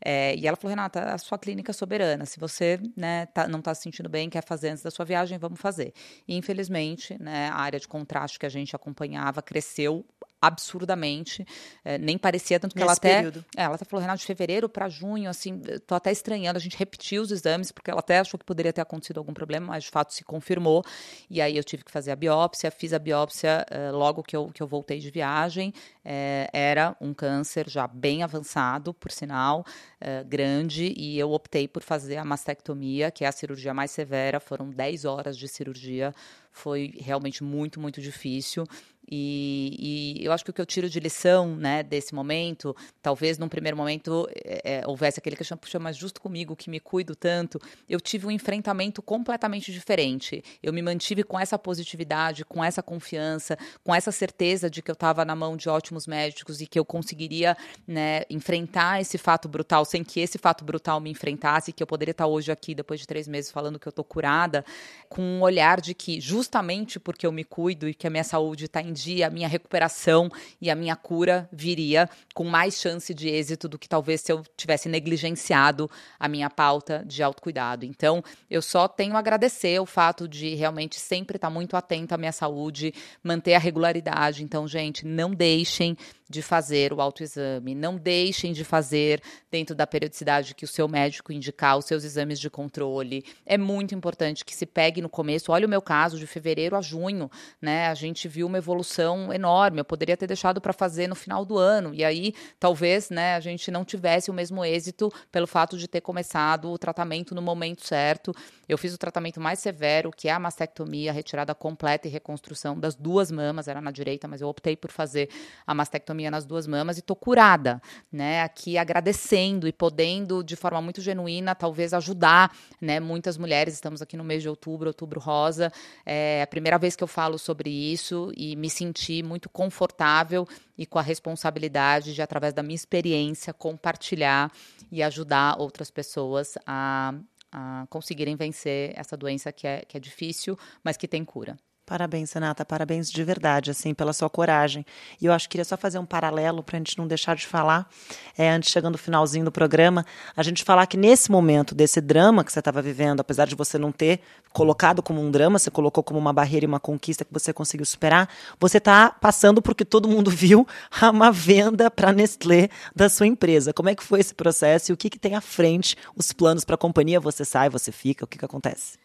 É, 0.03 0.35
e 0.35 0.47
ela 0.47 0.57
falou, 0.57 0.71
Renata, 0.71 1.13
a 1.13 1.17
sua 1.17 1.37
clínica 1.37 1.71
é 1.71 1.73
soberana. 1.73 2.25
Se 2.25 2.39
você 2.39 2.79
né, 2.95 3.27
tá, 3.27 3.47
não 3.47 3.59
está 3.59 3.73
se 3.73 3.83
sentindo 3.83 4.09
bem, 4.09 4.29
quer 4.29 4.43
fazer 4.43 4.69
antes 4.69 4.83
da 4.83 4.91
sua 4.91 5.05
viagem, 5.05 5.37
vamos 5.37 5.59
fazer. 5.59 5.93
E, 6.27 6.35
infelizmente, 6.35 7.17
né, 7.21 7.49
a 7.49 7.57
área 7.57 7.79
de 7.79 7.87
contraste 7.87 8.39
que 8.39 8.45
a 8.45 8.49
gente 8.49 8.75
acompanhava 8.75 9.41
cresceu 9.41 10.05
absurdamente, 10.41 11.45
é, 11.85 11.97
nem 11.97 12.17
parecia 12.17 12.59
tanto 12.59 12.73
que 12.73 12.79
Nesse 12.79 12.85
ela 12.85 12.93
até, 12.93 13.15
período. 13.17 13.45
É, 13.55 13.63
ela 13.63 13.75
até 13.75 13.85
falou 13.85 14.01
Renato 14.01 14.19
de 14.19 14.25
fevereiro 14.25 14.67
para 14.67 14.89
junho, 14.89 15.29
assim, 15.29 15.61
tô 15.85 15.93
até 15.93 16.11
estranhando, 16.11 16.57
a 16.57 16.61
gente 16.61 16.75
repetiu 16.75 17.21
os 17.21 17.31
exames 17.31 17.71
porque 17.71 17.91
ela 17.91 17.99
até 17.99 18.19
achou 18.19 18.39
que 18.39 18.45
poderia 18.45 18.73
ter 18.73 18.81
acontecido 18.81 19.19
algum 19.19 19.33
problema, 19.33 19.67
mas 19.67 19.83
de 19.83 19.91
fato 19.91 20.13
se 20.13 20.23
confirmou. 20.23 20.83
E 21.29 21.39
aí 21.39 21.55
eu 21.55 21.63
tive 21.63 21.83
que 21.83 21.91
fazer 21.91 22.11
a 22.11 22.15
biópsia, 22.15 22.71
fiz 22.71 22.91
a 22.93 22.99
biópsia 22.99 23.65
uh, 23.69 23.95
logo 23.95 24.23
que 24.23 24.35
eu, 24.35 24.47
que 24.47 24.63
eu 24.63 24.67
voltei 24.67 24.99
de 24.99 25.11
viagem, 25.11 25.73
é, 26.03 26.49
era 26.51 26.95
um 26.99 27.13
câncer 27.13 27.69
já 27.69 27.85
bem 27.87 28.23
avançado, 28.23 28.93
por 28.93 29.11
sinal, 29.11 29.63
uh, 30.01 30.25
grande, 30.27 30.93
e 30.97 31.19
eu 31.19 31.31
optei 31.31 31.67
por 31.67 31.83
fazer 31.83 32.17
a 32.17 32.25
mastectomia, 32.25 33.11
que 33.11 33.23
é 33.23 33.27
a 33.27 33.31
cirurgia 33.31 33.73
mais 33.73 33.91
severa, 33.91 34.39
foram 34.39 34.69
10 34.69 35.05
horas 35.05 35.37
de 35.37 35.47
cirurgia, 35.47 36.13
foi 36.51 36.93
realmente 36.99 37.43
muito, 37.43 37.79
muito 37.79 38.01
difícil. 38.01 38.65
E, 39.11 40.15
e, 40.21 40.25
eu 40.25 40.31
acho 40.31 40.45
que 40.45 40.51
o 40.51 40.53
que 40.53 40.61
eu 40.61 40.65
tiro 40.65 40.89
de 40.89 40.97
lição 40.97 41.53
né, 41.53 41.83
desse 41.83 42.15
momento, 42.15 42.73
talvez 43.01 43.37
num 43.37 43.49
primeiro 43.49 43.75
momento 43.75 44.25
é, 44.33 44.79
é 44.79 44.87
houvesse 44.87 45.19
aquele 45.19 45.35
que 45.35 45.43
puxa, 45.57 45.77
mas 45.79 45.97
justo 45.97 46.21
comigo 46.21 46.55
que 46.55 46.69
me 46.69 46.79
cuido 46.79 47.13
tanto, 47.13 47.59
eu 47.89 47.99
tive 47.99 48.25
um 48.25 48.31
enfrentamento 48.31 49.01
completamente 49.01 49.73
diferente. 49.73 50.41
Eu 50.63 50.71
me 50.71 50.81
mantive 50.81 51.23
com 51.23 51.37
essa 51.37 51.59
positividade, 51.59 52.45
com 52.45 52.63
essa 52.63 52.81
confiança, 52.81 53.57
com 53.83 53.93
essa 53.93 54.13
certeza 54.13 54.69
de 54.69 54.81
que 54.81 54.89
eu 54.89 54.93
estava 54.93 55.25
na 55.25 55.35
mão 55.35 55.57
de 55.57 55.67
ótimos 55.67 56.07
médicos 56.07 56.61
e 56.61 56.67
que 56.67 56.79
eu 56.79 56.85
conseguiria 56.85 57.57
né, 57.85 58.21
enfrentar 58.29 59.01
esse 59.01 59.17
fato 59.17 59.49
brutal 59.49 59.83
sem 59.83 60.05
que 60.05 60.21
esse 60.21 60.37
fato 60.37 60.63
brutal 60.63 61.01
me 61.01 61.09
enfrentasse, 61.09 61.73
que 61.73 61.83
eu 61.83 61.87
poderia 61.87 62.11
estar 62.11 62.27
hoje 62.27 62.49
aqui, 62.49 62.73
depois 62.73 62.99
de 63.01 63.07
três 63.07 63.27
meses, 63.27 63.51
falando 63.51 63.77
que 63.77 63.87
eu 63.87 63.89
estou 63.91 64.05
curada, 64.05 64.63
com 65.09 65.21
um 65.21 65.41
olhar 65.41 65.81
de 65.81 65.93
que 65.93 66.21
justamente 66.21 66.97
porque 66.97 67.27
eu 67.27 67.31
me 67.31 67.43
cuido 67.43 67.89
e 67.89 67.93
que 67.93 68.07
a 68.07 68.09
minha 68.09 68.23
saúde 68.23 68.65
está 68.65 68.81
em 68.81 68.93
dia, 69.03 69.27
a 69.27 69.29
minha 69.29 69.47
recuperação 69.47 70.29
e 70.59 70.69
a 70.69 70.75
minha 70.75 70.95
cura 70.95 71.49
viria 71.51 72.09
com 72.33 72.43
mais 72.43 72.79
chance 72.79 73.13
de 73.13 73.29
êxito 73.29 73.67
do 73.67 73.79
que 73.79 73.87
talvez 73.87 74.21
se 74.21 74.31
eu 74.31 74.43
tivesse 74.55 74.87
negligenciado 74.87 75.89
a 76.19 76.27
minha 76.27 76.49
pauta 76.49 77.03
de 77.05 77.21
autocuidado. 77.23 77.85
Então, 77.85 78.23
eu 78.49 78.61
só 78.61 78.87
tenho 78.87 79.15
a 79.15 79.19
agradecer 79.19 79.79
o 79.79 79.85
fato 79.85 80.27
de 80.27 80.55
realmente 80.55 80.99
sempre 80.99 81.37
estar 81.37 81.49
muito 81.49 81.75
atenta 81.75 82.15
à 82.15 82.17
minha 82.17 82.31
saúde, 82.31 82.93
manter 83.23 83.53
a 83.53 83.59
regularidade. 83.59 84.43
Então, 84.43 84.67
gente, 84.67 85.05
não 85.05 85.31
deixem 85.31 85.97
de 86.31 86.41
fazer 86.41 86.93
o 86.93 87.01
autoexame. 87.01 87.75
Não 87.75 87.97
deixem 87.97 88.53
de 88.53 88.63
fazer 88.63 89.21
dentro 89.51 89.75
da 89.75 89.85
periodicidade 89.85 90.55
que 90.55 90.65
o 90.65 90.67
seu 90.67 90.87
médico 90.87 91.31
indicar 91.31 91.77
os 91.77 91.85
seus 91.85 92.03
exames 92.03 92.39
de 92.39 92.49
controle. 92.49 93.23
É 93.45 93.57
muito 93.57 93.93
importante 93.93 94.43
que 94.43 94.55
se 94.55 94.65
pegue 94.65 95.01
no 95.01 95.09
começo. 95.09 95.51
Olha 95.51 95.67
o 95.67 95.69
meu 95.69 95.81
caso 95.81 96.17
de 96.17 96.25
fevereiro 96.25 96.75
a 96.75 96.81
junho, 96.81 97.29
né? 97.61 97.87
A 97.87 97.93
gente 97.93 98.27
viu 98.27 98.47
uma 98.47 98.57
evolução 98.57 99.31
enorme. 99.31 99.79
Eu 99.79 99.85
poderia 99.85 100.15
ter 100.15 100.27
deixado 100.27 100.61
para 100.61 100.73
fazer 100.73 101.07
no 101.07 101.15
final 101.15 101.43
do 101.43 101.57
ano 101.57 101.93
e 101.93 102.03
aí 102.03 102.33
talvez, 102.59 103.09
né, 103.09 103.35
a 103.35 103.39
gente 103.39 103.69
não 103.69 103.83
tivesse 103.83 104.31
o 104.31 104.33
mesmo 104.33 104.63
êxito 104.63 105.11
pelo 105.31 105.47
fato 105.47 105.77
de 105.77 105.87
ter 105.87 106.01
começado 106.01 106.71
o 106.71 106.77
tratamento 106.77 107.35
no 107.35 107.41
momento 107.41 107.85
certo. 107.85 108.33
Eu 108.69 108.77
fiz 108.77 108.93
o 108.93 108.97
tratamento 108.97 109.41
mais 109.41 109.59
severo, 109.59 110.11
que 110.11 110.29
é 110.29 110.31
a 110.31 110.39
mastectomia, 110.39 111.11
retirada 111.11 111.53
completa 111.53 112.07
e 112.07 112.11
reconstrução 112.11 112.79
das 112.79 112.95
duas 112.95 113.31
mamas, 113.31 113.67
era 113.67 113.81
na 113.81 113.91
direita, 113.91 114.27
mas 114.27 114.39
eu 114.41 114.47
optei 114.47 114.77
por 114.77 114.91
fazer 114.91 115.29
a 115.65 115.73
mastectomia 115.73 116.20
nas 116.29 116.45
duas 116.45 116.67
mamas 116.67 116.97
e 116.97 117.01
tô 117.01 117.15
curada, 117.15 117.81
né? 118.11 118.41
Aqui 118.43 118.77
agradecendo 118.77 119.67
e 119.67 119.71
podendo 119.71 120.43
de 120.43 120.55
forma 120.55 120.81
muito 120.81 121.01
genuína, 121.01 121.55
talvez 121.55 121.93
ajudar, 121.93 122.55
né? 122.79 122.99
Muitas 122.99 123.37
mulheres, 123.37 123.73
estamos 123.73 124.01
aqui 124.01 124.15
no 124.17 124.23
mês 124.23 124.43
de 124.43 124.49
outubro, 124.49 124.89
outubro 124.89 125.19
rosa, 125.19 125.71
é 126.05 126.41
a 126.43 126.47
primeira 126.47 126.77
vez 126.77 126.95
que 126.95 127.03
eu 127.03 127.07
falo 127.07 127.39
sobre 127.39 127.69
isso 127.69 128.31
e 128.35 128.55
me 128.55 128.69
senti 128.69 129.23
muito 129.23 129.49
confortável 129.49 130.47
e 130.77 130.85
com 130.85 130.99
a 130.99 131.01
responsabilidade 131.01 132.13
de, 132.13 132.21
através 132.21 132.53
da 132.53 132.61
minha 132.61 132.75
experiência, 132.75 133.53
compartilhar 133.53 134.51
e 134.91 135.01
ajudar 135.01 135.59
outras 135.59 135.89
pessoas 135.89 136.57
a, 136.65 137.13
a 137.51 137.85
conseguirem 137.89 138.35
vencer 138.35 138.93
essa 138.95 139.15
doença 139.15 139.51
que 139.51 139.65
é, 139.65 139.83
que 139.87 139.97
é 139.97 139.99
difícil, 139.99 140.57
mas 140.83 140.97
que 140.97 141.07
tem 141.07 141.23
cura. 141.23 141.57
Parabéns, 141.85 142.31
Renata, 142.31 142.63
parabéns 142.63 143.11
de 143.11 143.21
verdade, 143.23 143.69
assim, 143.69 143.93
pela 143.93 144.13
sua 144.13 144.29
coragem. 144.29 144.85
E 145.19 145.25
eu 145.25 145.33
acho 145.33 145.47
que 145.47 145.53
queria 145.53 145.65
só 145.65 145.75
fazer 145.75 145.99
um 145.99 146.05
paralelo 146.05 146.63
para 146.63 146.77
a 146.77 146.79
gente 146.79 146.97
não 146.97 147.05
deixar 147.05 147.35
de 147.35 147.45
falar, 147.45 147.89
é, 148.37 148.49
antes 148.49 148.69
chegando 148.69 148.93
no 148.93 148.97
finalzinho 148.97 149.43
do 149.43 149.51
programa, 149.51 150.05
a 150.37 150.43
gente 150.43 150.63
falar 150.63 150.85
que 150.87 150.95
nesse 150.95 151.29
momento 151.29 151.75
desse 151.75 151.99
drama 151.99 152.45
que 152.45 152.51
você 152.53 152.59
estava 152.59 152.81
vivendo, 152.81 153.19
apesar 153.19 153.45
de 153.45 153.55
você 153.55 153.77
não 153.77 153.91
ter 153.91 154.21
colocado 154.53 155.01
como 155.03 155.19
um 155.19 155.29
drama, 155.29 155.59
você 155.59 155.69
colocou 155.69 156.01
como 156.03 156.17
uma 156.17 156.31
barreira 156.31 156.65
e 156.65 156.67
uma 156.67 156.79
conquista 156.79 157.25
que 157.25 157.33
você 157.33 157.51
conseguiu 157.51 157.85
superar, 157.85 158.29
você 158.57 158.77
está 158.77 159.09
passando 159.09 159.61
porque 159.61 159.83
todo 159.83 160.07
mundo 160.07 160.31
viu 160.31 160.65
uma 161.11 161.31
venda 161.31 161.91
para 161.91 162.13
Nestlé 162.13 162.69
da 162.95 163.09
sua 163.09 163.27
empresa. 163.27 163.73
Como 163.73 163.89
é 163.89 163.95
que 163.95 164.03
foi 164.03 164.21
esse 164.21 164.33
processo 164.33 164.91
e 164.91 164.93
o 164.93 164.97
que, 164.97 165.09
que 165.09 165.19
tem 165.19 165.35
à 165.35 165.41
frente, 165.41 165.97
os 166.15 166.31
planos 166.31 166.63
para 166.63 166.75
a 166.75 166.77
companhia? 166.77 167.19
Você 167.19 167.43
sai, 167.43 167.69
você 167.69 167.91
fica, 167.91 168.23
o 168.23 168.27
que, 168.27 168.37
que 168.37 168.45
acontece? 168.45 169.00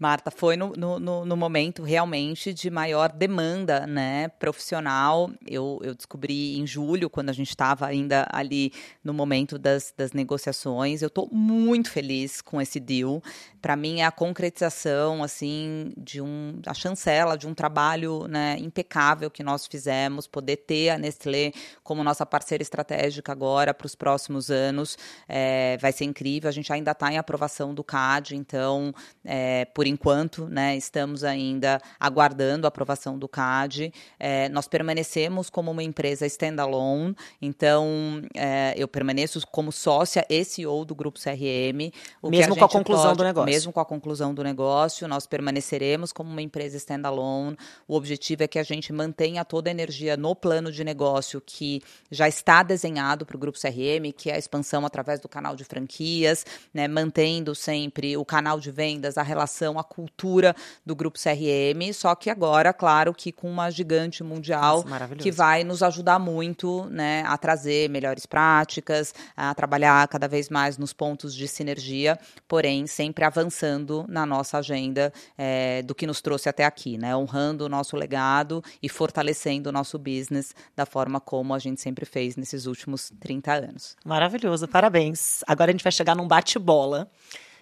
Marta, 0.00 0.30
foi 0.30 0.56
no, 0.56 0.72
no, 0.72 1.26
no, 1.26 1.36
momento 1.36 1.82
realmente 1.82 2.54
de 2.54 2.70
maior 2.70 3.12
demanda 3.12 3.86
né, 3.86 4.28
profissional. 4.28 5.30
Eu, 5.46 5.78
eu 5.82 5.94
descobri 5.94 6.58
em 6.58 6.66
julho, 6.66 7.10
quando 7.10 7.28
a 7.28 7.34
gente 7.34 7.50
estava 7.50 7.84
ainda 7.84 8.26
ali 8.32 8.72
no 9.04 9.12
momento 9.12 9.58
das, 9.58 9.92
das 9.94 10.14
negociações. 10.14 11.02
Eu 11.02 11.08
estou 11.08 11.28
muito 11.30 11.90
feliz 11.90 12.40
com 12.40 12.62
esse 12.62 12.80
deal. 12.80 13.22
Para 13.60 13.76
mim, 13.76 14.00
é 14.00 14.06
a 14.06 14.10
concretização 14.10 15.22
assim 15.22 15.92
de 15.98 16.22
um, 16.22 16.62
a 16.64 16.72
chancela 16.72 17.36
de 17.36 17.46
um 17.46 17.52
trabalho 17.52 18.26
né, 18.26 18.56
impecável 18.58 19.30
que 19.30 19.42
nós 19.42 19.66
fizemos. 19.66 20.26
Poder 20.26 20.56
ter 20.56 20.88
a 20.88 20.96
Nestlé 20.96 21.52
como 21.84 22.02
nossa 22.02 22.24
parceira 22.24 22.62
estratégica 22.62 23.32
agora 23.32 23.74
para 23.74 23.84
os 23.84 23.94
próximos 23.94 24.50
anos 24.50 24.96
é, 25.28 25.76
vai 25.78 25.92
ser 25.92 26.06
incrível. 26.06 26.48
A 26.48 26.52
gente 26.52 26.72
ainda 26.72 26.92
está 26.92 27.12
em 27.12 27.18
aprovação 27.18 27.74
do 27.74 27.84
CAD, 27.84 28.34
então, 28.34 28.94
é, 29.22 29.66
por 29.66 29.89
enquanto, 29.90 30.46
né, 30.46 30.76
estamos 30.76 31.24
ainda 31.24 31.80
aguardando 31.98 32.66
a 32.66 32.68
aprovação 32.68 33.18
do 33.18 33.28
CAD. 33.28 33.92
É, 34.18 34.48
nós 34.48 34.66
permanecemos 34.66 35.50
como 35.50 35.70
uma 35.70 35.82
empresa 35.82 36.26
standalone, 36.26 37.14
então 37.42 38.22
é, 38.34 38.74
eu 38.76 38.88
permaneço 38.88 39.40
como 39.50 39.72
sócia 39.72 40.24
e 40.28 40.44
CEO 40.44 40.84
do 40.84 40.94
Grupo 40.94 41.18
CRM. 41.18 41.92
mesmo 42.22 42.56
com 42.56 42.64
a 42.64 42.68
conclusão 42.68 43.06
pode, 43.06 43.18
do 43.18 43.24
negócio. 43.24 43.50
Mesmo 43.50 43.72
com 43.72 43.80
a 43.80 43.84
conclusão 43.84 44.34
do 44.34 44.42
negócio, 44.42 45.08
nós 45.08 45.26
permaneceremos 45.26 46.12
como 46.12 46.30
uma 46.30 46.42
empresa 46.42 46.76
standalone. 46.76 47.56
O 47.86 47.96
objetivo 47.96 48.44
é 48.44 48.48
que 48.48 48.58
a 48.58 48.62
gente 48.62 48.92
mantenha 48.92 49.44
toda 49.44 49.68
a 49.68 49.72
energia 49.72 50.16
no 50.16 50.34
plano 50.34 50.70
de 50.70 50.84
negócio 50.84 51.42
que 51.44 51.82
já 52.10 52.28
está 52.28 52.62
desenhado 52.62 53.26
para 53.26 53.36
o 53.36 53.38
Grupo 53.38 53.58
CRM, 53.58 54.12
que 54.16 54.30
é 54.30 54.34
a 54.34 54.38
expansão 54.38 54.86
através 54.86 55.20
do 55.20 55.28
canal 55.28 55.56
de 55.56 55.64
franquias, 55.64 56.46
né, 56.72 56.86
mantendo 56.86 57.54
sempre 57.54 58.16
o 58.16 58.24
canal 58.24 58.60
de 58.60 58.70
vendas, 58.70 59.18
a 59.18 59.22
relação 59.22 59.78
a 59.80 59.84
cultura 59.84 60.54
do 60.84 60.94
grupo 60.94 61.18
CRM, 61.18 61.92
só 61.92 62.14
que 62.14 62.30
agora, 62.30 62.72
claro, 62.72 63.12
que 63.12 63.32
com 63.32 63.50
uma 63.50 63.70
gigante 63.70 64.22
mundial 64.22 64.84
Nossa, 64.86 65.16
que 65.16 65.30
vai 65.30 65.64
nos 65.64 65.82
ajudar 65.82 66.18
muito, 66.18 66.86
né, 66.86 67.22
a 67.26 67.36
trazer 67.36 67.88
melhores 67.88 68.26
práticas, 68.26 69.14
a 69.36 69.54
trabalhar 69.54 70.06
cada 70.08 70.28
vez 70.28 70.48
mais 70.48 70.78
nos 70.78 70.92
pontos 70.92 71.34
de 71.34 71.48
sinergia, 71.48 72.18
porém 72.46 72.86
sempre 72.86 73.24
avançando 73.24 74.04
na 74.08 74.24
nossa 74.24 74.58
agenda 74.58 75.12
é, 75.36 75.82
do 75.82 75.94
que 75.94 76.06
nos 76.06 76.20
trouxe 76.20 76.48
até 76.48 76.64
aqui, 76.64 76.98
né, 76.98 77.16
honrando 77.16 77.64
o 77.64 77.68
nosso 77.68 77.96
legado 77.96 78.62
e 78.82 78.88
fortalecendo 78.88 79.68
o 79.68 79.72
nosso 79.72 79.98
business 79.98 80.54
da 80.76 80.86
forma 80.86 81.20
como 81.20 81.54
a 81.54 81.58
gente 81.58 81.80
sempre 81.80 82.04
fez 82.04 82.36
nesses 82.36 82.66
últimos 82.66 83.12
30 83.20 83.52
anos. 83.52 83.96
Maravilhoso, 84.04 84.68
parabéns. 84.68 85.42
Agora 85.46 85.70
a 85.70 85.72
gente 85.72 85.82
vai 85.82 85.92
chegar 85.92 86.16
num 86.16 86.26
bate-bola, 86.26 87.10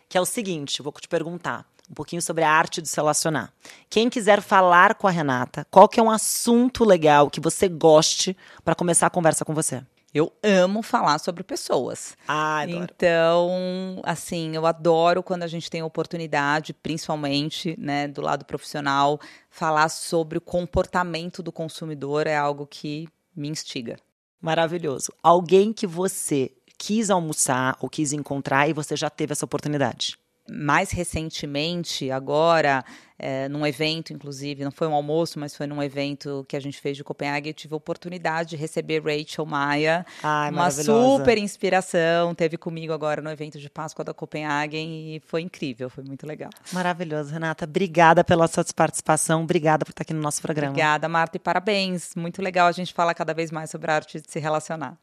que 0.08 0.16
é 0.16 0.20
o 0.20 0.24
seguinte, 0.24 0.82
vou 0.82 0.92
te 0.92 1.08
perguntar 1.08 1.66
um 1.90 1.94
pouquinho 1.94 2.22
sobre 2.22 2.44
a 2.44 2.50
arte 2.50 2.82
de 2.82 2.88
se 2.88 2.96
relacionar. 2.96 3.52
Quem 3.88 4.10
quiser 4.10 4.40
falar 4.40 4.94
com 4.94 5.06
a 5.06 5.10
Renata, 5.10 5.66
qual 5.70 5.88
que 5.88 5.98
é 5.98 6.02
um 6.02 6.10
assunto 6.10 6.84
legal 6.84 7.30
que 7.30 7.40
você 7.40 7.68
goste 7.68 8.36
para 8.64 8.74
começar 8.74 9.06
a 9.06 9.10
conversa 9.10 9.44
com 9.44 9.54
você? 9.54 9.82
Eu 10.12 10.32
amo 10.42 10.82
falar 10.82 11.18
sobre 11.18 11.44
pessoas. 11.44 12.16
Ah, 12.26 12.60
adoro. 12.60 12.84
Então, 12.84 14.00
assim, 14.02 14.56
eu 14.56 14.64
adoro 14.64 15.22
quando 15.22 15.42
a 15.42 15.46
gente 15.46 15.70
tem 15.70 15.82
a 15.82 15.86
oportunidade, 15.86 16.72
principalmente, 16.72 17.76
né, 17.78 18.08
do 18.08 18.22
lado 18.22 18.44
profissional, 18.44 19.20
falar 19.50 19.88
sobre 19.90 20.38
o 20.38 20.40
comportamento 20.40 21.42
do 21.42 21.52
consumidor 21.52 22.26
é 22.26 22.36
algo 22.36 22.66
que 22.66 23.06
me 23.36 23.48
instiga. 23.48 23.98
Maravilhoso. 24.40 25.12
Alguém 25.22 25.72
que 25.72 25.86
você 25.86 26.52
quis 26.78 27.10
almoçar 27.10 27.76
ou 27.80 27.90
quis 27.90 28.12
encontrar 28.12 28.68
e 28.68 28.72
você 28.72 28.96
já 28.96 29.10
teve 29.10 29.32
essa 29.32 29.44
oportunidade? 29.44 30.16
Mais 30.50 30.90
recentemente, 30.90 32.10
agora, 32.10 32.84
é, 33.18 33.48
num 33.48 33.66
evento, 33.66 34.12
inclusive, 34.12 34.64
não 34.64 34.70
foi 34.70 34.86
um 34.86 34.94
almoço, 34.94 35.38
mas 35.38 35.54
foi 35.54 35.66
num 35.66 35.82
evento 35.82 36.44
que 36.48 36.56
a 36.56 36.60
gente 36.60 36.80
fez 36.80 36.96
de 36.96 37.04
Copenhague, 37.04 37.50
eu 37.50 37.54
tive 37.54 37.74
a 37.74 37.76
oportunidade 37.76 38.50
de 38.50 38.56
receber 38.56 39.02
Rachel 39.02 39.44
Maia, 39.44 40.06
Ai, 40.22 40.50
uma 40.50 40.70
super 40.70 41.36
inspiração, 41.36 42.34
teve 42.34 42.56
comigo 42.56 42.92
agora 42.92 43.20
no 43.20 43.30
evento 43.30 43.58
de 43.58 43.68
Páscoa 43.68 44.04
da 44.04 44.14
Copenhague 44.14 44.76
e 44.76 45.20
foi 45.26 45.42
incrível, 45.42 45.90
foi 45.90 46.04
muito 46.04 46.26
legal. 46.26 46.50
Maravilhoso, 46.72 47.32
Renata. 47.32 47.64
Obrigada 47.64 48.22
pela 48.22 48.46
sua 48.46 48.64
participação, 48.74 49.42
obrigada 49.42 49.84
por 49.84 49.90
estar 49.90 50.02
aqui 50.02 50.14
no 50.14 50.20
nosso 50.20 50.40
programa. 50.40 50.70
Obrigada, 50.70 51.08
Marta, 51.08 51.36
e 51.36 51.40
parabéns. 51.40 52.14
Muito 52.14 52.40
legal 52.40 52.68
a 52.68 52.72
gente 52.72 52.94
falar 52.94 53.14
cada 53.14 53.34
vez 53.34 53.50
mais 53.50 53.70
sobre 53.70 53.90
a 53.90 53.94
arte 53.96 54.20
de 54.20 54.30
se 54.30 54.38
relacionar. 54.38 54.96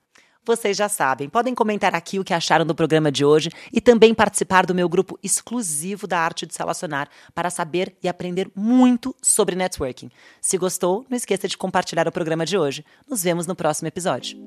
Vocês 0.45 0.77
já 0.77 0.87
sabem, 0.87 1.27
podem 1.27 1.55
comentar 1.55 1.95
aqui 1.95 2.19
o 2.19 2.23
que 2.23 2.33
acharam 2.33 2.65
do 2.65 2.75
programa 2.75 3.11
de 3.11 3.25
hoje 3.25 3.49
e 3.73 3.81
também 3.81 4.13
participar 4.13 4.65
do 4.65 4.75
meu 4.75 4.87
grupo 4.87 5.17
exclusivo 5.23 6.05
da 6.05 6.19
arte 6.19 6.45
de 6.45 6.53
se 6.53 6.59
relacionar 6.59 7.09
para 7.33 7.49
saber 7.49 7.95
e 8.03 8.07
aprender 8.07 8.51
muito 8.55 9.15
sobre 9.21 9.55
networking. 9.55 10.11
Se 10.39 10.57
gostou, 10.57 11.03
não 11.09 11.17
esqueça 11.17 11.47
de 11.47 11.57
compartilhar 11.57 12.07
o 12.07 12.11
programa 12.11 12.45
de 12.45 12.57
hoje. 12.57 12.85
Nos 13.09 13.23
vemos 13.23 13.47
no 13.47 13.55
próximo 13.55 13.87
episódio. 13.87 14.37